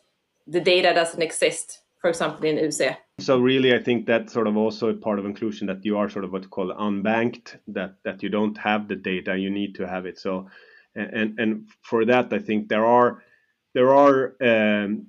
the 0.46 0.60
data 0.60 0.94
doesn't 0.94 1.20
exist, 1.20 1.82
for 2.00 2.08
example, 2.08 2.46
in 2.46 2.56
UC. 2.56 2.96
So 3.20 3.38
really, 3.38 3.74
I 3.74 3.82
think 3.82 4.06
that's 4.06 4.32
sort 4.32 4.46
of 4.46 4.56
also 4.56 4.88
a 4.88 4.94
part 4.94 5.18
of 5.18 5.26
inclusion 5.26 5.66
that 5.66 5.84
you 5.84 5.98
are 5.98 6.08
sort 6.08 6.24
of 6.24 6.32
what 6.32 6.42
you 6.42 6.48
call 6.48 6.72
unbanked, 6.72 7.58
that 7.66 7.96
that 8.04 8.22
you 8.22 8.30
don't 8.30 8.56
have 8.56 8.88
the 8.88 8.96
data, 8.96 9.36
you 9.36 9.50
need 9.50 9.74
to 9.74 9.86
have 9.86 10.06
it. 10.06 10.18
So 10.18 10.48
and 10.98 11.38
and 11.38 11.68
for 11.82 12.04
that 12.04 12.32
i 12.32 12.38
think 12.38 12.68
there 12.68 12.84
are 12.84 13.22
there 13.78 13.94
are 13.94 14.34
um, 14.50 15.06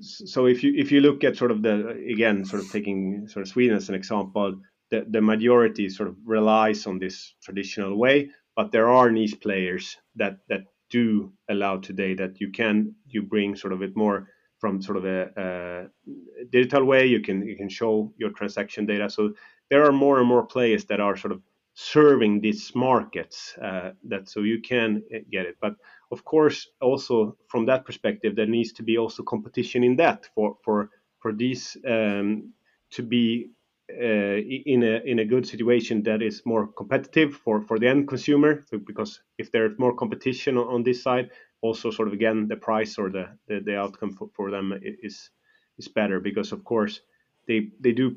so 0.00 0.46
if 0.46 0.62
you 0.62 0.72
if 0.76 0.92
you 0.92 1.00
look 1.00 1.24
at 1.24 1.36
sort 1.36 1.50
of 1.50 1.62
the 1.62 1.74
again 2.14 2.44
sort 2.44 2.62
of 2.62 2.70
taking 2.70 3.26
sort 3.28 3.42
of 3.42 3.48
sweden 3.48 3.76
as 3.76 3.88
an 3.88 3.94
example 3.94 4.48
the, 4.90 5.06
the 5.08 5.22
majority 5.22 5.88
sort 5.88 6.08
of 6.10 6.16
relies 6.24 6.86
on 6.86 6.98
this 6.98 7.34
traditional 7.42 7.96
way 7.96 8.30
but 8.56 8.72
there 8.72 8.88
are 8.90 9.10
niche 9.10 9.40
players 9.40 9.96
that 10.16 10.34
that 10.50 10.64
do 10.90 11.32
allow 11.48 11.78
today 11.78 12.12
that 12.14 12.40
you 12.42 12.50
can 12.50 12.94
you 13.06 13.22
bring 13.22 13.56
sort 13.56 13.72
of 13.72 13.82
it 13.82 13.96
more 13.96 14.28
from 14.62 14.80
sort 14.80 14.98
of 14.98 15.04
a, 15.04 15.20
a 15.36 16.44
digital 16.50 16.84
way. 16.84 17.06
You 17.06 17.20
can 17.20 17.44
you 17.44 17.56
can 17.56 17.68
show 17.68 18.12
your 18.16 18.30
transaction 18.30 18.86
data. 18.86 19.10
So 19.10 19.32
there 19.70 19.84
are 19.84 19.92
more 19.92 20.18
and 20.20 20.28
more 20.28 20.46
players 20.46 20.84
that 20.84 21.00
are 21.00 21.16
sort 21.16 21.32
of 21.32 21.40
serving 21.74 22.42
these 22.42 22.72
markets 22.74 23.56
uh, 23.60 23.90
that 24.04 24.28
so 24.28 24.40
you 24.40 24.60
can 24.60 25.02
uh, 25.12 25.18
get 25.32 25.46
it. 25.46 25.56
But 25.60 25.74
of 26.12 26.24
course 26.24 26.68
also 26.80 27.36
from 27.48 27.66
that 27.66 27.84
perspective 27.84 28.36
there 28.36 28.46
needs 28.46 28.72
to 28.72 28.82
be 28.82 28.98
also 28.98 29.22
competition 29.22 29.82
in 29.82 29.96
that 29.96 30.28
for 30.34 30.56
for 30.62 30.90
for 31.18 31.32
these 31.32 31.76
um, 31.86 32.52
to 32.90 33.02
be 33.02 33.50
uh, 33.90 34.38
in 34.66 34.82
a 34.82 35.02
in 35.04 35.18
a 35.18 35.24
good 35.24 35.46
situation 35.46 36.02
that 36.02 36.22
is 36.22 36.42
more 36.46 36.66
competitive 36.66 37.34
for 37.34 37.60
for 37.60 37.78
the 37.78 37.88
end 37.88 38.08
consumer. 38.08 38.62
So 38.68 38.78
because 38.78 39.20
if 39.38 39.50
there's 39.50 39.78
more 39.78 39.94
competition 39.94 40.56
on, 40.56 40.66
on, 40.68 40.82
this 40.82 41.02
side 41.02 41.30
also 41.60 41.90
sort 41.90 42.08
of 42.08 42.14
again 42.14 42.48
the 42.48 42.56
price 42.56 42.98
or 42.98 43.10
the 43.10 43.26
the, 43.48 43.60
the 43.60 43.76
outcome 43.76 44.12
for, 44.12 44.28
for 44.34 44.50
them 44.50 44.72
is 44.82 45.30
is 45.78 45.88
better. 45.88 46.20
Because 46.20 46.52
of 46.52 46.64
course 46.64 47.00
they 47.46 47.70
they 47.80 47.92
do 47.92 48.16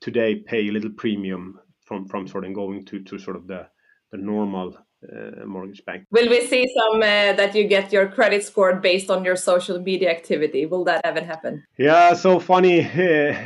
today 0.00 0.36
pay 0.36 0.68
a 0.68 0.72
little 0.72 0.90
premium 0.90 1.60
from 1.84 2.06
from 2.06 2.26
sort 2.28 2.44
of 2.44 2.54
going 2.54 2.84
to 2.86 3.00
to 3.00 3.18
sort 3.18 3.36
of 3.36 3.46
the 3.46 3.68
the 4.12 4.18
normal 4.18 4.76
uh, 5.10 5.44
mortgage 5.46 5.84
bank. 5.84 6.04
Will 6.10 6.28
we 6.28 6.46
see 6.46 6.66
some 6.76 7.02
uh, 7.02 7.32
that 7.34 7.54
you 7.54 7.64
get 7.66 7.92
your 7.92 8.08
credit 8.08 8.44
scored 8.44 8.82
based 8.82 9.10
on 9.10 9.24
your 9.24 9.36
social 9.36 9.78
media 9.80 10.10
activity? 10.10 10.66
Will 10.66 10.84
that 10.84 11.00
ever 11.04 11.20
happen? 11.20 11.64
Yeah, 11.78 12.14
so 12.14 12.38
funny. 12.38 12.82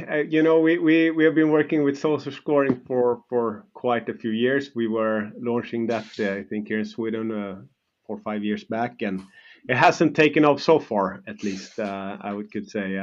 Uh, 0.06 0.22
you 0.28 0.42
know, 0.42 0.60
we, 0.60 0.78
we, 0.78 1.10
we 1.10 1.24
have 1.24 1.34
been 1.34 1.50
working 1.50 1.82
with 1.82 1.98
social 1.98 2.30
scoring 2.30 2.80
for, 2.86 3.22
for 3.28 3.64
quite 3.74 4.08
a 4.08 4.14
few 4.14 4.30
years. 4.30 4.70
We 4.74 4.86
were 4.86 5.30
launching 5.38 5.86
that, 5.88 6.06
uh, 6.18 6.32
I 6.32 6.42
think, 6.44 6.68
here 6.68 6.78
in 6.78 6.84
Sweden 6.84 7.32
uh, 7.32 7.62
four 8.06 8.16
or 8.16 8.20
five 8.20 8.44
years 8.44 8.64
back, 8.64 9.02
and 9.02 9.22
it 9.68 9.76
hasn't 9.76 10.14
taken 10.14 10.44
off 10.44 10.62
so 10.62 10.78
far, 10.78 11.22
at 11.26 11.42
least, 11.42 11.78
uh, 11.78 12.16
I 12.20 12.32
would 12.32 12.52
could 12.52 12.68
say. 12.68 12.96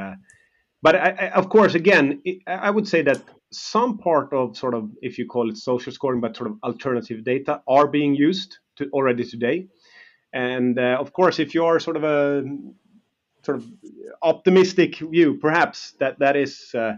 But 0.84 0.96
I, 0.96 1.08
I, 1.18 1.30
of 1.30 1.48
course, 1.48 1.74
again, 1.74 2.22
I 2.46 2.70
would 2.70 2.86
say 2.86 3.00
that 3.02 3.22
some 3.50 3.96
part 3.96 4.32
of 4.34 4.54
sort 4.54 4.74
of 4.74 4.90
if 5.00 5.18
you 5.18 5.26
call 5.26 5.48
it 5.48 5.56
social 5.56 5.92
scoring 5.92 6.20
but 6.20 6.36
sort 6.36 6.50
of 6.50 6.58
alternative 6.62 7.24
data 7.24 7.62
are 7.66 7.86
being 7.86 8.14
used 8.14 8.58
to 8.76 8.90
already 8.90 9.24
today. 9.24 9.66
And 10.34 10.78
uh, 10.78 10.98
of 11.00 11.12
course 11.14 11.38
if 11.38 11.54
you 11.54 11.64
are 11.64 11.80
sort 11.80 11.96
of 11.96 12.04
a 12.04 12.44
sort 13.44 13.56
of 13.58 13.64
optimistic 14.22 14.96
view 14.98 15.38
perhaps 15.38 15.92
that 16.00 16.18
that 16.18 16.34
is 16.34 16.74
uh, 16.74 16.94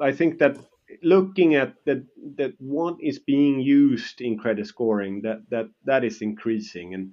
i 0.00 0.12
think 0.12 0.38
that 0.38 0.56
looking 1.02 1.54
at 1.54 1.74
that 1.86 2.04
that 2.36 2.52
what 2.58 2.96
is 3.00 3.18
being 3.18 3.60
used 3.60 4.20
in 4.20 4.38
credit 4.38 4.66
scoring 4.66 5.22
that 5.22 5.38
that 5.50 5.66
that 5.84 6.04
is 6.04 6.22
increasing. 6.22 6.94
And 6.94 7.12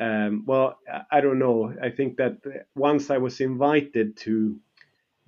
um, 0.00 0.44
well 0.46 0.78
i 1.10 1.20
don't 1.20 1.38
know. 1.38 1.74
I 1.82 1.90
think 1.90 2.16
that 2.16 2.38
once 2.74 3.10
i 3.10 3.18
was 3.18 3.40
invited 3.40 4.16
to 4.24 4.58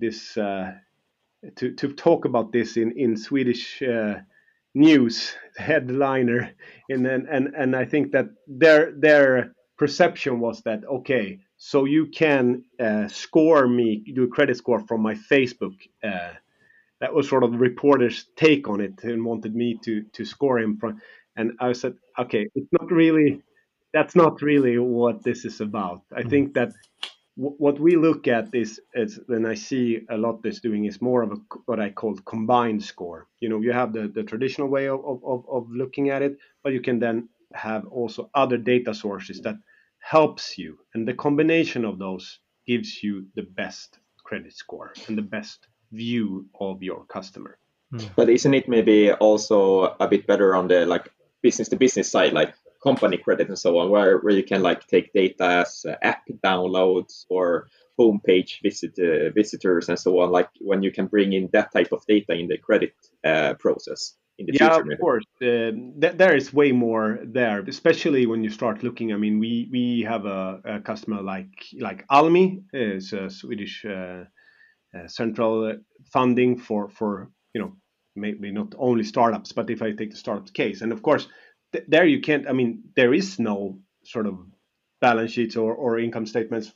this 0.01 0.37
uh, 0.37 0.73
to 1.55 1.73
to 1.73 1.93
talk 1.93 2.25
about 2.25 2.51
this 2.51 2.77
in 2.77 2.91
in 2.97 3.17
Swedish 3.17 3.81
uh, 3.81 4.15
news 4.73 5.35
headliner, 5.57 6.51
and 6.89 7.05
then 7.05 7.27
and 7.31 7.53
and 7.55 7.75
I 7.75 7.85
think 7.85 8.11
that 8.11 8.27
their 8.47 8.91
their 8.91 9.53
perception 9.77 10.39
was 10.39 10.61
that 10.63 10.83
okay, 10.85 11.39
so 11.57 11.85
you 11.85 12.07
can 12.07 12.63
uh, 12.79 13.07
score 13.07 13.67
me, 13.67 14.03
do 14.13 14.23
a 14.23 14.27
credit 14.27 14.57
score 14.57 14.79
from 14.87 15.01
my 15.01 15.15
Facebook. 15.15 15.75
Uh, 16.03 16.33
that 16.99 17.13
was 17.13 17.27
sort 17.27 17.43
of 17.43 17.51
the 17.51 17.57
reporter's 17.57 18.27
take 18.35 18.67
on 18.69 18.81
it, 18.81 19.03
and 19.03 19.25
wanted 19.25 19.55
me 19.55 19.79
to 19.83 20.03
to 20.13 20.25
score 20.25 20.59
him 20.59 20.77
from. 20.77 21.01
And 21.37 21.53
I 21.59 21.73
said, 21.73 21.95
okay, 22.19 22.47
it's 22.55 22.71
not 22.71 22.91
really. 22.91 23.41
That's 23.93 24.15
not 24.15 24.41
really 24.41 24.77
what 24.77 25.23
this 25.23 25.43
is 25.43 25.59
about. 25.59 26.01
I 26.15 26.23
think 26.23 26.53
that 26.53 26.71
what 27.35 27.79
we 27.79 27.95
look 27.95 28.27
at 28.27 28.53
is, 28.53 28.81
is 28.93 29.19
and 29.29 29.47
I 29.47 29.55
see 29.55 30.01
a 30.09 30.17
lot 30.17 30.43
this 30.43 30.59
doing 30.59 30.85
is 30.85 31.01
more 31.01 31.21
of 31.23 31.31
a 31.31 31.35
what 31.65 31.79
I 31.79 31.89
call 31.89 32.15
combined 32.25 32.83
score. 32.83 33.27
You 33.39 33.49
know, 33.49 33.61
you 33.61 33.71
have 33.71 33.93
the, 33.93 34.07
the 34.07 34.23
traditional 34.23 34.67
way 34.67 34.87
of, 34.87 35.03
of, 35.05 35.45
of 35.49 35.71
looking 35.71 36.09
at 36.09 36.21
it, 36.21 36.37
but 36.63 36.73
you 36.73 36.81
can 36.81 36.99
then 36.99 37.29
have 37.53 37.85
also 37.87 38.29
other 38.33 38.57
data 38.57 38.93
sources 38.93 39.41
that 39.41 39.55
helps 39.99 40.57
you, 40.57 40.79
and 40.93 41.07
the 41.07 41.13
combination 41.13 41.85
of 41.85 41.99
those 41.99 42.39
gives 42.67 43.01
you 43.03 43.25
the 43.35 43.43
best 43.43 43.99
credit 44.23 44.53
score 44.53 44.93
and 45.07 45.17
the 45.17 45.21
best 45.21 45.67
view 45.91 46.45
of 46.59 46.81
your 46.83 47.05
customer. 47.05 47.57
Hmm. 47.91 48.05
But 48.15 48.29
isn't 48.29 48.53
it 48.53 48.67
maybe 48.67 49.11
also 49.11 49.95
a 49.99 50.07
bit 50.07 50.27
better 50.27 50.55
on 50.55 50.67
the 50.67 50.85
like 50.85 51.11
business 51.41 51.69
to 51.69 51.75
business 51.75 52.09
side, 52.09 52.33
like 52.33 52.53
company 52.83 53.17
credit 53.17 53.47
and 53.47 53.59
so 53.59 53.77
on, 53.77 53.89
where, 53.89 54.17
where 54.19 54.33
you 54.33 54.43
can 54.43 54.61
like 54.61 54.87
take 54.87 55.13
data 55.13 55.63
as 55.65 55.85
uh, 55.87 55.95
app 56.01 56.23
downloads 56.43 57.25
or 57.29 57.67
homepage 57.99 58.61
visit 58.63 58.97
uh, 58.99 59.29
visitors 59.31 59.89
and 59.89 59.99
so 59.99 60.19
on, 60.19 60.31
like 60.31 60.49
when 60.59 60.81
you 60.81 60.91
can 60.91 61.07
bring 61.07 61.33
in 61.33 61.49
that 61.53 61.71
type 61.71 61.91
of 61.91 62.05
data 62.07 62.33
in 62.33 62.47
the 62.47 62.57
credit 62.57 62.93
uh, 63.25 63.53
process. 63.59 64.15
In 64.39 64.47
the 64.47 64.53
yeah, 64.53 64.73
future, 64.73 64.93
of 64.93 64.99
course. 64.99 65.25
Uh, 65.41 65.71
th- 66.01 66.17
there 66.17 66.35
is 66.35 66.53
way 66.53 66.71
more 66.71 67.19
there, 67.23 67.59
especially 67.67 68.25
when 68.25 68.43
you 68.43 68.49
start 68.49 68.81
looking. 68.81 69.13
I 69.13 69.17
mean, 69.17 69.37
we 69.37 69.69
we 69.71 70.01
have 70.07 70.25
a, 70.25 70.61
a 70.65 70.79
customer 70.79 71.21
like 71.21 71.51
like 71.79 72.07
Almi 72.07 72.63
is 72.73 73.13
a 73.13 73.29
Swedish 73.29 73.85
uh, 73.85 74.23
uh, 74.97 75.07
central 75.07 75.75
funding 76.11 76.57
for 76.57 76.89
for 76.89 77.29
you 77.53 77.61
know 77.61 77.73
maybe 78.15 78.51
not 78.51 78.73
only 78.77 79.03
startups, 79.03 79.51
but 79.51 79.69
if 79.69 79.81
I 79.81 79.91
take 79.91 80.11
the 80.11 80.17
startups 80.17 80.51
case, 80.51 80.81
and 80.81 80.91
of 80.91 81.03
course 81.03 81.27
th- 81.71 81.85
there 81.87 82.05
you 82.05 82.21
can't. 82.21 82.47
I 82.47 82.53
mean, 82.53 82.83
there 82.95 83.13
is 83.13 83.39
no 83.39 83.79
sort 84.03 84.27
of 84.27 84.39
balance 84.99 85.31
sheets 85.31 85.55
or, 85.55 85.73
or 85.73 85.99
income 85.99 86.25
statements 86.25 86.73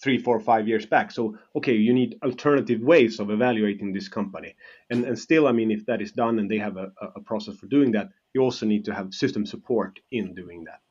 three, 0.00 0.18
four, 0.18 0.38
five 0.38 0.68
years 0.68 0.86
back. 0.86 1.10
So, 1.10 1.36
okay, 1.56 1.74
you 1.74 1.92
need 1.92 2.18
alternative 2.22 2.80
ways 2.80 3.18
of 3.18 3.30
evaluating 3.30 3.92
this 3.92 4.08
company. 4.08 4.54
And, 4.90 5.04
and 5.04 5.18
still, 5.18 5.48
I 5.48 5.52
mean, 5.52 5.70
if 5.70 5.86
that 5.86 6.00
is 6.00 6.12
done 6.12 6.38
and 6.38 6.50
they 6.50 6.58
have 6.58 6.76
a, 6.76 6.92
a 7.16 7.20
process 7.20 7.56
for 7.56 7.66
doing 7.66 7.92
that, 7.92 8.10
you 8.32 8.40
also 8.42 8.64
need 8.66 8.84
to 8.84 8.94
have 8.94 9.12
system 9.12 9.44
support 9.44 9.98
in 10.12 10.34
doing 10.34 10.64
that. 10.64 10.82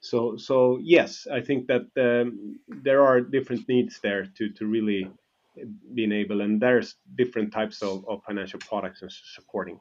So, 0.00 0.36
so 0.36 0.78
yes, 0.80 1.26
I 1.32 1.40
think 1.40 1.68
that 1.68 1.86
um, 1.96 2.58
there 2.68 3.04
are 3.04 3.20
different 3.20 3.68
needs 3.68 3.98
there 4.00 4.26
to, 4.36 4.50
to 4.50 4.66
really 4.66 5.10
be 5.94 6.04
enabled, 6.04 6.40
and 6.40 6.60
there's 6.60 6.96
different 7.16 7.52
types 7.52 7.82
of, 7.82 8.04
of 8.08 8.22
financial 8.24 8.58
products 8.58 9.02
and 9.02 9.12
supporting. 9.12 9.78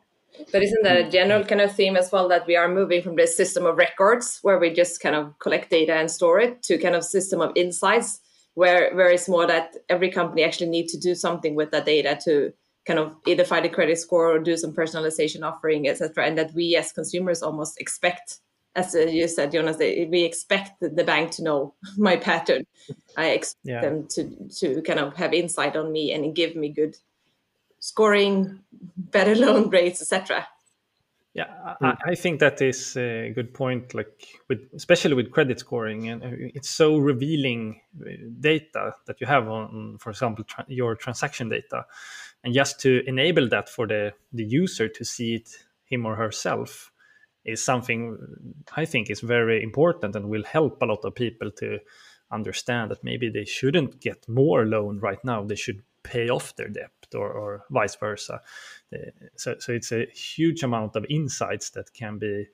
But 0.51 0.63
isn't 0.63 0.83
that 0.83 0.97
a 0.97 1.09
general 1.09 1.43
kind 1.43 1.61
of 1.61 1.75
theme 1.75 1.95
as 1.95 2.11
well 2.11 2.27
that 2.29 2.47
we 2.47 2.55
are 2.55 2.67
moving 2.67 3.01
from 3.01 3.15
this 3.15 3.35
system 3.35 3.65
of 3.65 3.77
records 3.77 4.39
where 4.41 4.59
we 4.59 4.71
just 4.71 5.01
kind 5.01 5.15
of 5.15 5.37
collect 5.39 5.69
data 5.69 5.93
and 5.93 6.09
store 6.09 6.39
it 6.39 6.63
to 6.63 6.77
kind 6.77 6.95
of 6.95 7.03
system 7.03 7.41
of 7.41 7.51
insights 7.55 8.19
where 8.53 8.93
where 8.95 9.09
it's 9.09 9.29
more 9.29 9.47
that 9.47 9.75
every 9.89 10.09
company 10.09 10.43
actually 10.43 10.69
needs 10.69 10.91
to 10.93 10.99
do 10.99 11.15
something 11.15 11.55
with 11.55 11.71
that 11.71 11.85
data 11.85 12.19
to 12.23 12.53
kind 12.85 12.99
of 12.99 13.15
either 13.27 13.43
find 13.43 13.65
a 13.65 13.69
credit 13.69 13.97
score 13.97 14.31
or 14.31 14.39
do 14.39 14.57
some 14.57 14.73
personalization 14.73 15.43
offering, 15.43 15.87
etc. 15.87 16.25
And 16.25 16.37
that 16.37 16.53
we 16.53 16.75
as 16.75 16.91
consumers 16.91 17.43
almost 17.43 17.79
expect, 17.79 18.39
as 18.75 18.95
uh, 18.95 18.99
you 19.01 19.27
said, 19.27 19.51
Jonas, 19.51 19.77
we 19.77 20.23
expect 20.23 20.79
the 20.79 21.03
bank 21.03 21.31
to 21.31 21.43
know 21.43 21.75
my 21.97 22.17
pattern. 22.17 22.65
I 23.17 23.29
expect 23.29 23.65
yeah. 23.65 23.81
them 23.81 24.07
to 24.11 24.49
to 24.59 24.81
kind 24.81 24.99
of 24.99 25.15
have 25.15 25.33
insight 25.33 25.75
on 25.75 25.91
me 25.91 26.11
and 26.11 26.35
give 26.35 26.55
me 26.55 26.69
good 26.69 26.97
scoring 27.81 28.61
better 28.95 29.35
loan 29.45 29.69
rates, 29.69 30.01
etc. 30.01 30.47
Yeah, 31.33 31.75
I, 31.81 31.95
I, 32.07 32.15
think 32.15 32.41
that 32.41 32.61
is 32.61 32.97
a 32.97 33.31
good 33.33 33.53
point. 33.53 33.93
Like 33.93 34.27
with 34.49 34.67
especially 34.75 35.13
with 35.13 35.31
credit 35.31 35.59
scoring, 35.59 36.09
and 36.09 36.23
uh, 36.23 36.27
it's 36.31 36.69
so 36.69 36.97
revealing 36.97 37.79
uh, 38.01 38.09
data 38.41 38.95
that 39.05 39.21
you 39.21 39.27
have 39.27 39.47
on, 39.47 39.97
for 39.97 40.09
example, 40.09 40.43
tra- 40.43 40.65
your 40.67 40.95
transaction 40.95 41.47
data, 41.47 41.85
and 42.43 42.53
just 42.53 42.81
to 42.81 43.01
enable 43.07 43.47
that 43.47 43.69
for 43.69 43.87
the 43.87 44.13
the 44.33 44.43
user 44.43 44.89
to 44.89 45.05
see 45.05 45.35
it 45.35 45.49
him 45.85 46.05
or 46.05 46.15
herself 46.15 46.91
is 47.45 47.63
something 47.63 48.17
I 48.75 48.85
think 48.85 49.09
is 49.09 49.21
very 49.21 49.63
important 49.63 50.15
and 50.15 50.29
will 50.29 50.43
help 50.43 50.81
a 50.81 50.85
lot 50.85 51.05
of 51.05 51.15
people 51.15 51.49
to 51.51 51.79
understand 52.31 52.91
that 52.91 53.03
maybe 53.03 53.29
they 53.29 53.45
shouldn't 53.45 53.99
get 53.99 54.27
more 54.27 54.65
loan 54.65 54.99
right 54.99 55.23
now. 55.23 55.43
They 55.43 55.55
should 55.55 55.81
pay 56.03 56.29
off 56.29 56.55
their 56.55 56.69
debt 56.69 56.91
or, 57.13 57.31
or 57.31 57.65
vice 57.69 57.95
versa. 57.95 58.41
So, 59.35 59.55
so 59.59 59.71
it's 59.71 59.91
a 59.91 60.05
huge 60.13 60.63
amount 60.63 60.95
of 60.95 61.05
insights 61.09 61.69
that 61.71 61.93
can 61.93 62.17
be 62.17 62.47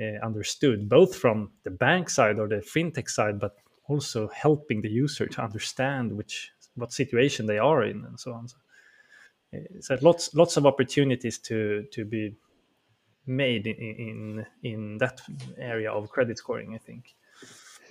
uh, 0.00 0.24
understood 0.24 0.88
both 0.88 1.16
from 1.16 1.50
the 1.64 1.70
bank 1.70 2.10
side 2.10 2.38
or 2.38 2.48
the 2.48 2.56
fintech 2.56 3.08
side, 3.08 3.38
but 3.38 3.56
also 3.88 4.28
helping 4.28 4.82
the 4.82 4.88
user 4.88 5.26
to 5.26 5.42
understand 5.42 6.16
which 6.16 6.52
what 6.76 6.92
situation 6.92 7.46
they 7.46 7.58
are 7.58 7.82
in 7.82 8.04
and 8.04 8.18
so 8.18 8.32
on. 8.32 8.48
So, 8.48 8.56
uh, 9.54 9.80
so 9.80 9.98
lots 10.00 10.34
lots 10.34 10.56
of 10.56 10.66
opportunities 10.66 11.38
to 11.38 11.84
to 11.92 12.04
be 12.04 12.36
made 13.26 13.66
in 13.66 13.74
in, 13.74 14.46
in 14.62 14.98
that 14.98 15.20
area 15.58 15.90
of 15.90 16.10
credit 16.10 16.38
scoring. 16.38 16.74
I 16.74 16.78
think. 16.78 17.14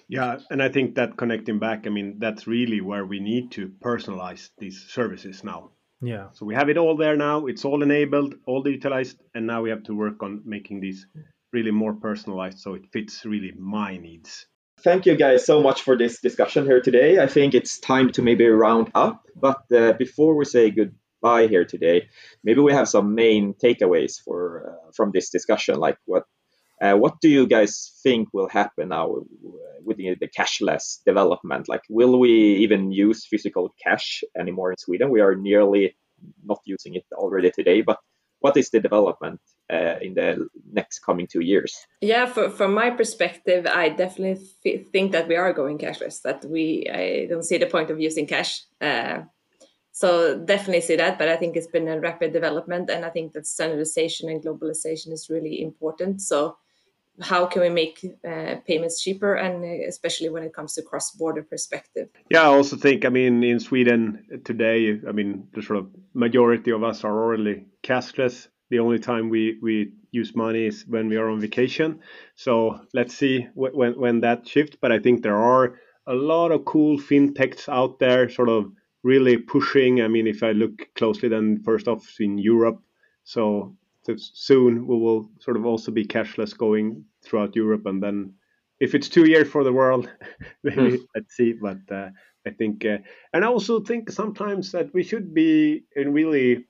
Yeah, 0.10 0.39
and 0.49 0.62
I 0.62 0.70
think 0.70 0.95
that 0.95 1.18
connecting 1.18 1.60
back, 1.60 1.86
I 1.86 1.89
mean, 1.89 2.16
that's 2.18 2.47
really 2.47 2.82
where 2.82 3.05
we 3.05 3.20
need 3.20 3.51
to 3.51 3.70
personalize 3.84 4.49
these 4.57 4.84
services 4.89 5.43
now. 5.43 5.72
Yeah. 6.01 6.30
So 6.34 6.45
we 6.45 6.55
have 6.55 6.70
it 6.70 6.78
all 6.78 6.97
there 6.97 7.16
now. 7.16 7.45
It's 7.45 7.64
all 7.64 7.84
enabled, 7.84 8.34
all 8.47 8.64
digitalized, 8.64 9.18
and 9.36 9.45
now 9.45 9.62
we 9.62 9.70
have 9.70 9.84
to 9.84 9.93
work 9.93 10.24
on 10.24 10.41
making 10.45 10.80
these 10.80 11.05
really 11.53 11.72
more 11.72 11.93
personalized 11.93 12.60
so 12.60 12.74
it 12.74 12.88
fits 12.91 13.24
really 13.26 13.53
my 13.57 13.97
needs. 13.97 14.47
Thank 14.82 15.05
you 15.05 15.16
guys 15.16 15.45
so 15.45 15.62
much 15.62 15.82
for 15.82 15.97
this 15.97 16.22
discussion 16.22 16.66
here 16.66 16.82
today. 16.82 17.20
I 17.20 17.28
think 17.28 17.53
it's 17.53 17.80
time 17.80 18.12
to 18.14 18.22
maybe 18.22 18.47
round 18.47 18.89
up, 18.95 19.24
but 19.36 19.62
uh, 19.76 19.93
before 19.93 20.36
we 20.36 20.45
say 20.45 20.72
goodbye 20.72 21.47
here 21.47 21.66
today, 21.66 22.07
maybe 22.43 22.62
we 22.62 22.72
have 22.72 22.88
some 22.88 23.14
main 23.14 23.53
takeaways 23.53 24.22
for 24.24 24.70
uh, 24.70 24.91
from 24.95 25.12
this 25.14 25.30
discussion, 25.30 25.76
like 25.80 25.97
what 26.05 26.24
uh, 26.82 26.93
what 26.93 27.19
do 27.21 27.30
you 27.30 27.45
guys 27.45 27.99
think 28.03 28.30
will 28.34 28.47
happen 28.47 28.89
now 28.89 29.15
with 29.84 29.97
the, 29.97 30.15
the, 30.19 30.27
cashless 30.27 31.03
development? 31.05 31.67
Like, 31.67 31.82
will 31.89 32.19
we 32.19 32.32
even 32.57 32.91
use 32.91 33.25
physical 33.25 33.73
cash 33.84 34.23
anymore 34.38 34.71
in 34.71 34.77
Sweden? 34.77 35.09
We 35.09 35.21
are 35.21 35.36
nearly 35.36 35.97
not 36.45 36.59
using 36.65 36.95
it 36.95 37.05
already 37.13 37.51
today, 37.51 37.82
but 37.82 37.99
what 38.39 38.55
is 38.55 38.69
the 38.69 38.80
development 38.80 39.41
uh, 39.71 39.95
in 40.01 40.13
the 40.13 40.47
next 40.71 40.99
coming 40.99 41.27
two 41.27 41.41
years? 41.41 41.86
Yeah, 42.01 42.25
for, 42.25 42.49
from 42.49 42.73
my 42.73 42.89
perspective, 42.91 43.65
I 43.67 43.89
definitely 43.89 44.84
think 44.91 45.11
that 45.11 45.27
we 45.27 45.36
are 45.36 45.51
going 45.51 45.77
cashless. 45.77 46.21
That 46.21 46.45
we, 46.45 46.88
I 46.91 47.27
don't 47.30 47.43
see 47.43 47.57
the 47.57 47.65
point 47.65 47.91
of 47.91 47.99
using 47.99 48.25
cash. 48.25 48.63
Uh, 48.80 49.23
so 49.91 50.39
definitely 50.39 50.82
see 50.82 50.95
that, 50.95 51.19
but 51.19 51.27
I 51.27 51.36
think 51.36 51.57
it's 51.57 51.67
been 51.67 51.89
a 51.89 51.99
rapid 51.99 52.32
development, 52.32 52.89
and 52.89 53.03
I 53.03 53.09
think 53.09 53.34
that 53.34 53.45
standardization 53.45 54.30
and 54.30 54.41
globalization 54.41 55.11
is 55.11 55.30
really 55.30 55.61
important. 55.61 56.21
So 56.21 56.55
how 57.22 57.45
can 57.45 57.61
we 57.61 57.70
make 57.70 58.05
uh, 58.28 58.55
payments 58.67 59.01
cheaper 59.01 59.36
and 59.36 59.63
uh, 59.63 59.88
especially 59.88 60.30
when 60.30 60.43
it 60.43 60.53
comes 60.53 60.74
to 60.74 60.82
cross-border 60.82 61.43
perspective? 61.43 62.09
Yeah 62.30 62.43
i 62.43 62.45
also 62.45 62.76
think 62.78 63.05
i 63.05 63.09
mean 63.09 63.43
in 63.43 63.59
sweden 63.59 64.24
today 64.45 64.99
i 65.07 65.11
mean 65.11 65.47
the 65.53 65.61
sort 65.61 65.80
of 65.80 65.88
majority 66.13 66.72
of 66.72 66.84
us 66.84 67.03
are 67.03 67.24
already 67.24 67.65
cashless. 67.84 68.47
The 68.70 68.80
only 68.80 68.99
time 68.99 69.30
we 69.30 69.57
we 69.61 69.93
use 70.11 70.36
money 70.36 70.65
is 70.65 70.86
when 70.88 71.07
we 71.09 71.17
are 71.17 71.30
on 71.30 71.39
vacation. 71.39 71.99
So 72.36 72.82
let's 72.93 73.15
see 73.15 73.47
when 73.53 73.99
when 73.99 74.22
that 74.22 74.47
shifts. 74.47 74.78
But 74.80 74.91
i 74.91 74.99
think 74.99 75.24
there 75.24 75.38
are 75.38 75.80
a 76.07 76.13
lot 76.13 76.51
of 76.51 76.65
cool 76.65 76.97
fintechs 76.97 77.70
out 77.70 77.99
there 77.99 78.30
sort 78.30 78.49
of 78.49 78.72
really 79.03 79.38
pushing. 79.38 80.01
I 80.01 80.07
mean 80.07 80.28
if 80.28 80.43
i 80.43 80.51
look 80.51 80.88
closely 80.95 81.30
then 81.30 81.63
first 81.63 81.88
off 81.88 82.05
in 82.20 82.38
europe. 82.38 82.82
So 83.24 83.76
soon 84.18 84.88
we 84.88 84.97
will 84.97 85.30
sort 85.39 85.57
of 85.57 85.66
also 85.66 85.91
be 85.91 86.05
cashless 86.05 86.57
going 86.57 87.05
throughout 87.24 87.55
Europe, 87.55 87.86
and 87.86 88.01
then 88.01 88.34
if 88.80 88.95
it's 88.95 89.10
two 89.10 89.28
years 89.28 89.49
for 89.49 89.64
the 89.64 89.74
world, 89.74 90.10
maybe 90.64 90.82
mm. 90.82 90.99
let's 91.16 91.36
see. 91.36 91.53
But 91.53 91.80
uh, 91.91 92.10
I 92.45 92.51
think, 92.51 92.86
uh, 92.86 92.99
and 93.34 93.43
I 93.43 93.47
also 93.47 93.80
think 93.80 94.10
sometimes 94.10 94.72
that 94.72 94.93
we 94.93 95.03
should 95.03 95.34
be 95.34 95.84
and 95.95 96.14
really 96.14 96.66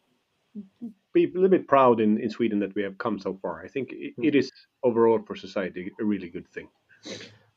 be 1.13 1.25
a 1.25 1.27
little 1.33 1.49
bit 1.49 1.67
proud 1.67 1.99
in, 1.99 2.19
in 2.19 2.29
Sweden 2.29 2.59
that 2.59 2.75
we 2.75 2.83
have 2.83 2.97
come 2.97 3.19
so 3.19 3.37
far. 3.41 3.63
I 3.63 3.67
think 3.67 3.91
it, 3.91 4.17
mm. 4.17 4.25
it 4.25 4.35
is 4.35 4.51
overall 4.83 5.21
for 5.25 5.35
society 5.35 5.91
a 5.99 6.03
really 6.03 6.29
good 6.29 6.47
thing. 6.49 6.67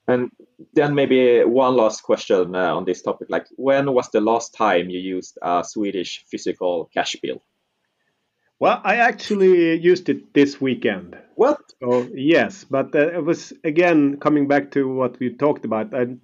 And 0.08 0.30
then 0.74 0.94
maybe 0.94 1.44
one 1.44 1.76
last 1.76 2.02
question 2.02 2.54
uh, 2.54 2.74
on 2.74 2.84
this 2.84 3.02
topic: 3.02 3.28
like, 3.30 3.46
when 3.56 3.92
was 3.92 4.10
the 4.10 4.20
last 4.20 4.54
time 4.54 4.90
you 4.90 4.98
used 4.98 5.38
a 5.42 5.64
Swedish 5.64 6.24
physical 6.28 6.90
cash 6.92 7.16
bill? 7.22 7.42
Well, 8.62 8.80
I 8.84 8.98
actually 8.98 9.80
used 9.80 10.08
it 10.08 10.32
this 10.34 10.60
weekend. 10.60 11.18
What? 11.34 11.58
Oh, 11.82 12.08
yes, 12.14 12.62
but 12.62 12.94
uh, 12.94 13.08
it 13.08 13.24
was 13.24 13.52
again 13.64 14.20
coming 14.20 14.46
back 14.46 14.70
to 14.70 14.86
what 14.86 15.18
we 15.18 15.34
talked 15.34 15.64
about. 15.64 15.92
I 15.92 16.14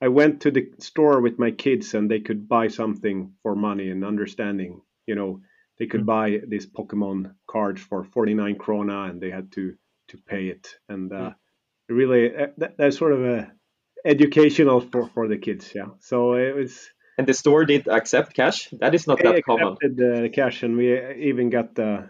I 0.00 0.08
went 0.08 0.40
to 0.40 0.50
the 0.50 0.72
store 0.78 1.20
with 1.20 1.38
my 1.38 1.50
kids 1.50 1.92
and 1.92 2.10
they 2.10 2.20
could 2.20 2.48
buy 2.48 2.68
something 2.68 3.34
for 3.42 3.54
money 3.54 3.90
and 3.90 4.06
understanding. 4.06 4.80
You 5.06 5.16
know, 5.16 5.42
they 5.78 5.84
could 5.86 6.04
mm. 6.04 6.06
buy 6.06 6.40
these 6.48 6.66
Pokemon 6.66 7.34
cards 7.46 7.82
for 7.82 8.04
49 8.04 8.54
krona 8.56 9.10
and 9.10 9.20
they 9.20 9.30
had 9.30 9.52
to 9.52 9.74
to 10.08 10.16
pay 10.16 10.46
it. 10.46 10.74
And 10.88 11.12
uh, 11.12 11.16
mm. 11.16 11.34
really, 11.90 12.34
uh, 12.34 12.46
that, 12.56 12.78
that's 12.78 12.96
sort 12.96 13.12
of 13.12 13.22
a 13.22 13.52
educational 14.02 14.80
for 14.80 15.08
for 15.08 15.28
the 15.28 15.36
kids. 15.36 15.74
Yeah. 15.74 15.90
So 16.00 16.36
it 16.36 16.54
was 16.56 16.88
and 17.18 17.26
the 17.26 17.34
store 17.34 17.64
did 17.64 17.88
accept 17.88 18.34
cash. 18.34 18.68
That 18.80 18.94
is 18.94 19.06
not 19.06 19.18
they 19.18 19.32
that 19.32 19.44
common. 19.44 19.68
Accepted 19.68 19.96
the 19.96 20.30
cash, 20.32 20.62
and 20.62 20.76
we 20.76 21.14
even 21.16 21.50
got 21.50 21.74
the 21.74 22.08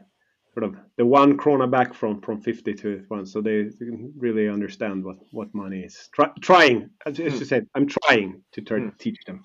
sort 0.55 0.65
of 0.65 0.77
the 0.97 1.07
one 1.07 1.37
krona 1.37 1.71
back 1.71 1.95
from 1.95 2.21
from 2.21 2.41
50 2.41 2.75
to 2.75 3.05
one, 3.09 3.27
so 3.27 3.41
they 3.41 3.71
really 4.17 4.49
understand 4.49 5.05
what 5.05 5.17
what 5.31 5.55
money 5.55 5.81
is. 5.81 6.09
Try, 6.13 6.31
trying, 6.41 6.91
as 7.07 7.17
mm. 7.17 7.39
you 7.39 7.45
said, 7.45 7.67
I'm 7.75 7.87
trying 7.87 8.43
to 8.53 8.61
try 8.61 8.79
mm. 8.79 8.91
hmm. 8.91 8.97
teach 8.99 9.19
them. 9.27 9.45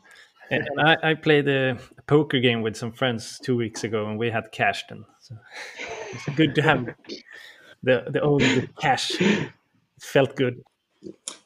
And, 0.50 0.66
and 0.66 0.90
I, 0.90 1.12
I, 1.12 1.14
played 1.14 1.50
a 1.50 1.78
poker 2.08 2.40
game 2.40 2.62
with 2.62 2.78
some 2.78 2.94
friends 2.94 3.38
two 3.44 3.58
weeks 3.58 3.84
ago, 3.84 4.08
and 4.08 4.18
we 4.18 4.30
had 4.30 4.50
cash 4.54 4.86
then. 4.88 5.04
So 5.20 5.36
it's 6.14 6.38
good 6.38 6.56
to 6.56 6.62
have 6.62 6.86
the 7.84 8.06
the 8.10 8.22
old 8.22 8.44
cash. 8.80 9.20
It 9.20 9.52
felt 10.00 10.36
good. 10.36 10.62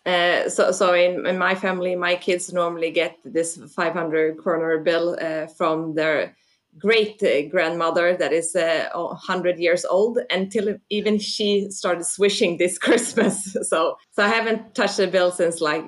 Uh, 0.06 0.50
so, 0.50 0.72
so 0.72 0.94
in, 0.94 1.26
in, 1.28 1.38
my 1.38 1.54
family, 1.54 1.96
my 1.96 2.16
kids 2.16 2.52
normally 2.52 2.92
get 2.92 3.18
this 3.24 3.58
500 3.76 4.38
kroner 4.38 4.80
bill 4.80 5.18
uh, 5.22 5.46
from 5.48 5.94
their 5.94 6.36
great 6.78 7.22
uh, 7.22 7.48
grandmother 7.50 8.16
that 8.18 8.34
is 8.34 8.56
100 8.56 9.60
years 9.60 9.86
old 9.86 10.18
until 10.30 10.76
even 10.90 11.20
she 11.20 11.70
started 11.70 12.06
swishing 12.06 12.58
this 12.58 12.78
Christmas. 12.86 13.56
So, 13.62 13.98
so 14.12 14.24
I 14.24 14.28
haven't 14.28 14.74
touched 14.74 15.00
a 15.00 15.08
bill 15.08 15.32
since 15.32 15.62
like 15.62 15.86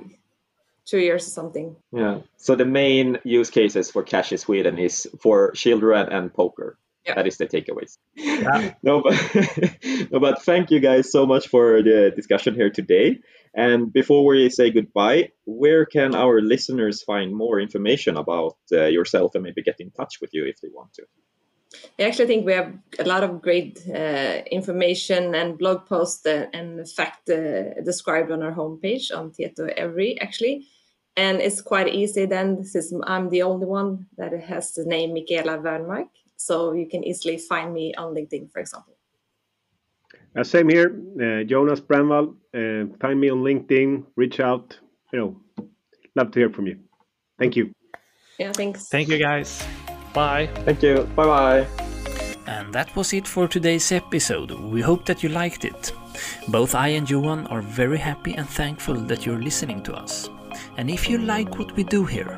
two 0.86 1.00
years 1.00 1.28
or 1.28 1.32
something. 1.32 1.76
Yeah. 1.92 2.20
So 2.38 2.56
the 2.56 2.66
main 2.66 3.18
use 3.24 3.50
cases 3.50 3.90
for 3.90 4.04
cash 4.04 4.32
in 4.32 4.38
Sweden 4.38 4.78
is 4.78 5.08
for 5.22 5.52
children 5.52 6.10
and 6.10 6.34
poker. 6.34 6.78
Yeah. 7.06 7.16
That 7.16 7.28
is 7.28 7.38
the 7.38 7.48
takeaways. 7.48 7.98
Yeah. 8.16 8.74
no, 8.84 9.02
but 9.02 9.14
no, 10.12 10.20
but 10.20 10.42
thank 10.42 10.72
you 10.72 10.80
guys 10.80 11.12
so 11.12 11.26
much 11.26 11.48
for 11.50 11.84
the 11.84 12.12
discussion 12.16 12.56
here 12.56 12.70
today. 12.70 13.20
And 13.54 13.92
before 13.92 14.26
we 14.26 14.50
say 14.50 14.72
goodbye, 14.72 15.32
where 15.46 15.86
can 15.86 16.16
our 16.16 16.42
listeners 16.42 17.04
find 17.04 17.36
more 17.36 17.60
information 17.60 18.18
about 18.18 18.58
uh, 18.72 18.86
yourself 18.86 19.36
and 19.36 19.44
maybe 19.44 19.62
get 19.62 19.80
in 19.80 19.92
touch 19.92 20.22
with 20.22 20.32
you 20.34 20.46
if 20.46 20.62
they 20.62 20.70
want 20.74 20.94
to? 20.94 21.04
I 22.00 22.04
actually 22.04 22.28
think 22.28 22.46
we 22.46 22.54
have 22.54 22.74
a 23.00 23.04
lot 23.04 23.24
of 23.24 23.42
great 23.42 23.82
uh, 23.88 24.42
information 24.50 25.36
and 25.36 25.58
blog 25.58 25.86
posts 25.86 26.26
uh, 26.26 26.46
and 26.54 26.88
fact 26.90 27.30
uh, 27.30 27.82
described 27.84 28.32
on 28.32 28.44
our 28.44 28.54
homepage 28.54 29.16
on 29.16 29.32
Tietoevry 29.32 30.18
actually. 30.22 30.68
And 31.16 31.42
it's 31.42 31.62
quite 31.62 31.94
easy 31.94 32.26
then, 32.26 32.64
since 32.64 32.92
I'm 33.06 33.30
the 33.30 33.44
only 33.44 33.68
one 33.68 34.08
that 34.18 34.34
has 34.34 34.74
the 34.74 34.86
name 34.86 35.14
Michaela 35.14 35.60
Wernmark. 35.60 36.08
So 36.48 36.74
you 36.74 36.88
can 36.88 37.06
easily 37.06 37.38
find 37.38 37.74
me 37.74 37.94
on 37.96 38.14
LinkedIn, 38.14 38.52
for 38.52 38.60
example. 38.60 38.96
Uh, 40.36 40.44
same 40.44 40.68
here, 40.68 40.90
uh, 41.22 41.44
Jonas 41.46 41.80
Brännvall. 41.80 42.36
Uh, 42.54 42.94
find 43.00 43.18
me 43.18 43.30
on 43.30 43.44
LinkedIn. 43.44 44.04
Reach 44.18 44.42
out. 44.42 44.78
You 45.14 45.20
know, 45.20 45.66
love 46.16 46.32
to 46.32 46.40
hear 46.40 46.50
from 46.50 46.68
you. 46.68 46.80
Thank 47.40 47.56
you. 47.56 47.72
Yeah, 48.40 48.52
thanks. 48.52 48.90
Thank 48.90 49.08
you, 49.08 49.20
guys. 49.20 49.66
Bye. 50.14 50.50
Thank 50.66 50.84
you. 50.84 51.08
Bye 51.16 51.26
bye. 51.26 51.68
And 52.46 52.74
that 52.74 52.94
was 52.94 53.14
it 53.14 53.26
for 53.26 53.48
today's 53.48 53.92
episode. 53.92 54.52
We 54.52 54.82
hope 54.82 55.06
that 55.06 55.24
you 55.24 55.30
liked 55.30 55.64
it. 55.64 55.94
Both 56.50 56.76
I 56.76 56.90
and 56.90 57.10
Johan 57.10 57.48
are 57.48 57.62
very 57.62 57.98
happy 57.98 58.34
and 58.34 58.50
thankful 58.50 58.96
that 58.96 59.26
you're 59.26 59.42
listening 59.42 59.82
to 59.84 59.94
us. 59.94 60.30
And 60.78 60.90
if 60.90 61.10
you 61.10 61.20
like 61.20 61.58
what 61.58 61.74
we 61.78 61.84
do 61.86 62.04
here, 62.04 62.38